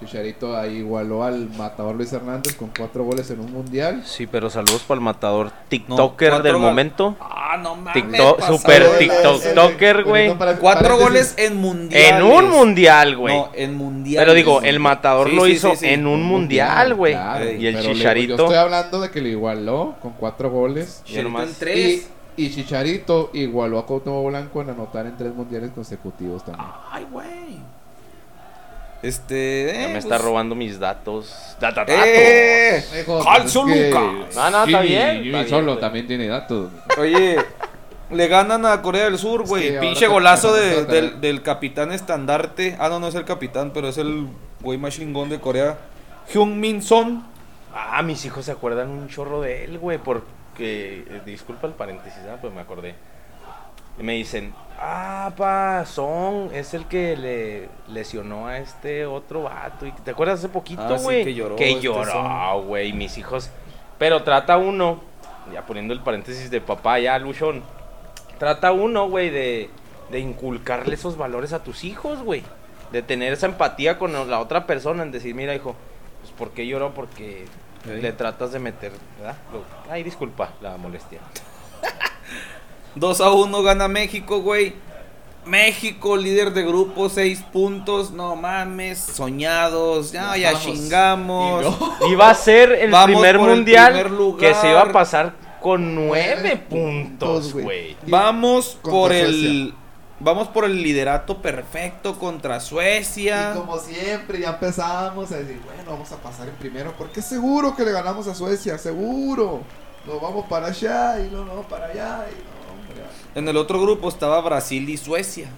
[0.00, 4.02] Chicharito ahí igualó al matador Luis Hernández con cuatro goles en un mundial.
[4.04, 7.16] Sí, pero saludos para el matador TikToker cuatro del momento.
[7.20, 7.92] Ah, no mames.
[7.94, 10.34] TikTok, super TikToker, güey.
[10.60, 12.02] Cuatro goles en mundial.
[12.16, 13.36] En un mundial, güey.
[13.36, 14.22] No, en mundial.
[14.24, 15.86] Pero digo, el matador Sí, lo sí, hizo sí, sí.
[15.86, 17.12] en un mundial, güey.
[17.14, 18.36] Claro, y el pero le- Chicharito.
[18.36, 21.02] Yo estoy hablando de que lo igualó con cuatro goles.
[21.04, 21.44] Chicharito nomás.
[21.44, 22.08] en Y, tres.
[22.36, 26.68] y Chicharito igualó a Cuauhtémoc Blanco en anotar en tres mundiales consecutivos también.
[26.90, 27.24] Ay, güey.
[29.04, 29.66] Este.
[29.72, 31.56] Ya eh, me pues, está robando mis datos.
[31.60, 31.84] Data.
[31.88, 32.82] ¡Eh!
[33.00, 34.34] Hijo, Calcio pues es que Lucas.
[34.36, 35.80] No, no, está Jimmy- bien, Jimmy está bien, solo güey.
[35.80, 36.70] también tiene datos.
[36.98, 37.36] Oye,
[38.10, 39.68] le ganan a Corea del Sur, güey.
[39.68, 42.76] ahora Pinche golazo te- de- del, del capitán estandarte.
[42.78, 44.26] Ah, no, no es el capitán, pero es el
[44.60, 45.76] güey más chingón de Corea.
[46.32, 47.24] Hyun Min Son.
[47.74, 51.04] Ah, mis hijos se acuerdan un chorro de él, güey, porque...
[51.08, 52.94] eh, disculpa el paréntesis, ah, pues me acordé.
[53.98, 59.86] Y me dicen, ah, pa, Son es el que le lesionó a este otro vato.
[59.86, 61.24] Y, ¿Te acuerdas hace poquito, Ah, sí, güey?
[61.24, 63.50] que lloró Que este lloró, güey, mis hijos.
[63.98, 65.00] Pero trata uno,
[65.52, 67.62] ya poniendo el paréntesis de papá, ya, Luchón.
[68.38, 69.70] Trata uno, güey, de,
[70.10, 72.42] de inculcarle esos valores a tus hijos, güey.
[72.90, 75.76] De tener esa empatía con la otra persona, en decir, mira, hijo,
[76.20, 76.92] pues ¿por qué lloró?
[76.94, 77.46] Porque
[77.84, 77.90] Sí.
[78.00, 79.36] le tratas de meter, ¿verdad?
[79.90, 81.20] Ay, disculpa la molestia.
[82.96, 84.74] 2 a 1 gana México, güey.
[85.44, 88.10] México, líder de grupo, 6 puntos.
[88.12, 90.12] No mames, soñados.
[90.12, 90.64] Ya, ya Vamos.
[90.64, 91.64] chingamos.
[91.64, 91.68] Y
[92.04, 92.08] no.
[92.10, 94.40] Iba a ser el Vamos primer el mundial primer lugar.
[94.40, 97.96] que se iba a pasar con nueve Nueve puntos, puntos, güey.
[98.06, 99.74] Vamos por el.
[100.20, 103.50] Vamos por el liderato perfecto contra Suecia.
[103.52, 107.74] Y como siempre, ya empezamos a decir, bueno, vamos a pasar en primero, porque seguro
[107.76, 109.60] que le ganamos a Suecia, seguro.
[110.06, 112.53] Nos vamos para allá y no, no, para allá y no.
[113.34, 115.48] En el otro grupo estaba Brasil y Suecia.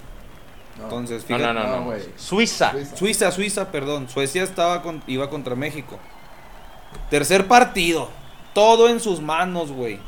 [0.78, 0.85] No.
[0.85, 1.44] Entonces, No, fíjate.
[1.44, 1.85] no, no, No, no.
[1.85, 2.02] güey.
[2.16, 2.73] Suiza.
[2.73, 2.97] Suiza.
[2.97, 4.09] Suiza, Suiza, perdón.
[4.09, 5.98] Suecia estaba con- iba contra México.
[7.10, 8.09] Tercer partido.
[8.55, 9.98] Todo en sus manos, güey.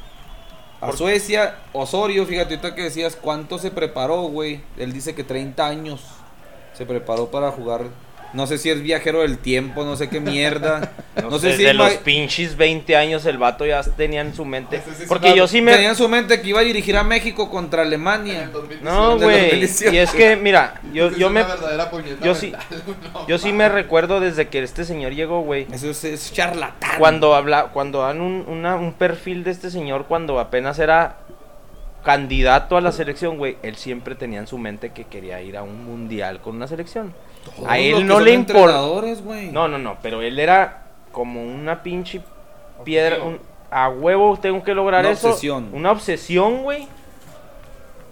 [0.81, 4.61] A Por- Suecia, Osorio, fíjate ahorita que decías cuánto se preparó, güey.
[4.77, 6.03] Él dice que 30 años
[6.75, 7.87] se preparó para jugar.
[8.33, 10.93] No sé si es viajero del tiempo, no sé qué mierda.
[11.19, 14.77] No, sé si de los pinches 20 años el vato ya tenía en su mente.
[14.77, 15.85] Es Porque yo sí tenía me...
[15.87, 18.45] en su mente que iba a dirigir a México contra En Alemania.
[18.45, 18.85] el 2018.
[18.85, 19.41] No, güey.
[19.51, 19.93] 2018.
[19.95, 21.45] Y es que, mira, yo, yo es me...
[22.23, 22.53] yo sí-
[23.13, 25.67] no Yo sí me recuerdo desde que este señor llegó, güey.
[25.73, 26.93] Eso es, es charlatán.
[26.99, 31.17] Cuando habla, cuando dan un, una- un perfil de este señor cuando apenas era
[32.05, 35.63] candidato a la selección, güey, él siempre tenía en su mente que quería ir a
[35.63, 37.13] un mundial con una selección.
[37.67, 38.81] A él no le importa.
[39.53, 42.21] No, no, no, pero él era como una pinche
[42.85, 43.41] piedra, un-
[43.71, 45.29] a huevo tengo que lograr Una eso.
[45.29, 45.69] obsesión.
[45.73, 46.87] Una obsesión, güey.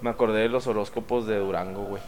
[0.02, 2.02] Me acordé de los horóscopos de Durango, güey.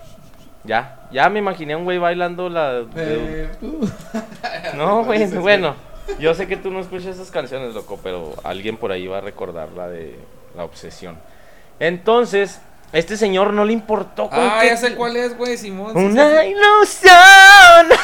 [0.64, 3.48] Ya, ya me imaginé a un güey bailando la de- Eh,
[4.76, 5.74] no, güey, bueno.
[6.18, 9.20] Yo sé que tú no escuchas esas canciones, loco, pero alguien por ahí va a
[9.20, 10.18] recordar la de
[10.56, 11.16] la obsesión.
[11.80, 12.60] Entonces,
[12.93, 15.93] este señor no le importó con Ah, qué- ya sé cuál es, güey, Simón.
[15.93, 17.89] sí, Una sí, ilusión.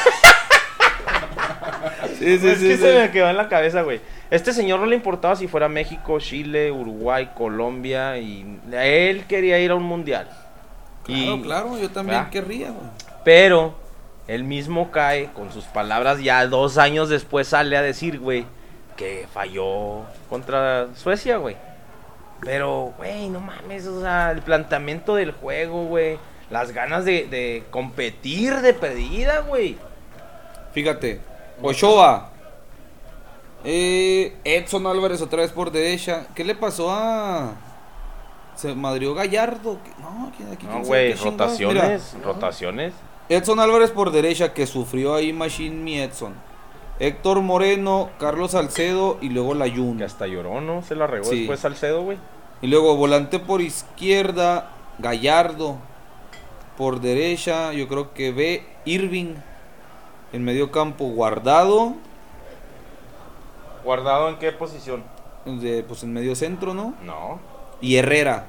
[2.19, 2.81] Sí, sí, es sí, que sí.
[2.81, 3.99] se me quedó en la cabeza, güey.
[4.31, 9.71] Este señor no le importaba si fuera México, Chile, Uruguay, Colombia y él quería ir
[9.71, 10.27] a un mundial.
[11.03, 12.31] Claro, Y- claro, yo también ¿verdad?
[12.31, 12.87] querría, güey.
[13.23, 13.75] Pero
[14.27, 18.45] él mismo cae con sus palabras ya dos años después sale a decir, güey,
[18.95, 21.57] que falló contra Suecia, güey.
[22.45, 26.17] Pero, güey, no mames, o sea, el planteamiento del juego, güey.
[26.51, 29.77] Las ganas de, de competir de pedida, güey.
[30.73, 31.19] Fíjate,
[31.61, 32.29] Ochoa.
[33.63, 36.27] Eh, Edson Álvarez otra vez por derecha.
[36.35, 37.53] ¿Qué le pasó a...
[38.55, 39.79] Se madrió Gallardo?
[39.83, 42.25] ¿Qué- No, ¿quién- aquí No, güey, rotaciones, Mira.
[42.25, 42.93] rotaciones.
[43.27, 46.33] Edson Álvarez por derecha que sufrió ahí Machine mi Edson.
[46.99, 49.65] Héctor Moreno, Carlos Salcedo y luego la
[49.97, 50.81] Que hasta lloró, ¿no?
[50.83, 51.39] Se la regó Sí.
[51.39, 52.17] después Salcedo, güey.
[52.61, 54.69] Y luego volante por izquierda,
[54.99, 55.77] Gallardo.
[56.77, 59.35] Por derecha, yo creo que ve Irving.
[60.33, 61.93] En medio campo, guardado.
[63.83, 65.03] ¿Guardado en qué posición?
[65.45, 66.95] de, pues en medio centro, ¿no?
[67.03, 67.39] No.
[67.79, 68.47] Y Herrera.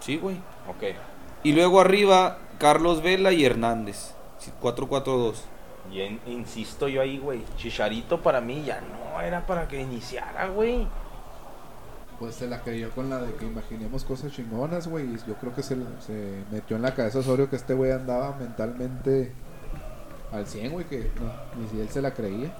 [0.00, 0.36] Sí, güey.
[0.66, 0.94] Ok.
[1.42, 4.14] Y luego arriba, Carlos Vela y Hernández.
[4.38, 5.34] Sí, 4-4-2.
[5.92, 7.42] Y en- insisto yo ahí, güey.
[7.58, 10.86] Chicharito para mí ya no era para que iniciara, güey.
[12.18, 15.04] Pues se la creyó con la de que imaginemos cosas chingonas, güey.
[15.06, 18.36] y Yo creo que se, se metió en la cabeza Osorio que este güey andaba
[18.40, 19.32] mentalmente
[20.32, 22.50] al 100, güey, que no, ni si él se la creía.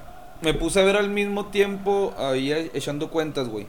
[0.43, 3.67] Me puse a ver al mismo tiempo, ahí echando cuentas, güey.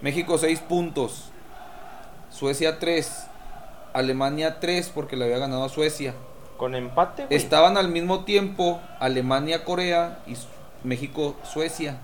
[0.00, 1.30] México 6 puntos.
[2.30, 3.26] Suecia 3.
[3.94, 6.14] Alemania 3 porque le había ganado a Suecia.
[6.56, 7.36] Con empate, güey.
[7.36, 10.46] Estaban al mismo tiempo Alemania-Corea y Su-
[10.84, 11.98] México-Suecia.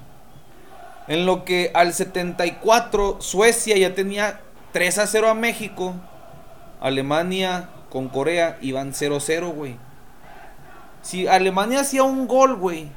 [1.09, 4.41] En lo que al 74 Suecia ya tenía
[4.73, 5.95] 3 a 0 a México.
[6.81, 9.77] Alemania con Corea iban 0-0, güey.
[11.01, 12.91] Si Alemania hacía un gol, güey,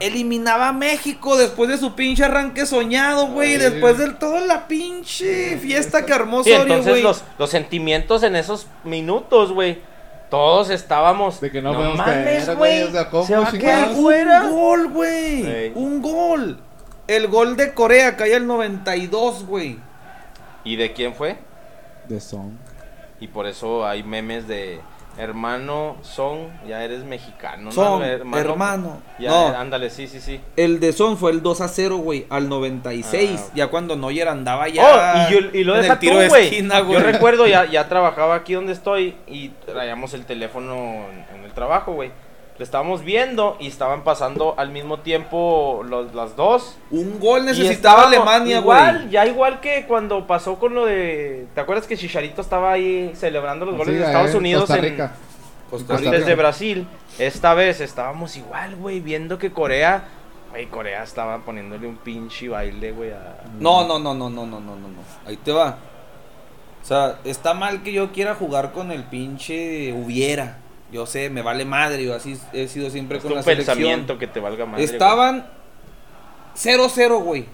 [0.00, 3.56] eliminaba a México después de su pinche arranque soñado, güey.
[3.56, 7.02] Después de toda la pinche fiesta que armó Sí, entonces güey.
[7.02, 9.78] los, los sentimientos en esos minutos, güey.
[10.28, 11.40] Todos estábamos.
[11.40, 12.56] De que no mames, caer, güey.
[12.56, 13.84] güey, o sea, ¿cómo se va a chingados?
[13.84, 14.42] quedar fuera.
[14.42, 15.46] Un gol, güey.
[15.46, 15.72] Ey.
[15.74, 16.60] Un gol.
[17.06, 19.78] El gol de Corea cae al 92, güey.
[20.64, 21.36] ¿Y de quién fue?
[22.08, 22.52] De Song.
[23.20, 24.80] Y por eso hay memes de
[25.18, 28.36] hermano Son, ya eres mexicano, Son, ¿no?
[28.36, 29.00] hermano.
[29.18, 29.46] Ya, No.
[29.56, 30.40] ándale, sí, sí, sí.
[30.56, 33.40] El de Son fue el 2 a 0, güey, al 96.
[33.40, 33.54] Ah, ok.
[33.54, 34.84] Ya cuando Neuer andaba ya.
[34.84, 36.68] oh, y, yo, y lo en deja el tiro tú, de güey.
[36.92, 41.52] Yo recuerdo, ya, ya trabajaba aquí donde estoy y traíamos el teléfono en, en el
[41.52, 42.10] trabajo, güey.
[42.58, 46.78] Le estábamos viendo y estaban pasando al mismo tiempo los, las dos.
[46.90, 49.10] Un gol necesitaba Alemania, igual.
[49.10, 51.46] Ya igual que cuando pasó con lo de.
[51.54, 55.04] ¿Te acuerdas que Chicharito estaba ahí celebrando los goles de Estados Unidos Costa Rica.
[55.04, 56.10] En, Costa Rica.
[56.12, 56.86] desde Brasil?
[57.18, 60.04] Esta vez estábamos igual, güey, viendo que Corea.
[60.50, 63.10] Güey, Corea estaba poniéndole un pinche baile, güey.
[63.10, 63.42] A...
[63.60, 65.02] No, no, no, no, no, no, no, no.
[65.26, 65.76] Ahí te va.
[66.82, 70.58] O sea, está mal que yo quiera jugar con el pinche hubiera.
[70.92, 73.76] Yo sé, me vale madre, yo así he sido siempre Es con un la selección.
[73.76, 74.84] pensamiento que te valga madre.
[74.84, 75.46] Estaban
[76.56, 77.44] 0-0, güey.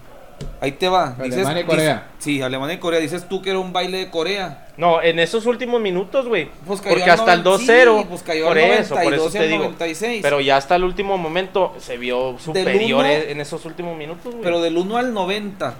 [0.61, 1.15] Ahí te va.
[1.19, 1.93] Alemania y Corea.
[1.95, 2.99] dices- sí, Alemania y Corea.
[2.99, 4.67] Dices tú que era un baile de Corea.
[4.77, 6.49] No, en esos últimos minutos, güey.
[6.65, 7.99] Pues porque hasta el noven- 2-0.
[7.99, 9.63] sí, pues cayó por al eso, por eso 92 te al digo.
[9.63, 10.21] 96.
[10.21, 14.43] Pero ya hasta el último momento se vio superior uno- en esos últimos minutos, güey.
[14.43, 15.75] Pero del 1 al 90.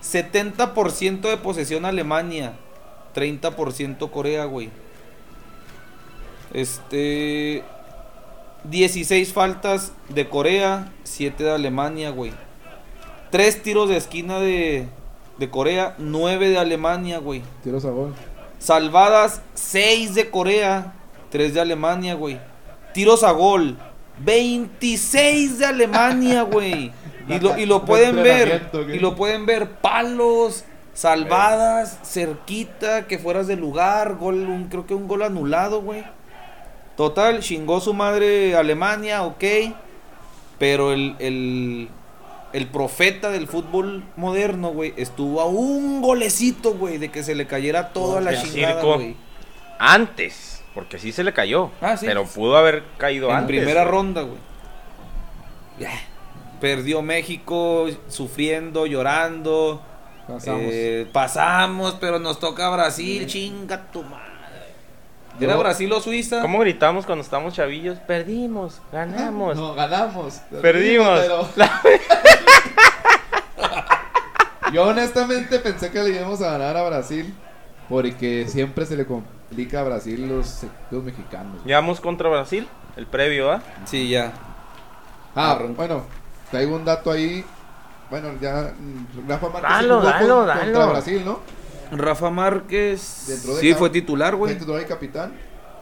[0.00, 2.52] 70% de posesión Alemania.
[3.14, 4.70] 30% Corea, güey.
[6.54, 7.62] Este.
[8.64, 10.90] 16 faltas de Corea.
[11.02, 12.32] 7 de Alemania, güey.
[13.30, 14.86] 3 tiros de esquina de,
[15.38, 15.94] de Corea.
[15.98, 17.42] 9 de Alemania, güey.
[17.62, 18.14] Tiros a gol.
[18.58, 20.94] Salvadas 6 de Corea,
[21.30, 22.38] 3 de Alemania, güey.
[22.94, 23.76] Tiros a gol,
[24.20, 26.90] 26 de Alemania, güey.
[27.28, 30.64] Y lo, y lo pueden ver, y lo pueden ver, palos,
[30.94, 36.04] salvadas, cerquita, que fueras del lugar, gol, un- creo que un gol anulado, güey.
[36.96, 39.44] Total, chingó su madre Alemania, ok.
[40.58, 41.88] Pero el, el,
[42.52, 47.46] el profeta del fútbol moderno, güey, estuvo a un golecito, güey, de que se le
[47.46, 48.94] cayera todo a la chingada, circo.
[48.94, 49.16] güey.
[49.78, 51.70] Antes, porque sí se le cayó.
[51.80, 52.06] Ah, sí.
[52.06, 53.48] Pero pudo haber caído En antes.
[53.48, 53.92] primera güey.
[53.92, 54.38] ronda, güey.
[55.80, 55.90] Ya.
[56.60, 59.82] Perdió México sufriendo, llorando.
[60.28, 60.62] Pasamos.
[60.66, 64.33] Eh, pasamos, pero nos toca Brasil, chinga tu madre.
[65.40, 66.40] ¿Era Brasil o Suiza?
[66.40, 67.98] ¿Cómo gritamos cuando estábamos chavillos?
[68.00, 69.56] Perdimos, ganamos.
[69.56, 70.34] No, ganamos.
[70.62, 71.20] Perdimos.
[71.20, 71.48] pero-
[74.72, 77.34] Yo honestamente pensé que le íbamos a ganar a Brasil.
[77.88, 81.62] Porque siempre se le complica a Brasil los, los mexicanos.
[81.66, 82.66] Llevamos contra Brasil,
[82.96, 83.60] el previo, ¿ah?
[83.84, 84.32] Sí, ya.
[85.34, 86.02] Ah, Arran- bueno,
[86.50, 87.44] traigo un dato ahí.
[88.08, 90.60] Bueno, ya mm, Rafa Márquez Dalo, jugó dalo, con- dalo.
[90.62, 91.40] contra Brasil, ¿no?
[91.92, 93.24] Rafa Márquez.
[93.28, 94.56] Dentro de Sí, fue titular, güey.
[94.58, 95.32] Titular y capitán.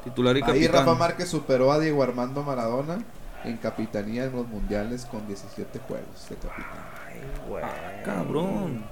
[0.04, 0.72] Titular y Ahí capitán.
[0.86, 2.98] Rafa Márquez superó a Diego Armando Maradona
[3.44, 8.02] en capitanía en los mundiales con 17 juegos de capitán.
[8.04, 8.84] Cabrón.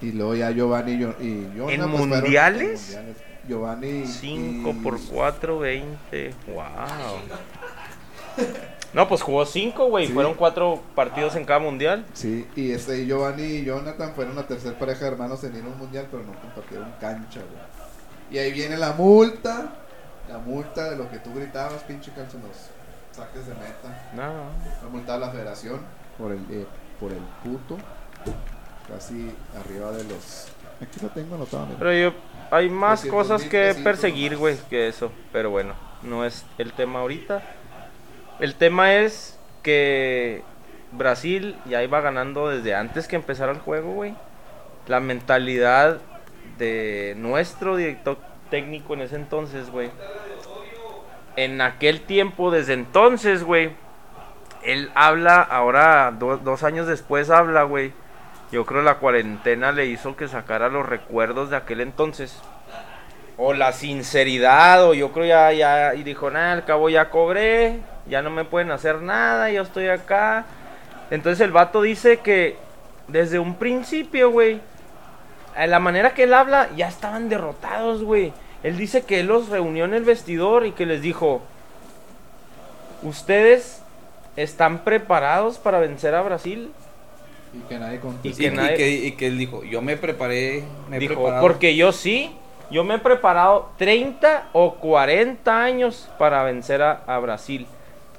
[0.00, 2.90] Y luego ya Giovanni y Yo- y Jonah, ¿En pues, fueron mundiales?
[2.94, 3.22] en mundiales.
[3.48, 6.34] Giovanni 5 y- por 4, 20.
[6.46, 6.64] Wow.
[8.92, 10.08] No, pues jugó 5, güey.
[10.08, 10.12] Sí.
[10.12, 12.04] Fueron 4 partidos en cada mundial.
[12.12, 15.68] Sí, y este Giovanni y Jonathan fueron la tercera pareja de hermanos en ir a
[15.68, 17.62] un mundial, pero no compartieron cancha, güey.
[18.30, 19.74] Y ahí viene la multa,
[20.28, 22.56] la multa de lo que tú gritabas, pinche calzo, en los
[23.12, 24.10] saques de meta.
[24.14, 24.22] No.
[24.82, 25.80] La multa de la federación
[26.18, 26.66] por el, eh,
[26.98, 27.76] por el puto,
[28.88, 30.48] casi arriba de los...
[30.80, 31.78] Aquí lo tengo anotado, mira.
[31.78, 32.12] Pero yo,
[32.50, 35.12] hay más 200 cosas que perseguir, güey, que eso.
[35.32, 37.42] Pero bueno, no es el tema ahorita.
[38.40, 40.42] El tema es que
[40.92, 44.14] Brasil ya iba ganando desde antes que empezara el juego, güey.
[44.86, 45.98] La mentalidad
[46.58, 48.18] de nuestro director
[48.50, 49.90] técnico en ese entonces, güey.
[51.36, 53.70] En aquel tiempo, desde entonces, güey.
[54.62, 57.92] Él habla, ahora do- dos años después habla, güey.
[58.52, 62.42] Yo creo la cuarentena le hizo que sacara los recuerdos de aquel entonces.
[63.42, 67.78] O la sinceridad, o yo creo ya, ya, y dijo, nada, al cabo ya cobré,
[68.06, 70.44] ya no me pueden hacer nada, yo estoy acá.
[71.10, 72.56] Entonces el vato dice que
[73.08, 74.60] desde un principio, güey,
[75.56, 78.32] a la manera que él habla, ya estaban derrotados, güey.
[78.62, 81.40] Él dice que él los reunió en el vestidor y que les dijo,
[83.02, 83.80] ¿ustedes
[84.36, 86.70] están preparados para vencer a Brasil?
[87.54, 88.28] Y que nadie contestó.
[88.28, 91.00] Y Y, que y nadie- que, y que él dijo, yo me preparé, me he
[91.00, 91.42] Dijo, preparado".
[91.42, 92.30] porque yo sí,
[92.70, 97.66] yo me he preparado 30 o 40 años para vencer a, Brasil.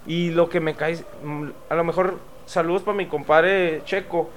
[0.05, 4.29] Y lo que me cae, mm, a lo mejor saludos para mi compadre Checo,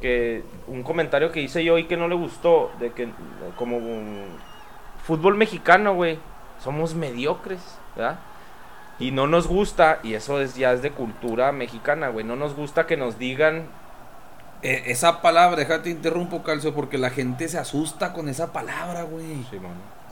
[0.00, 3.08] que un comentario que hice yo y que no le gustó, de que
[3.56, 4.36] como mm,
[5.04, 6.18] fútbol mexicano, güey,
[6.62, 8.18] somos mediocres, ¿verdad?
[8.98, 12.54] Y no nos gusta, y eso es, ya es de cultura mexicana, güey, no nos
[12.54, 13.66] gusta que nos digan
[14.64, 19.44] Eh, esa palabra, déjate interrumpo, Calcio, porque la gente se asusta con esa palabra, güey.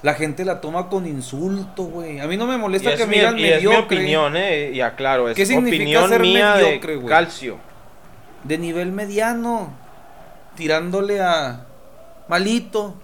[0.03, 2.21] La gente la toma con insulto, güey.
[2.21, 3.97] A mí no me molesta es, que me digan y es mi mediocre.
[3.97, 7.09] opinión, eh, y aclaro, es ¿Qué significa opinión ser mía mediocre, de güey?
[7.09, 7.59] calcio.
[8.45, 9.73] De nivel mediano.
[10.55, 11.65] Tirándole a
[12.29, 12.95] malito.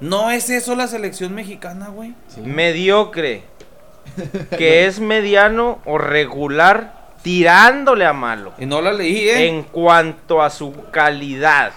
[0.00, 2.14] No es eso la selección mexicana, güey.
[2.28, 2.42] Sí.
[2.42, 3.44] Mediocre,
[4.58, 8.52] que es mediano o regular, tirándole a malo.
[8.58, 9.48] Y no la leí, ¿eh?
[9.48, 11.72] En cuanto a su calidad,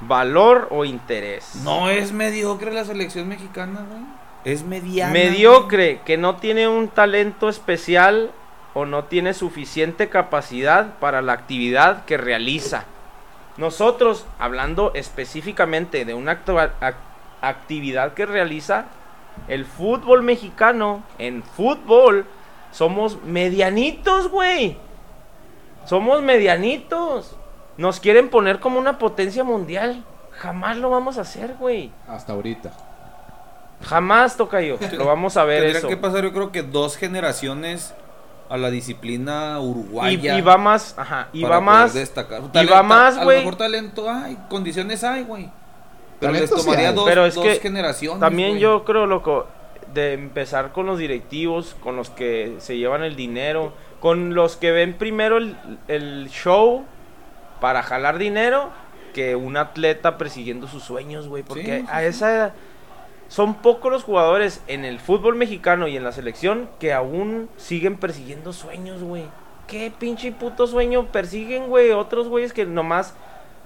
[0.00, 1.56] valor o interés.
[1.62, 4.02] No es mediocre la selección mexicana, güey.
[4.44, 5.12] Es mediana.
[5.12, 8.30] Mediocre, que no tiene un talento especial
[8.74, 12.84] o no tiene suficiente capacidad para la actividad que realiza.
[13.56, 16.40] Nosotros, hablando específicamente de una
[17.40, 18.86] actividad que realiza,
[19.48, 22.26] el fútbol mexicano, en fútbol,
[22.78, 24.76] somos medianitos, güey.
[25.84, 27.34] Somos medianitos.
[27.76, 30.04] Nos quieren poner como una potencia mundial.
[30.30, 31.90] Jamás lo vamos a hacer, güey.
[32.06, 32.70] Hasta ahorita.
[33.82, 34.76] Jamás toca yo.
[34.92, 35.88] Lo vamos a ver Tendría eso.
[35.88, 37.94] que pasar, yo creo que dos generaciones
[38.48, 40.38] a la disciplina Y, uruguaya.
[40.38, 41.94] y va más, ajá, y va más.
[41.94, 42.42] destacar.
[42.54, 43.38] y va más, A lo güey.
[43.38, 45.50] mejor talento hay, condiciones hay, güey.
[46.20, 48.20] Pero les tomaría dos, Pero es dos que generaciones.
[48.20, 48.60] También güey.
[48.60, 49.46] yo creo, loco,
[49.98, 54.70] de empezar con los directivos, con los que se llevan el dinero, con los que
[54.70, 55.56] ven primero el,
[55.88, 56.84] el show
[57.60, 58.70] para jalar dinero,
[59.12, 61.42] que un atleta persiguiendo sus sueños, güey.
[61.42, 62.54] Porque Sí, a esa edad
[63.28, 67.96] son pocos los jugadores en el fútbol mexicano y en la selección que aún siguen
[67.96, 69.24] persiguiendo sueños, güey.
[69.66, 71.90] ¿Qué pinche puto sueño persiguen, güey?
[71.90, 73.14] Otros güeyes que nomás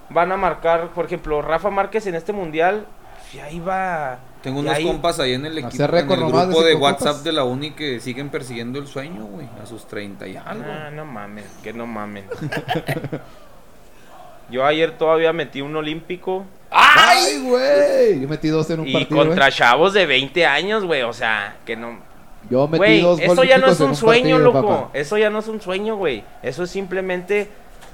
[0.09, 2.87] van a marcar, por ejemplo, Rafa Márquez en este mundial,
[3.35, 4.19] ya iba...
[4.43, 6.75] Tengo y unos ahí- compas ahí en el equipo, Hacer en el de grupo de
[6.75, 7.25] WhatsApp copas.
[7.25, 10.65] de la uni que siguen persiguiendo el sueño, güey, a sus 30 y algo.
[10.67, 12.25] Ah, no mames, que no mames.
[14.51, 18.21] Yo ayer todavía metí un olímpico ¡Ay, güey!
[18.21, 19.19] Yo metí dos en un y partido.
[19.19, 19.53] contra güey.
[19.53, 21.99] chavos de 20 años, güey, o sea, que no...
[22.51, 24.69] Yo metí Güey, dos eso ya no es un sueño, partido, loco.
[24.69, 24.91] papá.
[24.95, 26.25] Eso ya no es un sueño, güey.
[26.43, 27.49] Eso es simplemente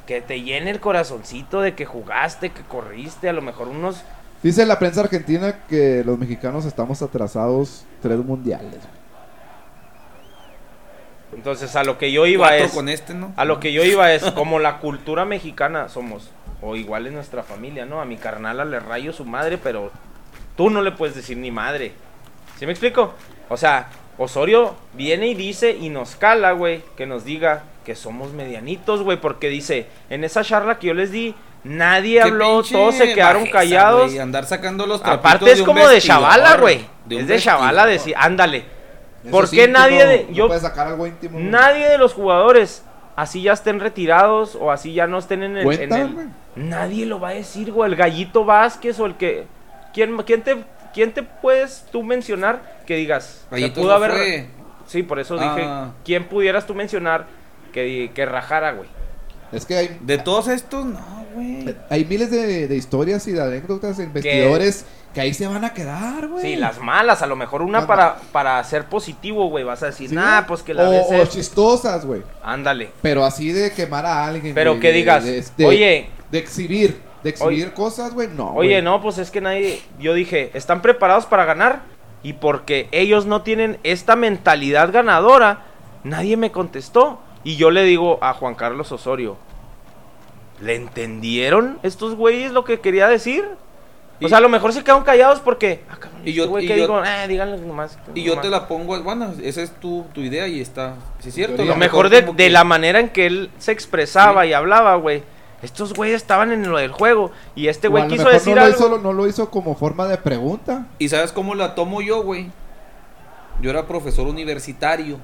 [0.07, 4.03] que te llene el corazoncito de que jugaste, que corriste, a lo mejor unos...
[4.43, 8.79] Dice la prensa argentina que los mexicanos estamos atrasados tres mundiales.
[11.35, 12.73] Entonces, a lo que yo iba Cuatro es...
[12.73, 13.33] con este, ¿no?
[13.37, 16.31] A lo que yo iba es, como la cultura mexicana somos,
[16.63, 18.01] o igual es nuestra familia, ¿no?
[18.01, 19.91] A mi carnala le rayo su madre, pero
[20.57, 21.93] tú no le puedes decir ni madre.
[22.59, 23.15] ¿Sí me explico?
[23.49, 23.89] O sea,
[24.19, 29.21] Osorio viene y dice y nos cala, güey, que nos diga que somos medianitos, güey,
[29.21, 31.35] porque dice, en esa charla que yo les di,
[31.69, 34.07] nadie habló, todos se quedaron bajeza, callados.
[34.07, 36.87] güey, andar sacando los Aparte es un como de chavala, güey.
[37.11, 38.65] Es de chavala decir, ándale.
[39.23, 41.35] Eso ¿Por qué nadie de- no yo- sacar algo íntimo.
[41.39, 41.45] güey.
[41.51, 42.85] Nadie de los jugadores,
[43.17, 45.71] así ya estén retirados o así ya no estén en el...
[45.73, 47.91] en nadie lo va a decir, güey.
[47.91, 49.47] El Gallito Vázquez o el que...
[49.93, 50.57] ¿Quién, quién, te,
[50.95, 53.47] ¿Quién te puedes tú mencionar que digas?
[53.51, 54.11] Gallito pudo no haber...
[54.13, 54.47] fue.
[54.87, 55.55] Sí, por eso Ah.
[55.55, 55.69] dije,
[56.05, 57.27] ¿quién pudieras tú mencionar
[57.73, 58.89] que, que rajara, güey?
[59.53, 61.75] Es que hay, De todos estos, no, güey.
[61.91, 64.85] hay miles de, de historias y de anécdotas en vestidores
[65.15, 66.43] que ahí se van a quedar, güey.
[66.43, 69.65] Sí, las malas, a lo mejor una Las para, para ser positivo, güey.
[69.65, 72.23] Vas a decir, Sí, nah, pues que la o, o chistosas, güey.
[72.43, 72.91] Ándale.
[73.01, 74.55] Pero así de quemar a alguien.
[74.55, 77.01] Pero que de- digas, de, de- oye, De exhibir.
[77.25, 77.73] De exhibir Oye.
[77.75, 78.29] cosas, güey.
[78.29, 78.53] No.
[78.55, 79.81] Oye, no, pues es que nadie.
[79.99, 81.81] Yo dije, ¿están preparados para ganar?
[82.23, 85.63] Y porque ellos no tienen esta mentalidad ganadora,
[86.05, 87.21] nadie me contestó.
[87.49, 89.39] Y yo le digo a Juan Carlos Osorio,
[90.61, 93.43] ¿le entendieron estos güeyes lo que quería decir?
[94.21, 95.83] O Y- sea, a lo mejor se quedaron callados porque.
[95.89, 97.99] Ah, cabrón, Y yo- este güey y que yo- digo, eh, díganle nomás.
[98.15, 98.43] Y yo nomás".
[98.45, 101.65] te la pongo, bueno, esa es tu, tu idea y está, sí es cierto.
[101.65, 105.23] Lo mejor de, de que- la manera en que él se expresaba y hablaba, güey.
[105.63, 107.31] Estos güeyes estaban en lo del juego.
[107.55, 108.79] Y este güey quiso mejor decir no algo.
[108.79, 110.87] Lo hizo, no lo hizo como forma de pregunta.
[110.99, 112.51] ¿Y sabes cómo la tomo yo, güey?
[113.63, 115.19] Yo era profesor universitario,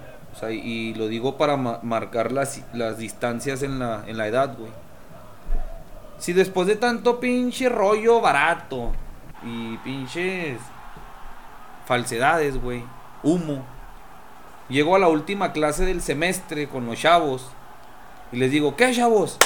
[0.51, 4.71] y, lo digo para ma- marcar las, las distancias en la, en la edad, güey.
[6.19, 8.93] Si después de tanto pinche rollo barato
[9.45, 10.59] y pinches
[11.87, 12.83] falsedades, güey,
[13.23, 13.65] humo,
[14.69, 17.49] llego a la última clase del semestre con los chavos
[18.33, 19.39] y les digo, ¿qué chavos?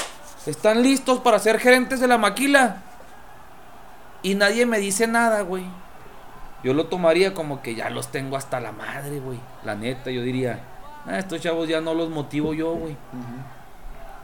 [0.47, 2.83] ¿Están listos para ser gerentes de la maquila?
[4.23, 5.65] Y nadie me dice nada, güey.
[6.65, 9.39] Yo lo tomaría como que ya los tengo hasta la madre, güey.
[9.65, 10.61] La neta, yo diría,
[11.09, 12.97] "Ah, estos chavos ya no los motivo yo, güey.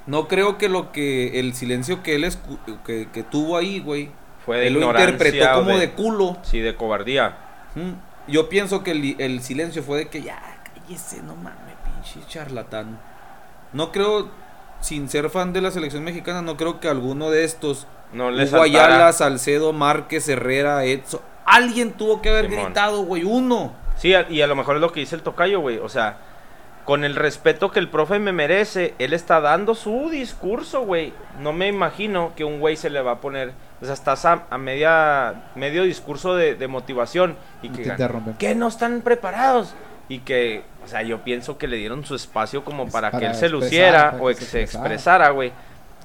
[0.06, 4.10] No creo que lo que el silencio que él escu- que, que tuvo ahí, güey,
[4.44, 6.36] Fue de él lo interpretó como de- de culo.
[6.42, 7.36] Sí, de cobardía.
[7.74, 7.92] Mm,
[8.30, 10.38] Yo pienso que el, el silencio fue de que ya,
[10.74, 12.98] cállese, no mames, pinche charlatán.
[13.72, 14.28] No creo,
[14.80, 18.62] sin ser fan de la selección mexicana, no creo que alguno de estos, No Hugo
[18.62, 19.12] Ayala.
[19.12, 22.64] Salcedo, Márquez, Herrera, Edson, alguien tuvo que haber Simón.
[22.66, 23.72] gritado, güey, uno.
[23.96, 25.78] Sí, y a lo mejor es lo que dice el tocayo, güey.
[25.78, 26.18] O sea,
[26.84, 31.12] con el respeto que el profe me merece, él está dando su discurso, güey.
[31.40, 33.52] No me imagino que un güey se le va a poner.
[33.80, 37.36] O sea, estás a, a media, medio discurso de, de motivación.
[37.62, 38.34] Y que te digan, interrumpen.
[38.34, 39.74] ¿qué no están preparados?
[40.10, 43.16] Y que, o sea, yo pienso que le dieron su espacio como Es para, que
[43.16, 45.30] para él se luciera para o se expresara.
[45.30, 45.52] güey.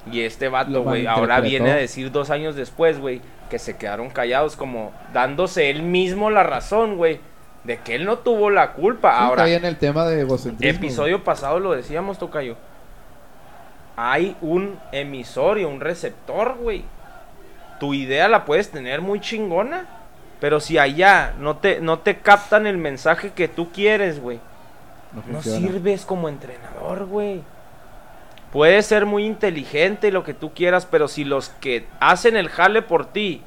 [0.10, 4.10] Y este vato, güey, ahora viene a decir dos años después, güey, que se quedaron
[4.10, 7.19] callados, como dándose él mismo la razón, güey,
[7.64, 9.11] de que él no tuvo la culpa.
[9.11, 10.27] Sí, ahora, en el tema de
[10.61, 12.56] episodio pasado lo decíamos, Tocayo.
[13.95, 16.84] Hay un emisorio, un receptor, güey.
[17.80, 19.88] Tu idea la puedes tener muy chingona.
[20.40, 24.40] Pero si allá no te, no te captan el mensaje que tú quieres, güey.
[25.11, 27.41] No No sirves como entrenador, güey.
[28.53, 32.49] Puedes ser muy inteligente y lo que tú quieras, pero si los que hacen el
[32.49, 33.44] jale por ti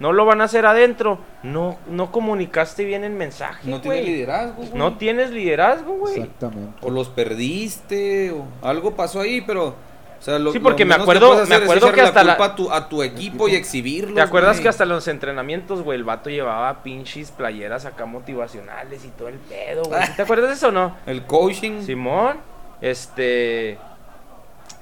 [0.00, 4.06] no lo van a hacer adentro, no, no comunicaste bien el mensaje, No tiene güey.
[4.10, 4.70] liderazgo, güey.
[4.74, 6.14] No tienes liderazgo, güey.
[6.14, 6.78] Exactamente.
[6.82, 9.76] O los perdiste, o algo pasó ahí, pero...
[10.18, 12.52] O sea, lo, Sí, porque lo me acuerdo- puedes me acuerdo que hasta la- culpa
[12.52, 14.14] a tu, a tu equipo y exhibirlo.
[14.14, 19.08] ¿Te acuerdas que hasta los entrenamientos, güey, el vato llevaba pinches playeras acá motivacionales y
[19.08, 20.02] todo el pedo, güey?
[20.06, 20.96] ¿Sí ¿Te acuerdas de eso o no?
[21.04, 21.82] El coaching...
[21.82, 22.38] Simón,
[22.80, 23.76] este.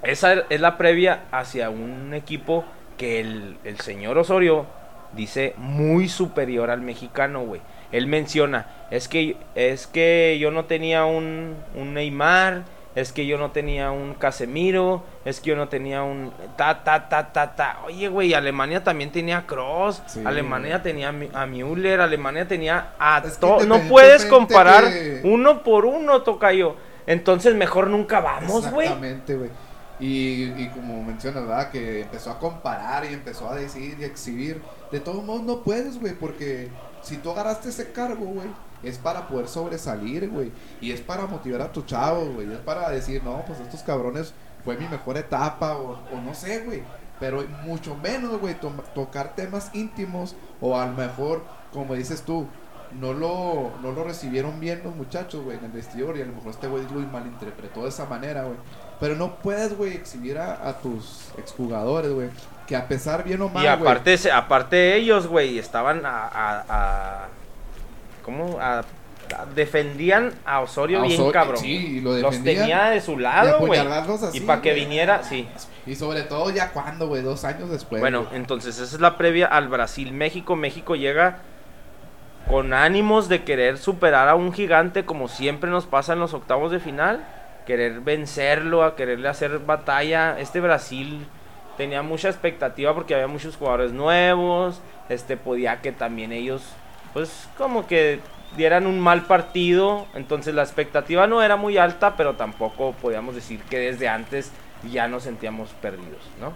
[0.05, 2.65] Esa es la previa hacia un equipo
[2.97, 4.67] que el, el señor Osorio
[5.15, 7.61] dice muy superior al mexicano, güey.
[7.93, 12.63] Él menciona, es que, es que yo no tenía un, un Neymar,
[12.95, 17.09] es que yo no tenía un Casemiro, es que yo no tenía un ta ta
[17.09, 17.79] ta ta ta.
[17.87, 19.45] Oye, güey, Alemania también tenía
[20.07, 25.21] Sí, Alemania tenía a Müller, Alemania tenía a Es que to- No puedes comparar que-
[25.25, 26.77] uno por uno, tocayo.
[27.07, 28.87] Entonces mejor nunca vamos, güey.
[28.87, 29.51] Exactamente, güey.
[30.01, 31.71] Y, como mencionas, ¿verdad?
[31.71, 34.61] Que empezó a comparar y empezó a decir y exhibir.
[34.91, 36.71] De todos modos no puedes, güey, porque
[37.03, 38.49] si tú agarraste ese cargo, güey,
[38.83, 40.51] es para poder sobresalir, güey.
[40.81, 42.53] Y es para motivar a tus chavos, güey.
[42.53, 46.61] Es para decir, no, pues estos cabrones fue mi mejor etapa o, o no sé,
[46.65, 46.83] güey.
[47.21, 52.49] Pero mucho menos, güey, to- tocar temas íntimos o a lo mejor, como dices tú,
[52.99, 56.33] no lo, no lo recibieron bien los muchachos, güey, en el vestidor y a lo
[56.35, 58.57] mejor este güey lo malinterpretó de esa manera, güey.
[59.03, 62.29] Pero no puedes, güey, exhibir a, a tus exjugadores, güey,
[62.69, 66.65] que a pesar bien o mal, Y aparte, se- aparte ellos, güey, estaban a, a,
[66.69, 67.29] a-
[68.25, 68.59] ¿cómo?
[68.61, 68.83] A,
[69.57, 71.57] defendían a Osorio a bien Osorio- cabrón.
[71.59, 73.81] Sí, lo Los tenía de su de lado, güey.
[74.35, 75.49] Y para que viniera, sí.
[75.85, 78.01] Y sobre todo ya cuando, güey, dos años después.
[78.01, 80.55] Bueno, entonces esa es la previa al Brasil-México.
[80.55, 81.39] México llega
[82.49, 86.71] con ánimos de querer superar a un gigante como siempre nos pasa en los octavos
[86.71, 87.27] de final.
[87.67, 90.39] Querer vencerlo, a quererle hacer batalla.
[90.39, 91.27] Este Brasil
[91.77, 94.81] tenía mucha expectativa porque había muchos jugadores nuevos.
[95.09, 96.63] Este podía que también ellos,
[97.13, 98.21] pues como que
[98.57, 100.07] dieran un mal partido.
[100.15, 104.51] Entonces la expectativa no era muy alta, pero tampoco podíamos decir que desde antes
[104.91, 106.53] ya nos sentíamos perdidos, ¿no?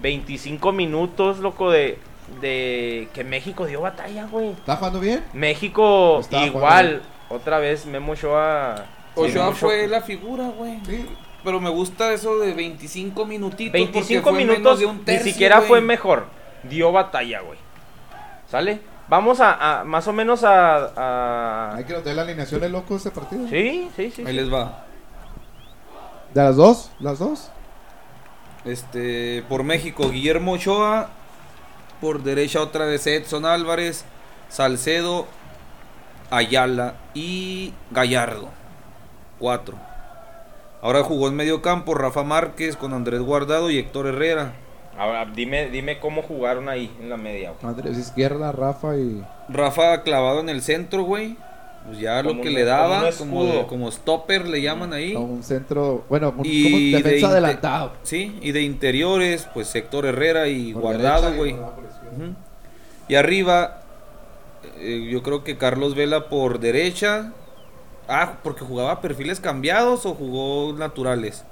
[0.00, 1.98] 25 minutos, loco, de,
[2.40, 4.50] de que México dio batalla, güey.
[4.50, 5.24] ¿Está jugando bien?
[5.32, 8.86] México igual, otra vez Memo Ochoa.
[9.16, 10.80] Ochoa fue la figura, güey.
[10.86, 11.06] Sí.
[11.44, 13.72] Pero me gusta eso de 25 minutitos.
[13.72, 15.68] 25 porque fue menos minutos, de un ni siquiera güey.
[15.68, 16.26] fue mejor.
[16.62, 17.58] Dio batalla, güey.
[18.50, 18.80] ¿Sale?
[19.08, 20.92] Vamos a, a- más o menos a...
[20.96, 23.46] a- Hay que notar la alineación de loco de ese partido.
[23.48, 24.22] Sí, sí, sí.
[24.22, 24.32] Ahí sí.
[24.32, 24.84] les va.
[26.32, 26.90] ¿De las dos?
[27.00, 27.50] ¿Las dos?
[28.64, 31.10] Este, por México, Guillermo Ochoa.
[32.00, 34.04] Por derecha otra vez Edson Álvarez,
[34.48, 35.26] Salcedo,
[36.30, 38.48] Ayala y Gallardo.
[39.44, 39.76] Cuatro.
[40.80, 44.54] Ahora jugó en medio campo Rafa Márquez con Andrés Guardado y Héctor Herrera.
[44.96, 47.74] Ahora, dime, dime cómo jugaron ahí en la media, güey.
[47.74, 49.22] Andrés izquierda, Rafa y.
[49.50, 51.36] Rafa clavado en el centro, güey.
[51.84, 55.14] pues ya lo Como que un- le como daba, como, como stopper le llaman ahí.
[55.14, 57.92] A un centro, bueno, un, Y como de defensa adelantado.
[58.02, 61.56] Sí, y de interiores, pues Héctor Herrera y Por Guardado, y güey.
[63.08, 63.82] Y arriba,
[64.78, 67.32] eh, yo creo que Carlos Vela por derecha.
[68.08, 71.44] Ah, porque jugaba perfiles cambiados o jugó naturales.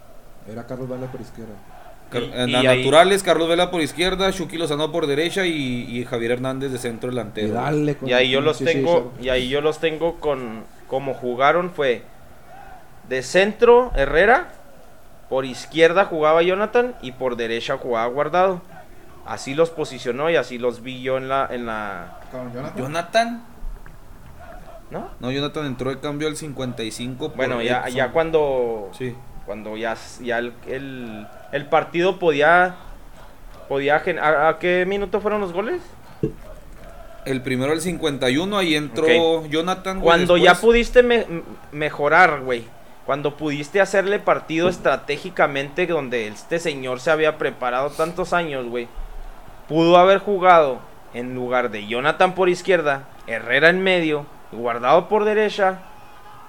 [0.51, 1.55] Era Carlos Vela por izquierda.
[2.11, 5.87] Car- Y- y na- ahí- naturales, Carlos Vela por izquierda, Chucky Lozano por derecha y,
[5.89, 7.55] y Javier Hernández de centro Y delantero.
[7.55, 11.15] dale con Y ahí el yo los tengo, y ahí yo los tengo con como
[11.15, 12.03] jugaron fue
[13.09, 14.49] de centro Herrera,
[15.31, 18.61] por izquierda jugaba Jonathan y por derecha jugaba Guardado.
[19.25, 22.77] Así los posicionó y así los vi yo en la en la Con Jonathan.
[22.77, 23.45] Jonathan.
[24.93, 25.09] ¿No?
[25.19, 27.29] No, Jonathan entró de cambio al 55.
[27.29, 27.93] por Bueno, ya, Edson.
[27.95, 29.17] ya cuando Sí.
[29.47, 32.77] cuando ya, ya el, el, el partido podía
[33.69, 35.81] podía ¿a, a qué minuto fueron los goles?
[37.25, 39.07] El primero al 51, ahí entró.
[39.47, 40.01] Jonathan.
[40.01, 41.27] güey, Cuando ya pudiste me-
[41.71, 42.65] mejorar, güey.
[43.07, 48.89] Cuando pudiste hacerle partido estratégicamente donde este señor se había preparado tantos años, güey.
[49.69, 50.81] Pudo haber jugado
[51.15, 55.79] en lugar de Jonathan por izquierda, Herrera en medio, guardado por derecha.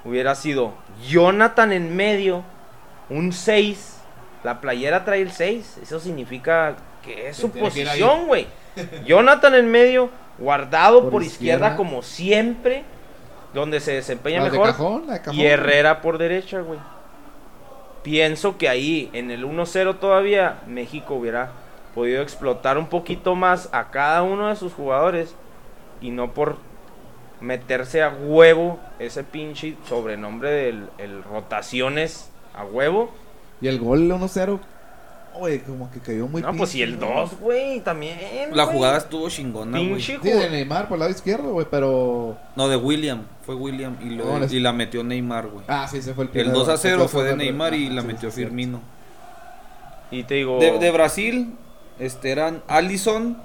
[0.04, 0.72] Hubiera sido
[1.08, 2.42] Jonathan en medio,
[3.08, 4.02] un 6.
[4.42, 5.78] La playera trae el 6.
[5.82, 8.46] Eso significa que es su que posición, güey.
[9.06, 11.76] Jonathan en medio, guardado por, Por izquierda, izquierda.
[11.76, 12.84] como siempre,
[13.54, 14.66] donde se desempeña de mejor.
[14.66, 15.34] cajón, la de cajón.
[15.40, 16.78] y Herrera por derecha, güey.
[18.02, 21.52] Pienso que ahí, en el 1-0 todavía, México hubiera
[21.94, 25.34] podido explotar un poquito más a cada uno de sus jugadores
[26.02, 26.58] y no por
[27.44, 33.12] meterse a huevo ese pinche sobrenombre del el rotaciones a huevo.
[33.60, 34.58] Y el gol 1-0,
[35.38, 38.18] güey, como que cayó muy no, pues y el pinche, 2, güey, también.
[38.52, 38.76] La güey.
[38.76, 39.88] jugada estuvo chingona, güey.
[39.90, 42.36] Pinche Sí, de Neymar por el lado izquierdo, güey, pero...
[42.56, 43.22] No, de William.
[43.44, 45.64] Fue William y, lo- No, les- y la metió Neymar, güey.
[45.68, 46.58] Ah, sí, ese fue el el primero.
[46.58, 48.42] 2 a 0 Otro fue de el- Neymar y la sí, metió sí.
[48.42, 48.80] Firmino.
[50.10, 50.58] Y te digo.
[50.60, 51.54] De, de Brasil,
[51.98, 53.36] este eran Allison,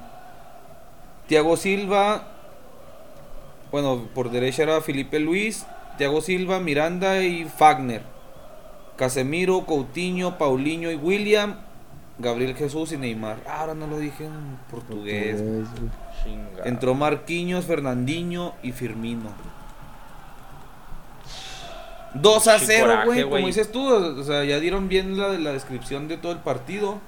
[1.28, 2.28] Thiago Silva,
[3.72, 5.66] bueno, por derecha era Felipe Luis,
[5.98, 8.04] Thiago Silva, Miranda y Fagner.
[8.98, 11.56] Casemiro, Coutinho, Paulinho y William,
[12.18, 13.38] Gabriel Jesús y Neymar.
[13.48, 15.42] Ah, ahora no lo dije en portugués.
[15.42, 15.68] Portugués.
[16.66, 19.30] Entró Marquinhos, Fernandinho y Firmino.
[22.16, 23.22] 2 a Sí, 0, coraje, güey.
[23.24, 23.30] güey.
[23.42, 27.00] Como dices tú, o sea, ya dieron bien la, la descripción de todo el partido.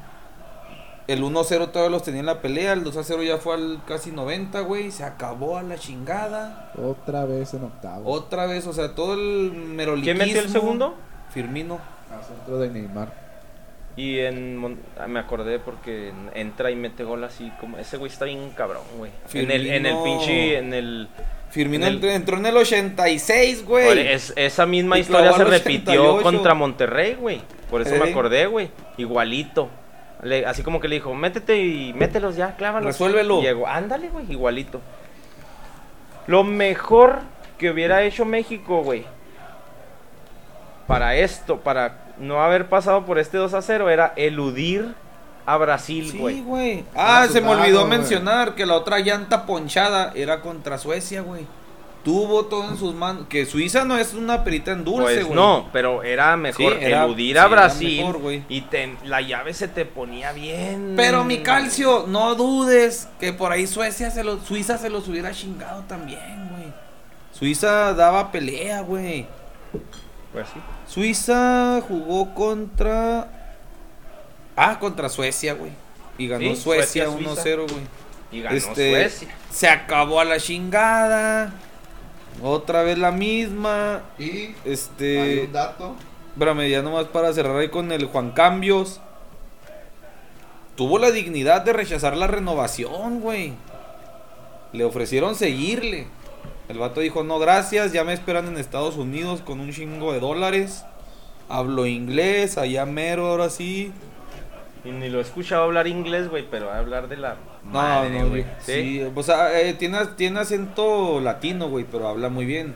[1.07, 2.73] El 1-0 todavía los tenía en la pelea.
[2.73, 4.91] El 2-0 ya fue al casi 90, güey.
[4.91, 6.71] Se acabó a la chingada.
[6.77, 8.09] Otra vez en octavo.
[8.09, 10.17] Otra vez, o sea, todo el meroliquismo.
[10.17, 10.95] ¿Quién metió el segundo?
[11.33, 11.79] Firmino.
[12.11, 13.13] A centro de Neymar.
[13.97, 18.23] Y en ah, me acordé porque entra y mete gol así como ese güey está
[18.25, 19.11] bien cabrón, güey.
[19.33, 20.03] En el en el Firmino.
[20.03, 21.09] pinche en el
[21.49, 24.07] Firmino En el- entró, en el 86, güey.
[24.07, 26.23] es- esa misma Y historia se repitió 88.
[26.23, 27.41] contra Monterrey, güey.
[27.69, 28.69] Por eso me acordé, güey.
[28.97, 29.69] Igualito.
[30.23, 33.39] Le- así como que le dijo, "Métete y mételos ya, clávalos." Resuélvelo.
[33.39, 34.81] Y llegó, "Ándale, güey, igualito."
[36.27, 37.19] Lo mejor
[37.57, 39.05] que hubiera hecho México, güey,
[40.87, 44.93] para esto, para no haber pasado por este 2 a 0 era eludir
[45.45, 46.35] a Brasil, güey.
[46.35, 46.85] Sí, güey.
[46.95, 51.45] Ah, se me olvidó mencionar que la otra llanta ponchada era contra Suecia, güey.
[52.03, 53.27] Tuvo todo en sus manos.
[53.29, 55.35] Que Suiza no es una perita en dulce, Pues güey.
[55.35, 58.43] no, pero era mejor Sí, era- eludir a Brasil mejor, güey.
[58.49, 60.93] y te- la llave se te ponía bien.
[60.95, 65.31] Pero mi calcio, no dudes que por ahí Suecia se los, Suiza se los hubiera
[65.31, 66.73] chingado también, güey.
[67.31, 69.27] Suiza daba pelea, güey.
[70.33, 70.59] Pues sí.
[70.87, 73.27] Suiza jugó contra.
[74.55, 75.71] Ah, contra Suecia, güey.
[76.17, 77.83] Y ganó Sí, Suecia, Suecia, 1-0, güey.
[78.31, 79.35] Y ganó Este, Suecia.
[79.51, 81.53] Se acabó a la chingada.
[82.43, 84.01] Otra vez la misma.
[84.17, 85.45] Y hay Este.
[85.45, 85.95] un dato.
[86.33, 88.99] Espérame, ya nomás para cerrar ahí con el Juan Cambios.
[90.75, 93.53] Tuvo la dignidad de rechazar la renovación, güey.
[94.73, 96.07] Le ofrecieron seguirle.
[96.69, 100.21] El vato dijo, no, gracias, ya me esperan en Estados Unidos con un chingo de
[100.21, 100.85] dólares.
[101.49, 103.91] Hablo inglés, allá mero, ahora sí.
[104.83, 107.71] Y ni lo he escuchado hablar inglés, güey, pero va a hablar de la No,
[107.71, 108.45] madre, no, güey.
[108.59, 108.71] ¿Sí?
[108.99, 112.73] sí, o sea, eh, tiene, tiene acento latino, güey, pero habla muy bien.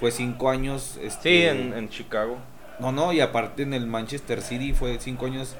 [0.00, 0.98] Fue cinco años.
[1.00, 2.38] Este, Sí, en, en Chicago.
[2.80, 5.54] No, no, y aparte en el Manchester City fue cinco años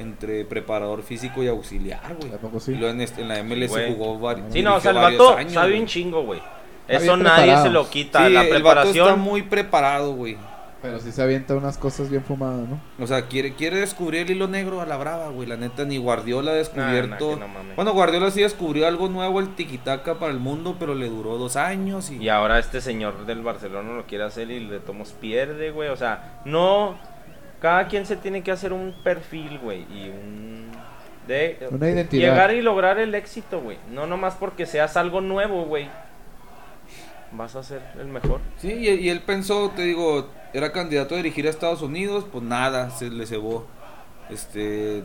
[0.00, 2.34] entre preparador físico y auxiliar, güey.
[2.34, 2.72] ¿A poco sí?
[2.72, 3.94] Y luego en, este- en la MLS güey.
[3.94, 4.52] jugó varios.
[4.52, 5.80] Sí, no, o sea, el vato años, sabe güey.
[5.80, 6.42] un chingo, güey.
[6.88, 8.26] Eso nadie se lo quita.
[8.26, 9.08] Sí, la el vato preparación.
[9.08, 10.36] está muy preparado, güey.
[10.86, 12.80] Pero sí se avienta unas cosas bien fumadas, ¿no?
[13.02, 15.48] O sea, quiere, quiere descubrir el hilo negro a la brava, güey.
[15.48, 17.36] La neta, ni Guardiola ha descubierto.
[17.36, 21.08] nah, no bueno, Guardiola sí descubrió algo nuevo, el tiquitaca para el mundo, pero le
[21.08, 22.10] duró dos años.
[22.10, 25.88] Y, Y ahora este señor del Barcelona lo quiere hacer y le tomos pierde, güey.
[25.88, 26.96] O sea, no.
[27.60, 29.80] Cada quien se tiene que hacer un perfil, güey.
[29.92, 30.66] Y un.
[31.26, 32.30] De Una identidad.
[32.30, 33.78] Llegar y lograr el éxito, güey.
[33.90, 35.88] No nomás porque seas algo nuevo, güey.
[37.32, 38.40] Vas a ser el mejor.
[38.58, 42.90] Sí, y, él pensó, te digo, era candidato a dirigir a Estados Unidos, pues nada,
[42.90, 43.66] se le cebó.
[44.30, 45.02] Este,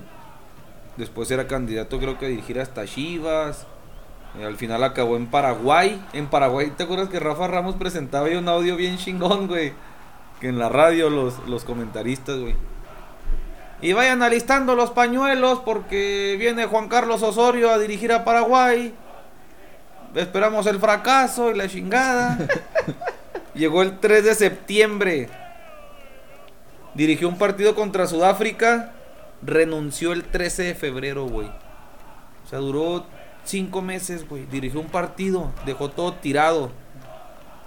[0.98, 3.68] después era candidato creo que a dirigir hasta Chivas.
[4.39, 6.02] Y al final acabó en Paraguay.
[6.14, 9.73] En Paraguay, ¿te acuerdas que Rafa Ramos presentaba ahí un audio bien chingón, güey?
[10.39, 12.56] Que en la radio los, los comentaristas, güey.
[13.81, 18.93] Y vayan alistando los pañuelos porque viene Juan Carlos Osorio a dirigir a Paraguay.
[20.16, 22.38] Esperamos el fracaso y la chingada.
[23.54, 25.30] Llegó el 3 de septiembre.
[26.94, 28.92] Dirigió un partido contra Sudáfrica.
[29.42, 31.48] Renunció el 13 de febrero, güey.
[31.48, 33.06] O sea, duró
[33.46, 34.46] cinco meses, güey.
[34.46, 35.52] Dirigió un partido.
[35.66, 36.72] Dejó todo tirado.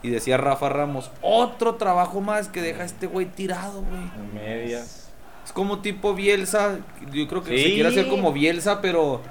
[0.02, 4.02] Y decía Rafa Ramos, otro trabajo más que deja este güey tirado, güey.
[4.34, 5.08] Medias.
[5.46, 6.76] Es como tipo Bielsa.
[7.10, 7.74] Yo creo que se Sí.
[7.74, 9.22] quiere hacer como Bielsa, pero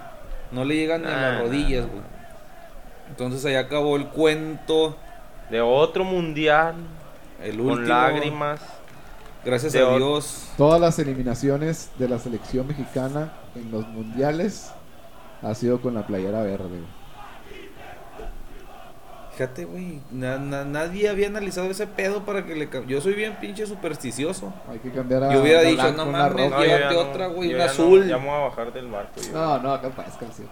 [0.52, 2.04] no le llegan ni a Nah, las rodillas, nah, güey.
[3.14, 4.98] Entonces ahí acabó el cuento.
[5.52, 6.74] De otro mundial.
[7.44, 7.88] El Con último.
[7.90, 8.60] lágrimas.
[9.46, 10.50] Gracias a Dios.
[10.58, 14.72] Todas las eliminaciones de la selección mexicana en los mundiales
[15.44, 16.80] ha sido con la playera verde.
[19.34, 20.00] Fíjate, güey.
[20.12, 24.54] na- na- nadie había analizado ese pedo para que le Yo soy bien pinche supersticioso.
[24.72, 27.66] Hay que cambiar a Yo hubiera dicho, no mames, llévate ya otra, güey, un ya
[27.66, 28.08] no- azul.
[28.08, 29.20] ya me voy a bajar del barco.
[29.22, 29.32] yo.
[29.34, 30.48] No, no, capaz, canción.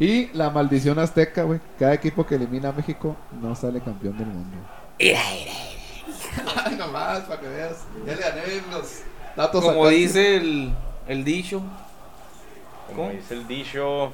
[0.00, 1.60] Y la maldición azteca, güey.
[1.78, 4.56] Cada equipo que elimina a México no sale campeón del mundo.
[4.98, 7.84] Ay, nomás, para que veas.
[8.06, 9.00] Ya le gané los
[9.36, 9.90] datos Como acá.
[9.90, 10.72] dice el,
[11.06, 11.62] el dicho.
[12.88, 13.10] Como ¿Cómo?
[13.10, 14.12] dice el dicho.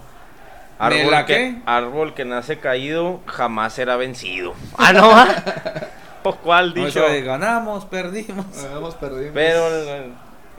[0.79, 1.63] ¿Me Árbol que, qué?
[1.65, 4.55] árbol que nace caído jamás será vencido.
[4.77, 5.11] Ah, no.
[6.23, 6.89] pues cuál No, dicho.
[7.07, 8.45] eso de ganamos, perdimos.
[8.65, 9.31] Hemos perdido.
[9.33, 9.69] Pero.
[9.69, 10.13] eh,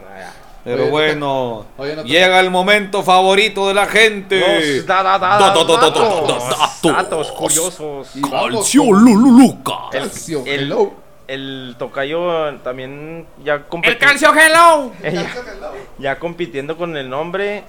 [0.09, 0.31] ah,
[0.63, 4.39] Pero Oye, bueno, oye, no te- llega el momento favorito de la gente.
[4.75, 7.31] Los da, da, da, Da, da, da, da, datos, da, da, datos.
[7.31, 8.07] curiosos.
[8.29, 9.73] Calcio Lululuca.
[9.93, 10.91] El- Calcio, el- hello.
[11.27, 14.91] El tocayo también ya El competi- calcio hello.
[15.03, 15.71] Ya- Calcio, hello.
[15.99, 17.63] ya compitiendo con el nombre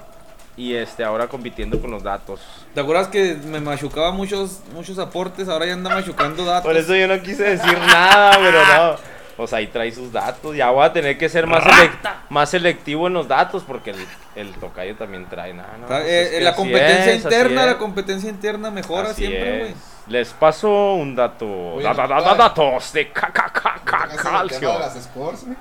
[0.57, 2.41] y este ahora compitiendo con los datos.
[2.75, 5.49] ¿Te acuerdas que me machucaba muchos muchos aportes?
[5.49, 6.65] Ahora ya anda machucando datos.
[6.65, 9.18] Por eso yo no quise decir nada, pero no.
[9.39, 10.55] Pues ahí trae sus datos.
[10.57, 11.97] Ya voy a tener que ser más, selec-
[12.29, 15.77] más selectivo en los datos porque el, el tocayo también trae nada.
[15.81, 19.71] No, pues eh, la competencia es, interna, la competencia interna mejora Así siempre, güey.
[19.71, 19.77] es.
[20.09, 21.47] Les paso un dato.
[21.75, 24.49] Oye, Da- da- da- datos de ca- ca- ca- ca- ¿Qué pasa con el tema
[24.49, 24.73] calcio.
[24.73, 25.61] de las scores, mijo?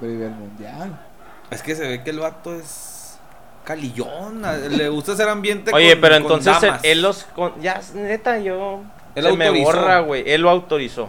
[0.00, 0.98] Pero y del mundial.
[1.50, 3.18] Es que se ve que el vato es
[3.64, 4.42] calillón,
[4.76, 6.80] le gusta hacer ambiente Oye, con- pero entonces él, damas.
[6.82, 7.22] él los.
[7.36, 8.80] con- ya, neta, yo.
[9.14, 10.24] Él se me borra, güey.
[10.28, 11.08] Él lo autorizó.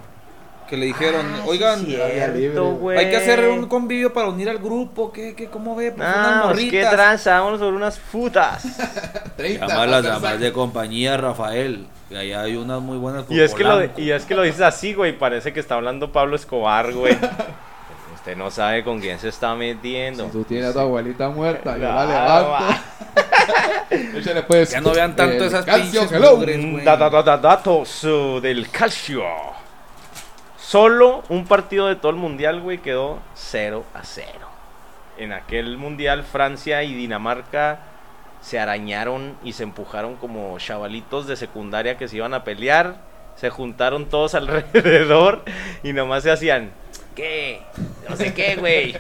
[0.74, 4.58] Que le dijeron, Ah, oigan, sí, cierto, hay que hacer un convivio para unir al
[4.58, 5.92] grupo, ¿qué, qué, cómo ve?
[5.92, 8.64] Pues unas Ah, pues qué tranza, vámonos sobre unas putas.
[9.38, 9.68] 30.
[9.68, 11.86] Llama a las damas de compañía, Rafael.
[12.10, 14.62] Que allá hay unas muy buenas Y es, que lo, y es que lo dices
[14.62, 15.16] así, güey.
[15.16, 17.16] Parece que está hablando Pablo Escobar, güey.
[18.16, 20.26] Usted no sabe con quién se está metiendo.
[20.26, 22.82] Si tú tienes a tu abuelita muerta, yo la levanto.
[24.48, 24.72] pues.
[24.72, 26.38] Ya no vean tanto esas calcio, pinches hello.
[26.38, 26.58] mugres.
[26.72, 26.84] Güey.
[26.84, 29.22] da- da- da- da- datos uh, del calcio.
[30.64, 34.30] Solo un partido de todo el mundial, güey, quedó 0 a 0.
[35.18, 37.80] En aquel mundial, Francia y Dinamarca
[38.40, 42.96] se arañaron y se empujaron como chavalitos de secundaria que se iban a pelear.
[43.36, 45.44] Se juntaron todos alrededor
[45.84, 46.72] y nomás se hacían.
[47.14, 47.62] ¿Qué?
[48.10, 48.96] No sé qué, güey.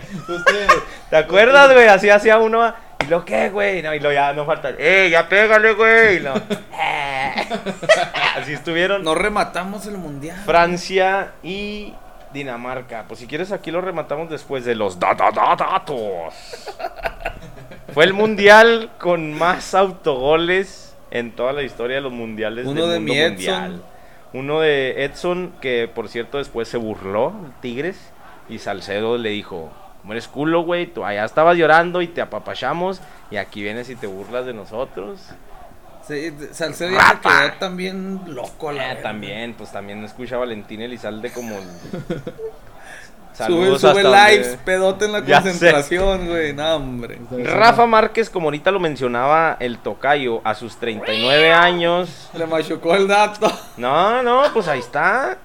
[1.09, 1.87] ¿Te acuerdas, güey?
[1.87, 2.73] Así hacía uno.
[3.03, 3.81] ¿Y lo qué, güey?
[3.81, 4.71] No, y lo ya no falta.
[4.77, 6.17] ¡Eh, ya pégale, güey!
[6.17, 7.33] "Eh".
[8.37, 10.37] Así estuvieron No rematamos el mundial.
[10.45, 11.93] Francia y
[12.33, 13.05] Dinamarca.
[13.07, 16.33] Pues si quieres, aquí lo rematamos después de los da- da- da- datos.
[17.93, 22.65] Fue el mundial con más autogoles en toda la historia de los mundiales.
[22.65, 23.33] Uno del de mundo mi Edson.
[23.61, 23.83] mundial.
[24.33, 28.11] Uno de Edson, que por cierto después se burló, Tigres.
[28.49, 29.71] Y Salcedo le dijo:
[30.03, 33.01] Como eres culo, güey, tú allá estabas llorando y te apapachamos.
[33.31, 35.19] Y aquí vienes y te burlas de nosotros.
[36.05, 39.01] Sí, Salcedo ya se quedó también loco, la verga.
[39.03, 41.55] también, pues también escucha a Valentín Elizalde como.
[41.57, 42.19] Sube,
[43.33, 46.53] Saludos sube hasta lives, donde- pedote en la Ya concentración, güey.
[46.53, 47.19] No, hombre.
[47.45, 52.29] Rafa Márquez, como ahorita lo mencionaba el tocayo, a sus 39 años.
[52.33, 53.49] Le machucó el dato.
[53.77, 55.37] No, no, pues ahí está.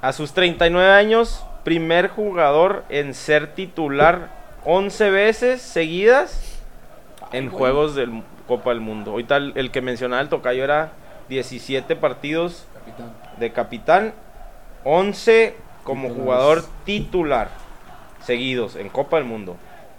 [0.00, 4.30] A sus 39 años primer jugador en ser titular
[4.64, 6.60] 11 veces seguidas
[7.32, 9.10] en juegos del Copa del Mundo.
[9.10, 10.92] Ahorita el, el que mencionaba el tocayo era
[11.28, 13.12] 17 partidos Capitán.
[13.40, 14.14] de capitán,
[14.84, 16.24] 11 como Titulares.
[16.24, 17.48] jugador titular
[18.22, 19.56] seguidos en Copa del Mundo.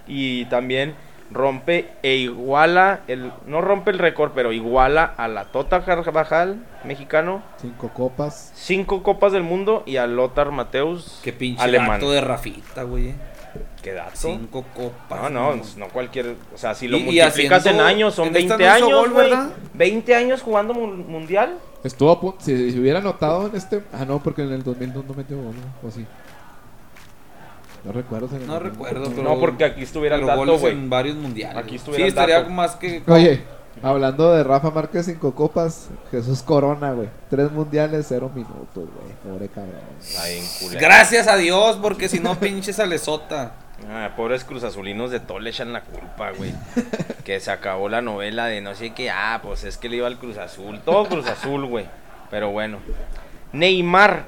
[0.08, 0.96] Y también
[1.32, 7.44] rompe e iguala, el, no rompe el récord, pero iguala a la Tota Carvajal, mexicano,
[7.62, 8.52] Cinco copas.
[8.56, 12.00] cinco Copas del Mundo y a Lothar Mateus, Qué pinche alemán.
[12.00, 13.14] dato de Rafita, güey.
[13.82, 14.12] ¿Qué dato?
[14.16, 15.22] Cinco copas.
[15.32, 18.28] No, no, no cualquier, o sea, si lo Y- y multiplicas en haciendo- años son
[18.30, 19.30] en esta 20 no hizo años, gol, güey.
[19.30, 19.50] ¿verdad?
[19.74, 21.58] 20 años jugando mu- mundial.
[21.84, 22.38] Estuvo a punto.
[22.42, 23.82] Si, si hubiera anotado en este.
[23.94, 25.54] Ah, no, porque en el 2002 no metió gol.
[25.56, 25.88] ¿no?
[25.88, 26.06] O sí.
[27.88, 28.28] No recuerdo.
[28.36, 29.16] el No 2002 recuerdo, no.
[29.16, 30.74] pero- no, porque aquí estuviera el Pero dato, goles güey.
[30.74, 31.58] en varios mundiales.
[31.64, 32.50] Aquí estuviera Sí, estaría dato.
[32.50, 33.02] más que.
[33.08, 33.44] Oye,
[33.82, 35.90] hablando de Rafa Márquez, cinco copas.
[36.12, 37.08] Jesús Corona, güey.
[37.30, 39.14] Tres mundiales, cero minutos, güey.
[39.24, 39.74] Pobre cabrón.
[40.80, 43.54] Gracias a Dios, porque si no, pinche salesota.
[43.90, 46.52] Ah, pobres cruzazulinos de todo le echan la culpa, güey.
[47.24, 49.10] que se acabó la novela de no sé qué.
[49.12, 50.80] Ah, pues es que le iba al Cruz Azul.
[50.84, 51.86] Todo Cruz Azul, güey.
[52.32, 52.80] Pero bueno.
[53.54, 54.26] Neymar.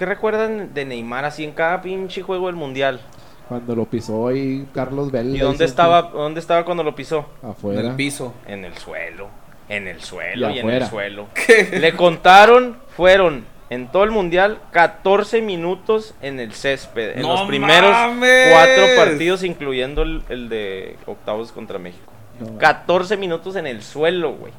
[0.00, 3.02] ¿Qué recuerdan de Neymar así en cada pinche juego del mundial?
[3.50, 5.36] Cuando lo pisó ahí Carlos Vela.
[5.36, 7.26] ¿Y dónde estaba, dónde estaba cuando lo pisó?
[7.42, 7.80] Afuera.
[7.82, 8.32] En el piso.
[8.46, 9.28] En el suelo.
[9.68, 10.88] En el suelo Y y, en el afuera.
[10.88, 11.26] suelo.
[11.78, 17.18] Le contaron, fueron en todo el mundial 14 minutos en el césped.
[17.18, 18.52] En ¡No los primeros mames!
[18.52, 22.10] cuatro partidos, incluyendo el, el de octavos contra México.
[22.40, 22.56] No.
[22.56, 24.54] 14 minutos en el suelo, güey.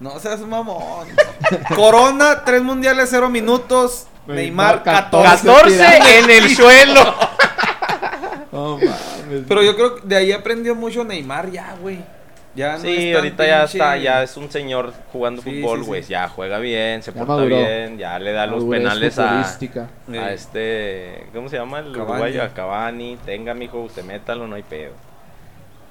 [0.00, 1.08] No seas mamón.
[1.76, 4.06] Corona, tres mundiales, cero minutos.
[4.26, 5.46] Neymar, Neymar, 14.
[5.46, 7.14] 14 en el suelo.
[8.52, 9.44] No mames.
[9.48, 11.98] Pero yo creo que de ahí aprendió mucho Neymar ya, güey.
[12.54, 15.82] Ya no Sí, es ahorita ya pinche- está, ya es un señor jugando Sí, fútbol,
[15.84, 16.02] güey.
[16.02, 16.10] sí.
[16.12, 17.56] Ya juega bien, se Ya porta maduró.
[17.56, 21.80] bien, ya le da los Madurez penales a, a este, ¿cómo se llama?
[21.80, 22.10] El Cavani.
[22.12, 23.18] uruguayo, a Cavani.
[23.26, 24.92] Tenga, mijo, usted métalo, no hay pedo.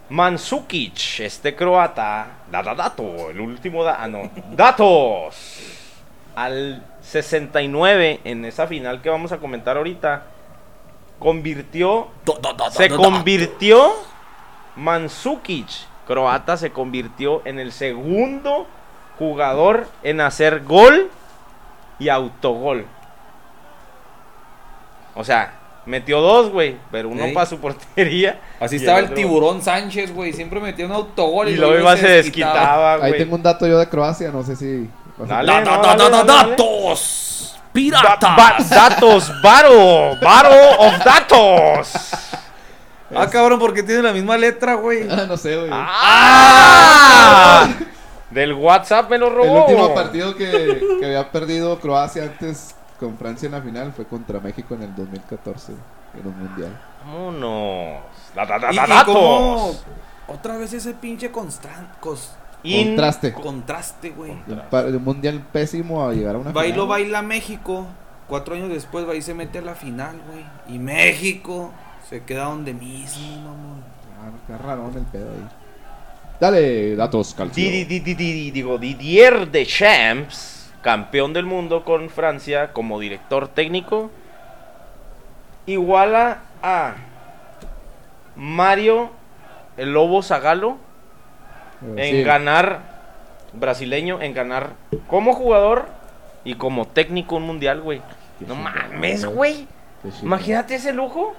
[0.10, 5.36] Mansukic, este croata, da, da, dato, el último da, ah, no, datos.
[6.36, 10.24] Al 69 en esa final que vamos a comentar ahorita,
[11.18, 12.10] convirtió,
[12.72, 13.94] se convirtió,
[14.76, 15.70] Mansukic,
[16.06, 18.68] croata, se convirtió en el segundo
[19.18, 21.10] jugador en hacer gol
[21.98, 22.86] y autogol.
[25.16, 25.54] O sea,
[25.86, 28.40] metió dos, güey, pero uno para su portería.
[28.60, 30.34] Así estaba el otro- tiburón Sánchez, güey.
[30.34, 33.18] Siempre metía un autogol y, Y luego iba se desquitaba, Ahí güey.
[33.18, 34.90] tengo un dato yo de Croacia, no sé si.
[35.18, 36.50] Dale, Da- no, da- dale, da- da- dale, dale.
[36.52, 37.56] ¡Datos!
[37.56, 38.36] Da- ¡Piratas!
[38.38, 40.50] ba- datos, Baro, Baro
[40.80, 41.92] of Datos.
[43.14, 45.08] Ah, cabrón, porque tiene la misma letra, güey.
[45.10, 45.70] Ah, no sé, güey.
[45.72, 47.68] ¡Ah!
[48.30, 49.62] Del WhatsApp me lo El robó.
[49.66, 54.40] último partido que, que había perdido Croacia antes con Francia en la final fue contra
[54.40, 55.74] México en el 2014
[56.20, 56.80] en un mundial.
[57.06, 58.02] Vámonos.
[58.36, 59.14] Da- da- da- Y, da- y datos.
[59.16, 59.72] cómo-
[60.28, 61.30] Otra vez ese pinche
[62.02, 62.32] cos-
[62.64, 63.32] In- Contraste.
[63.34, 64.32] contraste, güey.
[64.48, 66.88] De un, mundial pésimo a llegar a una Bailo, final.
[66.88, 67.86] baila México.
[68.28, 70.44] Cuatro años después va y se mete a la final, güey.
[70.76, 71.72] Y México
[72.10, 73.84] se queda donde mismo, mamón.
[74.50, 75.48] Ah, raro el pedo ahí.
[76.40, 77.64] Dale, datos, calcio.
[77.64, 83.48] Di- di- di- di- di- digo, Didier Deschamps, campeón del mundo con Francia como director
[83.48, 84.12] técnico,
[85.66, 86.94] iguala a
[88.36, 89.10] Mario
[89.78, 90.78] el Lobo Zagalo
[91.82, 92.82] en Eh, Sí, ganar
[93.54, 94.74] brasileño en ganar
[95.08, 95.88] como jugador
[96.44, 98.04] y como técnico un mundial, güey.
[98.48, 99.68] No mames, güey.
[100.22, 101.34] Imagínate ese lujo.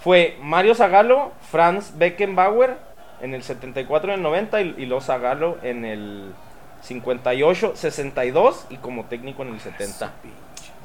[0.00, 2.76] Fue Mario Zagalo, Franz Beckenbauer
[3.22, 6.34] en el 74 y el 90 y, y los Zagalo en el
[6.82, 10.12] 58, 62 y como técnico en el 70.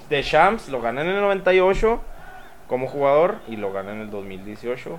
[0.10, 2.00] Deschamps lo gana en el 98
[2.68, 4.98] como jugador y lo gana en el 2018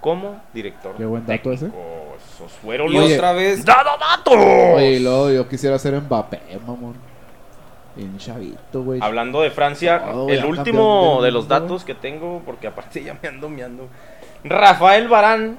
[0.00, 0.94] como director.
[0.96, 1.66] Qué buen dato ese.
[1.66, 2.14] técnico.
[2.16, 4.34] Esos fueron Y los otra vez, ¡Dado datos!
[4.36, 6.94] Oye, luego yo quisiera ser Mbappé, mamón.
[7.96, 9.00] Bien chavito, güey.
[9.02, 13.28] Hablando de Francia, Todo, el último de los datos que tengo, porque aparte ya me
[13.28, 13.88] ando meando.
[14.42, 15.58] Rafael Barán,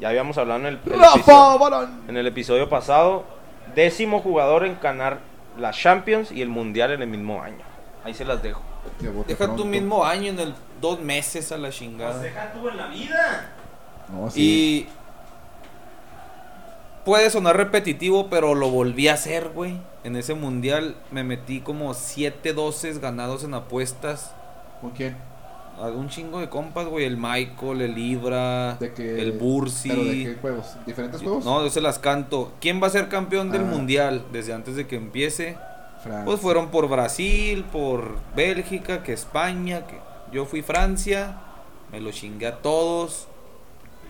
[0.00, 2.00] ya habíamos hablado en el, el Rafa episodio, Barán.
[2.08, 3.24] en el episodio pasado,
[3.74, 5.20] décimo jugador en ganar
[5.58, 7.64] la Champions y el Mundial en el mismo año.
[8.04, 8.62] Ahí se las dejo.
[9.00, 9.64] Deja tu pronto.
[9.64, 12.18] mismo año en el dos meses a la chingada.
[12.20, 13.52] deja tú en la vida.
[14.12, 14.40] No, sí.
[14.40, 14.88] Y
[17.04, 19.78] puede sonar repetitivo, pero lo volví a hacer, güey.
[20.04, 24.32] En ese mundial me metí como 7 doces ganados en apuestas.
[24.80, 25.16] ¿Con quién?
[25.80, 27.04] A un chingo de compas, güey.
[27.04, 29.20] El Michael, el Libra, ¿De qué?
[29.22, 29.88] el Bursi.
[29.88, 30.76] ¿Pero de qué juegos?
[30.86, 31.44] ¿Diferentes juegos?
[31.44, 32.52] No, yo se las canto.
[32.60, 33.66] ¿Quién va a ser campeón del Ah.
[33.66, 35.56] mundial desde antes de que empiece?
[36.02, 36.24] Francia.
[36.24, 39.98] Pues fueron por Brasil, por Bélgica, que España, que
[40.30, 41.38] Yo fui Francia,
[41.90, 43.28] me lo chingué a todos.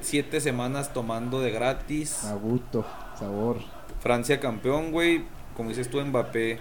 [0.00, 2.24] Siete semanas tomando de gratis.
[2.24, 2.84] A gusto,
[3.18, 3.58] sabor.
[4.00, 5.24] Francia campeón, güey.
[5.56, 6.58] Como dices tú, Mbappé,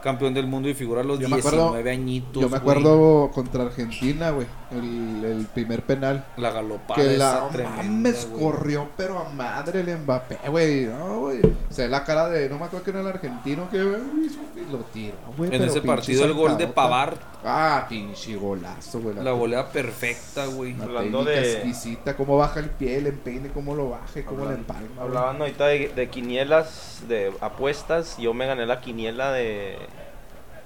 [0.00, 2.34] campeón del mundo y figura a los Yo me 19 acuerdo- añitos.
[2.42, 2.60] Yo me güey.
[2.60, 4.46] acuerdo contra Argentina, güey.
[4.70, 6.24] El, el primer penal.
[6.36, 10.84] La galopada Que la tremenda, mames corrió, pero a madre el Mbappé, güey.
[10.86, 11.40] No, güey.
[11.44, 12.48] O sea, la cara de.
[12.48, 15.54] No me acuerdo que era el argentino que y lo tiró, güey.
[15.54, 16.66] En ese partido el gol de.
[16.68, 19.16] Pavard, Ah, pinche golazo, güey.
[19.16, 20.76] la volea perfecta, güey.
[20.80, 24.54] Hablando de- exquisita, cómo baja el pie, el empeine, cómo lo baja y cómo le
[24.54, 24.88] empalma.
[25.00, 28.16] Hablaban ahorita de, de quinielas, de apuestas.
[28.18, 29.78] Yo me gané la quiniela de.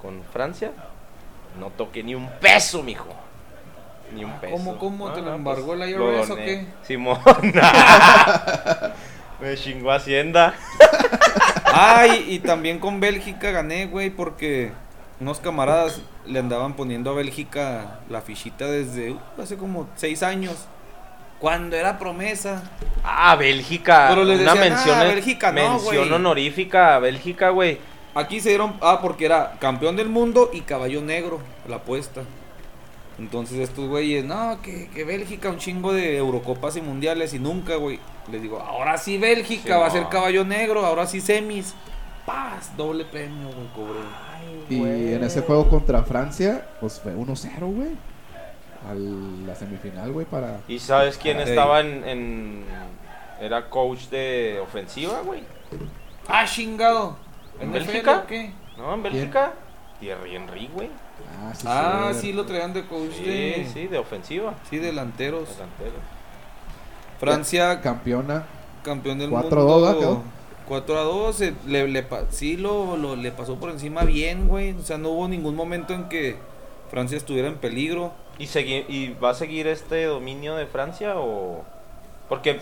[0.02, 0.72] con Francia.
[1.59, 3.06] No toqué ni un peso, mijo.
[4.15, 4.53] Ni un peso.
[4.53, 5.11] ¿Cómo, cómo?
[5.12, 6.45] ¿Te lo pues, embargó el lo IRS o doné.
[6.45, 6.66] qué?
[6.82, 7.19] Simón.
[9.41, 10.55] me chingó Hacienda.
[11.73, 14.73] Ay, y también con Bélgica gané, güey, porque
[15.20, 20.55] unos camaradas le andaban poniendo a Bélgica la fichita desde uh, hace como seis años.
[21.41, 22.62] Cuando era promesa.
[23.03, 24.07] Ah, Bélgica.
[24.09, 26.12] Pero les Una decían, mención, "Ah, Bélgica no, mención güey".
[26.12, 27.78] honorífica a Bélgica, güey.
[28.15, 28.74] Aquí se dieron.
[28.81, 32.23] Ah, porque era campeón del mundo y caballo negro, la apuesta.
[33.19, 37.77] Entonces estos güeyes, no, que, que Bélgica, un chingo de Eurocopas y mundiales y nunca,
[37.77, 38.01] güey.
[38.31, 41.74] Les digo, ahora sí Bélgica Sí, va a ser caballo negro, ahora sí semis.
[42.27, 44.01] Paz, doble premio, güey, cobré.
[44.70, 47.91] Y en ese juego contra Francia, pues fue 1-0, güey.
[48.91, 48.95] A
[49.47, 50.61] la semifinal, güey, para.
[50.69, 52.65] ¿Y sabes quién estaba en, en-
[53.41, 55.43] Era coach de ofensiva, güey.
[56.28, 57.16] Ah, chingado.
[57.61, 58.19] ¿En NFL Bélgica?
[58.19, 58.51] o qué?
[58.77, 58.95] ¿No?
[58.95, 59.53] En Bélgica.
[60.01, 60.89] Thierry Henry, güey.
[61.40, 63.69] Ah, sí, Ah, sí, lo traían de coach Sí, de.
[63.73, 64.55] sí, de ofensiva.
[64.70, 65.48] Sí, delanteros.
[65.51, 65.93] Delantero.
[67.20, 68.44] Francia, Campeona.
[68.82, 69.81] campeón del 4 a mundo.
[69.81, 69.98] 2, ¿va?
[69.98, 70.23] Quedó.
[70.69, 71.40] 4 a 2.
[71.43, 74.73] eh, Le, le pa- sí, lo, lo- le pasó por encima bien, güey.
[74.73, 76.36] O sea, no hubo ningún momento en que
[76.90, 78.12] Francia estuviera en peligro.
[78.39, 81.65] ¿Y, segui- ¿Y va a seguir este dominio de Francia o...?
[82.28, 82.61] Porque...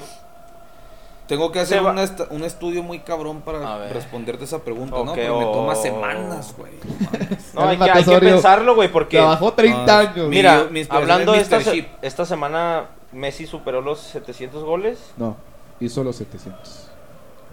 [1.33, 1.81] Tengo que hacer
[2.29, 5.15] un estudio muy cabrón A para responderte esa pregunta, ¿no?
[5.15, 6.73] Pero me toma o- semanas, güey.
[7.55, 9.17] no hay que, hay que Matesorio pensarlo, güey, porque...
[9.17, 10.17] Trabajó 30 Ah, años.
[10.29, 11.89] mi- Mira, mi hablando de es esta, se- Chip.
[12.03, 14.99] esta semana, Messi superó los 700 goles.
[15.17, 15.39] No,
[15.81, 16.91] hizo los 700.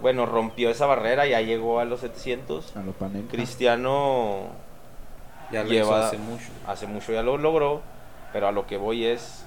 [0.02, 2.76] Bueno, rompió esa barrera, ya llegó a los 700.
[2.76, 3.32] A los Panenka.
[3.32, 4.48] Cristiano
[5.54, 6.46] Ya lo Lleva- hizo hace mucho.
[6.68, 7.80] hace mucho ya lo logró,
[8.34, 9.46] pero a lo que voy es...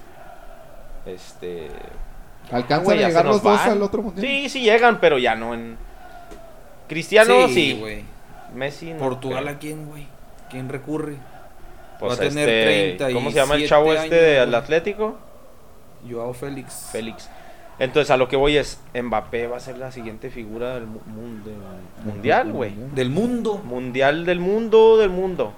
[1.05, 1.69] Este...
[2.51, 4.25] ¿Alcanzan a llegar los dos al otro mundial?
[4.25, 5.77] Sí, sí llegan, pero ya no en...
[6.87, 8.03] Cristiano sí, güey.
[8.53, 8.99] Messi no.
[8.99, 9.47] Portugal.
[9.47, 10.05] ¿a quién, güey?
[10.49, 11.15] ¿Quién recurre?
[11.99, 14.53] Pues va a tener este, 37 ¿Cómo se llama el chavo este del.
[14.53, 15.17] Atlético?
[16.09, 16.89] Joao Félix.
[16.91, 17.29] Félix.
[17.79, 20.99] Entonces a lo que voy es, Mbappé va a ser la siguiente figura del mu-
[21.07, 21.55] mun- del
[22.05, 22.73] mundial, güey.
[22.93, 23.55] Del mundo.
[23.63, 25.53] Mundial del mundo, del mundo.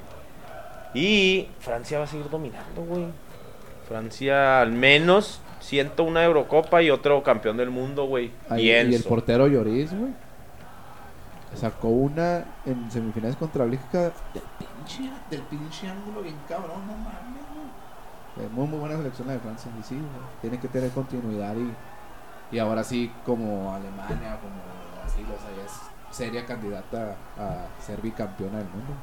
[0.94, 3.06] Y Francia va a seguir dominando, güey.
[3.90, 8.32] Francia al menos siento una Eurocopa y otro campeón del mundo, güey.
[8.56, 10.14] Y el portero Lloris, güey.
[11.56, 17.44] Sacó una en semifinales contra Bélgica del pinche, del pinche ángulo bien cabrón, no mames,
[18.36, 18.50] güey.
[18.50, 19.72] Muy, muy buena selección la de Francia.
[19.80, 20.08] Y sí, güey,
[20.42, 24.62] tiene que tener continuidad y, y ahora sí, como Alemania, como
[25.02, 28.94] Brasil, o sea, ya es seria candidata a ser bicampeona del mundo.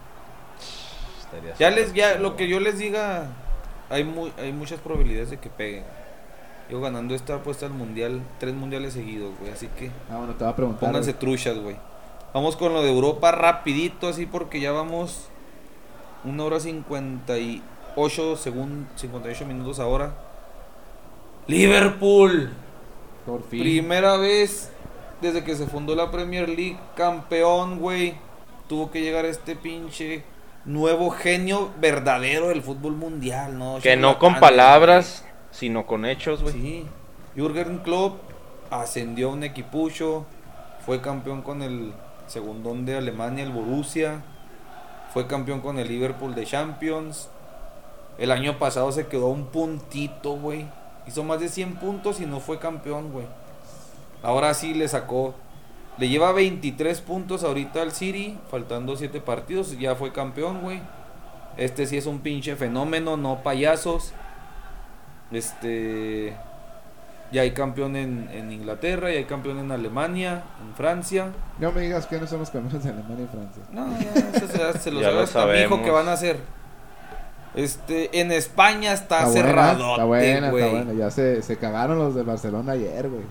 [1.20, 3.26] Estaría Ya les, ya, lo que yo les diga,
[3.90, 5.84] hay muy, hay muchas probabilidades de que peguen.
[6.72, 9.52] Yo ganando esta apuesta al mundial, tres mundiales seguidos, güey.
[9.52, 10.80] Así que Ah, bueno, te va a preguntar.
[10.80, 11.76] pónganse truchas, güey.
[12.32, 15.28] Vamos con lo de Europa rapidito, así porque ya vamos
[16.24, 20.14] una hora 58 según 58 minutos ahora.
[21.46, 22.50] Liverpool.
[23.26, 23.60] Por fin.
[23.60, 24.72] Primera vez
[25.20, 28.14] desde que se fundó la Premier League, campeón, güey.
[28.66, 30.24] Tuvo que llegar este pinche
[30.64, 33.78] nuevo genio verdadero del fútbol mundial, ¿no?
[33.82, 36.54] Que no con palabras, sino con hechos, güey.
[36.54, 36.86] Sí.
[37.36, 38.18] Jürgen Klopp
[38.70, 40.26] ascendió a un equipucho,
[40.84, 41.92] fue campeón con el
[42.26, 44.22] segundón de Alemania, el Borussia.
[45.12, 47.28] Fue campeón con el Liverpool de Champions.
[48.18, 50.66] El año pasado se quedó un puntito, güey.
[51.06, 53.26] Hizo más de 100 puntos y no fue campeón, güey.
[54.22, 55.34] Ahora sí le sacó.
[55.98, 59.78] Le lleva 23 puntos ahorita al City, faltando 7 partidos.
[59.78, 60.80] Ya fue campeón, güey.
[61.58, 64.14] Este sí es un pinche fenómeno, no payasos.
[65.32, 66.34] Este.
[67.32, 71.28] Ya hay campeón en, en Inglaterra, ya hay campeón en Alemania, en Francia.
[71.58, 73.62] No me digas que no somos campeones de Alemania y Francia.
[73.72, 75.80] No, ya, eso se, se los lo hasta mi hijo sabemos.
[75.80, 76.36] que van a hacer.
[77.54, 79.90] Este, en España está, buena, cerrado.
[79.92, 80.92] está buena, está buena.
[80.92, 83.22] Ya se, se cagaron los de Barcelona ayer, güey.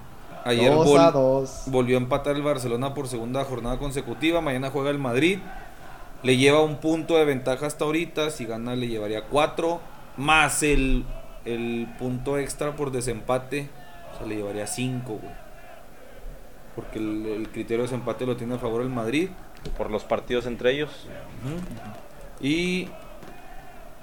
[0.45, 1.63] Ayer 2 vol- a 2.
[1.67, 4.41] volvió a empatar el Barcelona por segunda jornada consecutiva.
[4.41, 5.39] Mañana juega el Madrid.
[6.23, 8.29] Le lleva un punto de ventaja hasta ahorita.
[8.31, 9.79] Si gana, le llevaría cuatro.
[10.17, 11.05] más el,
[11.45, 13.69] el punto extra por desempate,
[14.19, 15.33] se le llevaría 5, güey.
[16.75, 19.29] Porque el, el criterio de desempate lo tiene a favor el Madrid.
[19.77, 20.89] Por los partidos entre ellos.
[22.39, 22.87] Y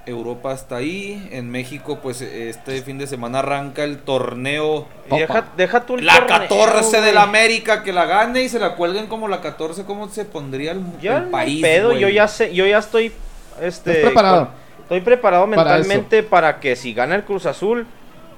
[0.06, 1.28] Europa está ahí.
[1.32, 4.86] En México, pues este fin de semana arranca el torneo.
[5.10, 8.48] Y deja, deja tú el La torneo, 14 de la América que la gane y
[8.48, 9.84] se la cuelguen como la 14.
[9.84, 11.60] ¿Cómo se pondría el, Ya el país?
[11.62, 12.00] pedo, güey?
[12.00, 13.12] yo ya sé, yo ya estoy
[13.60, 14.46] este ¿Estás preparado?
[14.46, 17.86] con- estoy preparado Para mentalmente para, que si gana el Cruz Azul,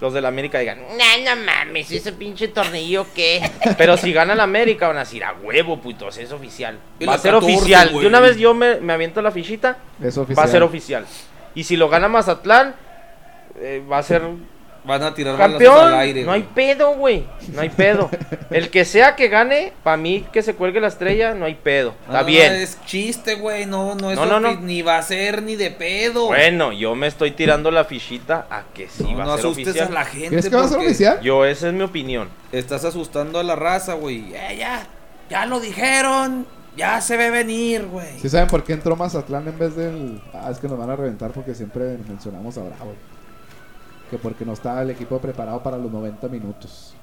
[0.01, 3.41] los del América digan, no, no mames, ese pinche tornillo qué.
[3.79, 6.79] Pero si gana el América van a decir, a huevo, putos, es oficial.
[6.99, 7.89] Y Va a ser 14, oficial.
[7.91, 8.03] güey.
[8.03, 10.39] De una vez yo me, me aviento la fichita, Es oficial.
[10.45, 11.07] va a ser oficial.
[11.55, 12.75] Y si lo gana Mazatlán,
[13.61, 14.23] eh, va a ser
[14.85, 15.89] Van a tirar campeón.
[15.89, 16.25] al aire.
[16.25, 17.25] no hay pedo, güey.
[17.53, 18.09] No hay pedo.
[18.51, 21.95] El que sea que gane, para mí que se cuelgue la estrella, no hay pedo.
[22.07, 22.53] Está Ah, bien.
[22.55, 23.67] Es chiste, güey.
[23.67, 24.55] No, no es No, no, no.
[24.61, 26.27] Ni va a ser ni de pedo.
[26.29, 29.47] Bueno, yo me estoy tirando la fichita a que sí no, va no a ser
[29.47, 29.89] asustes oficial.
[29.89, 30.29] a la gente.
[30.29, 31.21] ¿Crees que va a ser oficial?
[31.21, 32.29] Yo, esa es mi opinión.
[32.51, 34.35] Estás asustando a la raza, güey.
[34.35, 34.87] Eh, ya,
[35.29, 36.47] ya lo dijeron.
[36.77, 38.19] Ya se ve venir, güey.
[38.21, 40.23] ¿Sí saben por qué entró Mazatlán en vez del.?
[40.33, 42.95] Ah, es que nos van a reventar porque siempre mencionamos a Bravo.
[44.11, 46.95] Que porque no estaba el equipo preparado para los 90 minutos.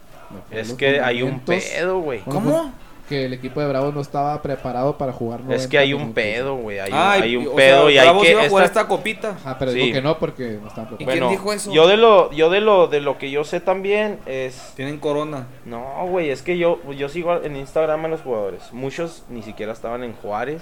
[0.52, 2.22] Es que hay un pedo, güey.
[2.26, 2.72] Bueno, ¿Cómo?
[3.08, 6.02] Que el equipo de Bravos no estaba preparado para jugar 90 Es que hay un
[6.02, 6.16] minutos.
[6.22, 6.80] pedo, güey.
[6.80, 8.32] Hay, Ay, hay un o pedo sea, y hay que.
[8.32, 9.30] iba a jugar esta- esta copita.
[9.30, 9.78] Ajá, pero Sí.
[9.80, 11.28] digo que no porque no estaban ¿Y preparados.
[11.30, 11.72] quién dijo eso?
[11.72, 14.74] Yo de lo, yo de lo, de lo que yo sé también es.
[14.76, 15.48] Tienen corona.
[15.64, 18.74] No, güey, es que yo, yo sigo en Instagram a los jugadores.
[18.74, 20.62] Muchos ni siquiera estaban en Juárez.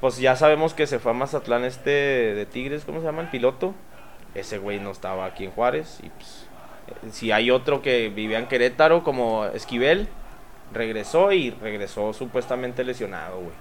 [0.00, 3.20] Pues ya sabemos que se fue a Mazatlán este de Tigres, ¿cómo se llama?
[3.22, 3.74] El piloto.
[4.34, 6.00] Ese güey no estaba aquí en Juárez.
[6.02, 6.46] Y pues,
[6.88, 10.08] eh, si hay otro que vivía en Querétaro, como Esquivel,
[10.72, 13.54] regresó y regresó supuestamente lesionado, güey.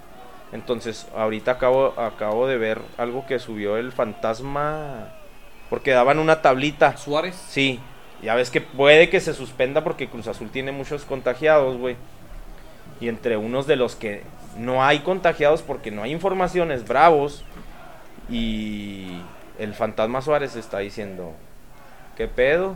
[0.51, 5.09] Entonces, ahorita acabo, acabo de ver algo que subió el fantasma.
[5.69, 6.95] Porque daban una tablita.
[6.95, 7.35] Suárez.
[7.49, 7.79] Sí,
[8.21, 11.95] ya ves que puede que se suspenda porque Cruz Azul tiene muchos contagiados, güey.
[13.01, 14.21] Y entre unos de los que
[14.57, 17.43] no hay contagiados porque no hay informaciones, bravos.
[18.29, 19.17] Y
[19.59, 21.33] el fantasma Suárez está diciendo,
[22.17, 22.75] ¿qué pedo?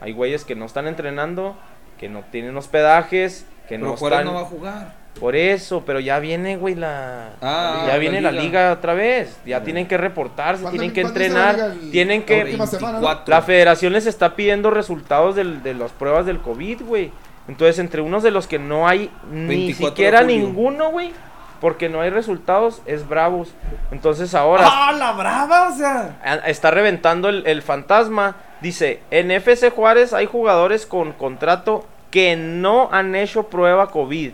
[0.00, 1.56] Hay güeyes que no están entrenando,
[1.98, 4.32] que no tienen hospedajes, que Pero no Juárez están...
[4.34, 5.08] no va a jugar.
[5.18, 7.30] Por eso, pero ya viene, güey, la...
[7.42, 8.42] Ah, ya la viene la liga.
[8.44, 9.36] liga otra vez.
[9.44, 11.58] Ya tienen que reportarse, ¿Cuándo- tienen que la entrenar?
[11.58, 12.42] El- tienen la que...
[12.44, 13.06] última semana, ¿no?
[13.06, 13.34] 24.
[13.34, 17.10] La federación les está pidiendo resultados del- de las pruebas del COVID, güey.
[17.48, 21.12] Entonces, entre unos de los que no hay ni 24 de siquiera ninguno, güey.
[21.60, 23.52] Porque no hay resultados, es Bravos.
[23.90, 25.68] Entonces ahora ¡Ah, la brava!
[25.68, 26.42] O sea.
[26.46, 28.36] está reventando el, el fantasma.
[28.60, 34.32] Dice, en FC Juárez hay jugadores con contrato que no han hecho prueba COVID.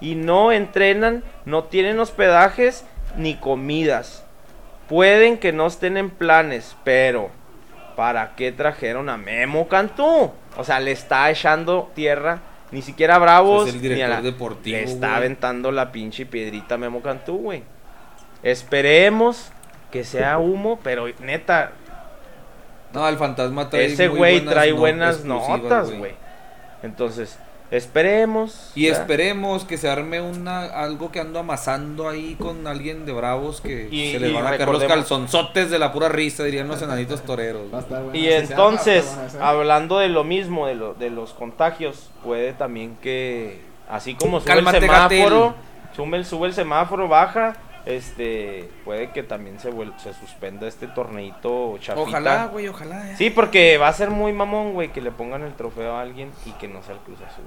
[0.00, 2.84] Y no entrenan, no tienen hospedajes
[3.16, 4.24] ni comidas.
[4.88, 7.30] Pueden que no estén en planes, pero
[7.96, 10.32] ¿para qué trajeron a Memo Cantú?
[10.56, 12.38] O sea, le está echando tierra.
[12.70, 13.68] Ni siquiera Bravos.
[13.68, 17.00] Es el ni a director la- deportivo, Le está aventando la pinche piedrita a Memo
[17.00, 17.62] Cantú, güey.
[18.42, 19.50] Esperemos
[19.90, 21.72] que sea humo, pero neta,
[22.92, 26.12] No, el fantasma trae ese güey trae buenas notas, güey.
[26.82, 27.38] Entonces,
[27.70, 28.72] esperemos.
[28.74, 33.60] Y esperemos que se arme una algo que ando amasando ahí con alguien de bravos
[33.60, 36.80] que Y- se le van a caer los calzonzotes de la pura risa, dirían los
[36.82, 37.62] enanitos toreros.
[38.12, 43.60] Y Si entonces, hablando de lo mismo, de, lo- de los contagios, puede también que,
[43.88, 45.54] así como sube Cálmate, el semáforo,
[45.94, 47.56] sube el, sube el semáforo, baja,
[47.88, 52.00] este, puede que también se, vuel- se suspenda este torneito chafita.
[52.00, 53.10] Ojalá, güey, ojalá.
[53.10, 53.14] eh.
[53.16, 56.30] Sí, porque va a ser muy mamón, güey, que le pongan el trofeo a alguien
[56.44, 57.44] y que no sea el Cruz Azul.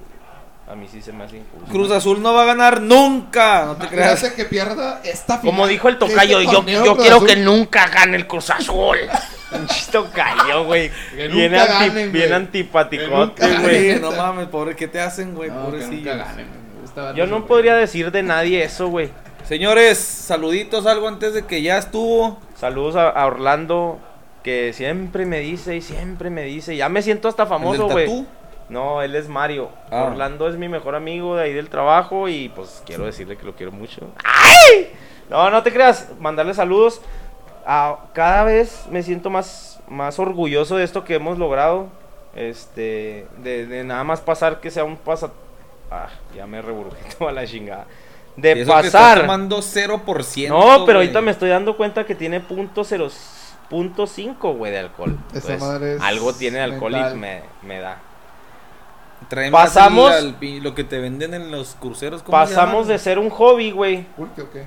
[0.68, 1.72] A mí sí se me hace injusto.
[1.72, 4.12] Cruz Azul no va a ganar nunca, no te creas.
[4.22, 5.54] Imagínate que pierda esta final.
[5.56, 7.28] Como dijo el tocayo, Este yo, yo quiero Azul.
[7.28, 8.98] que nunca gane el Cruz Azul.
[9.52, 10.90] Pinche tocayo, güey.
[11.16, 14.00] Que Bien, anti- ganen, bien antipaticote, güey.
[14.00, 15.50] no mames, pobre, ¿qué te hacen, güey?
[15.50, 16.16] No, que Pobrecillos.
[16.16, 16.16] nunca
[16.96, 19.10] ganen, Yo no podría decir de nadie eso, güey.
[19.52, 22.38] Señores, saluditos, algo antes de que ya estuvo.
[22.56, 24.00] Saludos a, a Orlando,
[24.44, 26.78] que siempre me dice y siempre me dice.
[26.78, 28.26] Ya me siento hasta ¿El famoso, güey.
[28.70, 29.68] No, él es Mario.
[29.90, 30.04] Ah.
[30.04, 33.54] Orlando es mi mejor amigo de ahí del trabajo y pues quiero decirle que lo
[33.54, 34.08] quiero mucho.
[34.24, 34.94] ¡Ay!
[35.30, 36.08] No, no te creas.
[36.22, 37.02] Mandarle saludos.
[37.66, 41.90] A, cada vez me siento más, más orgulloso de esto que hemos logrado.
[42.38, 45.30] Este, de, de nada más pasar que sea un pasa...
[45.92, 47.86] Ah, ya me reburgué toda la chingada.
[48.42, 49.22] De eso pasar.
[49.22, 50.48] tomando 0%.
[50.50, 53.10] No, pero ahorita me estoy dando cuenta que tiene punto cero,
[53.70, 55.18] punto cinco, güey, de alcohol.
[55.30, 57.16] Esa Entonces, madre es algo tiene de alcohol mental.
[57.16, 57.98] y me, me da.
[59.30, 62.24] Trae más Pasamos- al- lo que te venden en los cruceros.
[62.24, 64.66] ¿cómo se Pasamos de ser un hobby, güey, Pulque, ¿o qué?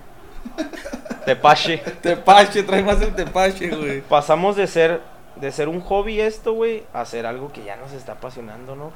[1.25, 1.79] Tepache.
[2.03, 4.01] Tepache, trae más el tepache, güey.
[4.03, 5.01] Pasamos de ser
[5.41, 8.93] de ser un hobby esto, güey, a ser algo que ya nos está apasionando, ¿no?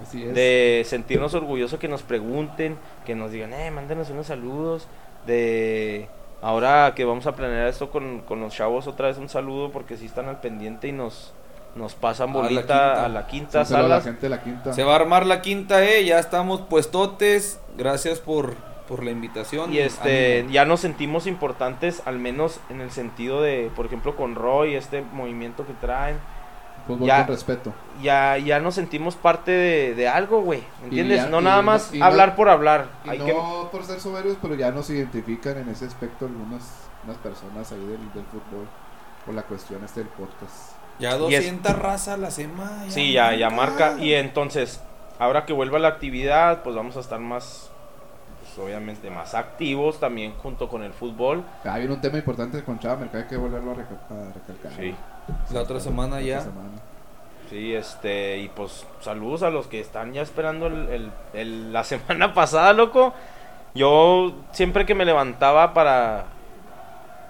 [0.00, 0.34] Así es.
[0.34, 4.86] De sentirnos orgullosos que nos pregunten, que nos digan, eh, mándenos unos saludos.
[5.26, 6.08] De
[6.40, 9.96] ahora que vamos a planear esto con, con los chavos, otra vez un saludo porque
[9.96, 11.32] sí están al pendiente y nos,
[11.74, 13.04] nos pasan A la bolita quinta.
[13.04, 14.00] a la quinta la sala.
[14.00, 14.72] gente de la quinta.
[14.72, 16.04] Se va a armar la quinta, eh.
[16.04, 17.58] Ya estamos puestotes.
[17.76, 18.54] Gracias por,
[18.92, 19.72] por la invitación.
[19.72, 24.34] Y este, ya nos sentimos importantes, al menos en el sentido de, por ejemplo, con
[24.34, 26.18] Roy, este movimiento que traen.
[26.86, 27.72] Fútbol ya- con respeto.
[28.02, 30.62] Ya, ya nos sentimos parte de, de algo, güey.
[30.80, 31.22] ¿me ¿Entiendes?
[31.24, 32.88] ya- no nada no- más no- hablar por hablar.
[33.06, 33.32] Y Hay no que,
[33.72, 36.62] por ser soberbios, pero ya nos identifican en ese aspecto algunas
[37.04, 38.66] unas personas ahí del, del fútbol
[39.24, 40.72] por la cuestión este del podcast.
[40.98, 42.84] Ya y es- 200 raza la semana.
[42.90, 43.96] Sí, ya, ya marca.
[43.98, 44.80] Y entonces,
[45.18, 47.71] ahora que vuelva la actividad, pues vamos a estar más,
[48.58, 51.42] obviamente más activos también junto con el fútbol.
[51.64, 54.72] Ah, viene un tema importante con Chava Mercado, hay que volverlo a, recal- a recalcar.
[54.78, 54.94] Sí.
[55.52, 56.38] La otra semana La ya.
[56.40, 56.70] otra semana.
[57.50, 61.84] Sí, este, y pues saludos a los que están ya esperando el, el- el- la
[61.84, 63.12] semana pasada, loco.
[63.74, 66.26] Yo siempre que me levantaba para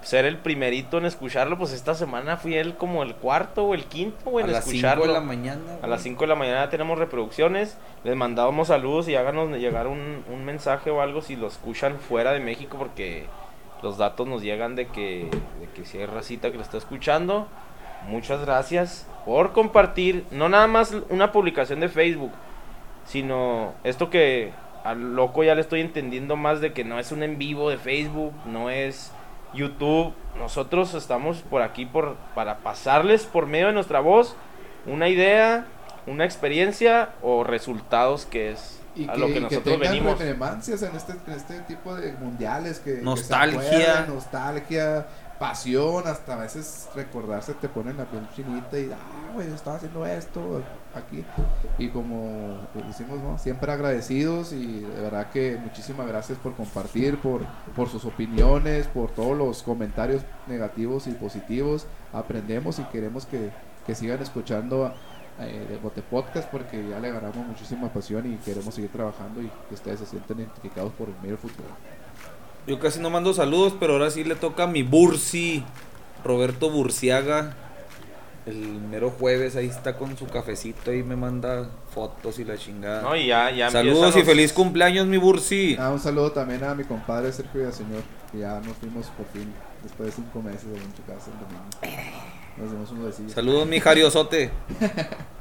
[0.03, 3.85] ser el primerito en escucharlo, pues esta semana fui el como el cuarto o el
[3.85, 5.07] quinto, güey, a en las 5 escucharlo.
[5.07, 5.61] de la mañana.
[5.75, 5.89] A güey.
[5.89, 7.77] las 5 de la mañana tenemos reproducciones.
[8.03, 12.31] Les mandábamos saludos y háganos llegar un, un mensaje o algo si lo escuchan fuera
[12.33, 13.25] de México porque
[13.83, 17.47] los datos nos llegan de que, de que si hay racita que lo está escuchando.
[18.07, 22.31] Muchas gracias por compartir, no nada más una publicación de Facebook,
[23.05, 24.51] sino esto que
[24.83, 27.77] al loco ya le estoy entendiendo más de que no es un en vivo de
[27.77, 29.13] Facebook, no es
[29.53, 30.13] YouTube.
[30.37, 34.35] Nosotros estamos por aquí por, para pasarles por medio de nuestra voz
[34.85, 35.65] una idea,
[36.07, 39.91] una experiencia o resultados que es Y a que, lo y que que nosotros tengan
[39.91, 40.21] venimos.
[40.21, 43.03] en este, en este tipo de mundiales que que se
[44.07, 45.07] Nostalgia.
[45.43, 50.05] Pasión, hasta a veces recordarse te ponen la piel chinita y ah, güey, estaba haciendo
[50.05, 50.63] esto
[50.95, 51.25] aquí.
[51.77, 53.37] Y como decimos, ¿no?
[53.37, 57.41] siempre agradecidos y de verdad que muchísimas gracias por compartir, por,
[57.75, 61.87] por sus opiniones, por todos los comentarios negativos y positivos.
[62.13, 63.51] Aprendemos y queremos que,
[63.85, 64.93] que sigan escuchando
[65.41, 69.51] eh, de Bote Podcast porque ya le agarramos muchísima pasión y queremos seguir trabajando y
[69.67, 71.67] que ustedes se sientan identificados por el medio del fútbol.
[72.65, 75.63] Yo casi no mando saludos, pero ahora sí le toca a mi Bursi,
[76.23, 77.57] Roberto Burciaga.
[78.45, 83.01] El mero jueves ahí está con su cafecito y me manda fotos y la chingada.
[83.01, 85.77] No, y ya, ya Saludos y feliz cumpleaños, mi Bursi.
[85.79, 89.51] Ah, un saludo también a mi compadre Sergio Villaseñor, que ya nos fuimos por fin
[89.81, 92.07] después de cinco meses de en casa el domingo.
[92.57, 93.31] Nos dimos unos besillos.
[93.33, 94.51] Saludos, mi Jariosote.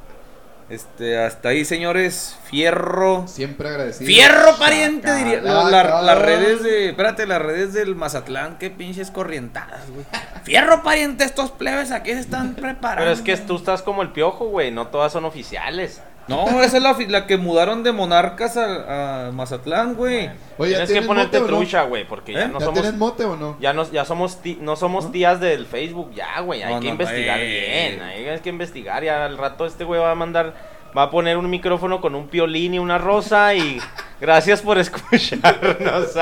[0.73, 2.37] Este, hasta ahí, señores.
[2.45, 3.29] Fierro.
[3.29, 4.07] Siempre agradecido.
[4.07, 5.41] Fierro pariente, diría.
[5.43, 6.89] La- la- las redes de.
[6.89, 10.07] Espérate, las redes del Mazatlán, qué pinches corrientadas, güey.
[10.45, 13.03] Fierro pariente, estos plebes aquí se están preparando.
[13.03, 16.01] Pero es que tú estás como el piojo, güey, no todas son oficiales.
[16.37, 20.31] No, esa es la, que mudaron de Monarcas a, a Mazatlán, güey.
[20.59, 22.49] Oye, ¿ya Tienes que ponerte mote trucha, güey, porque ya ¿Eh?
[22.49, 23.57] no ¿Ya somos tienes mote o no?
[23.61, 26.87] ya no, ya somos ti- no somos tías del Facebook, ya, güey, hay No, que
[26.87, 27.97] no, investigar eh.
[27.99, 30.55] bien, hay que investigar, ya al rato este güey va a mandar,
[30.97, 33.79] va a poner un micrófono con un piolín y una rosa y
[34.21, 36.13] gracias por escucharnos.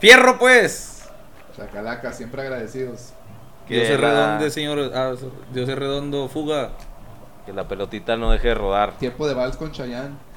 [0.00, 1.08] Fierro, pues.
[1.56, 3.12] Chacalaca, siempre agradecidos.
[3.68, 4.90] Dios se la- redonde, señor.
[4.94, 5.12] Ah,
[5.52, 6.70] Dios se redondo, fuga.
[7.50, 8.92] Que la pelotita no deje de rodar.
[8.98, 10.29] Tiempo de vals con Chayanne.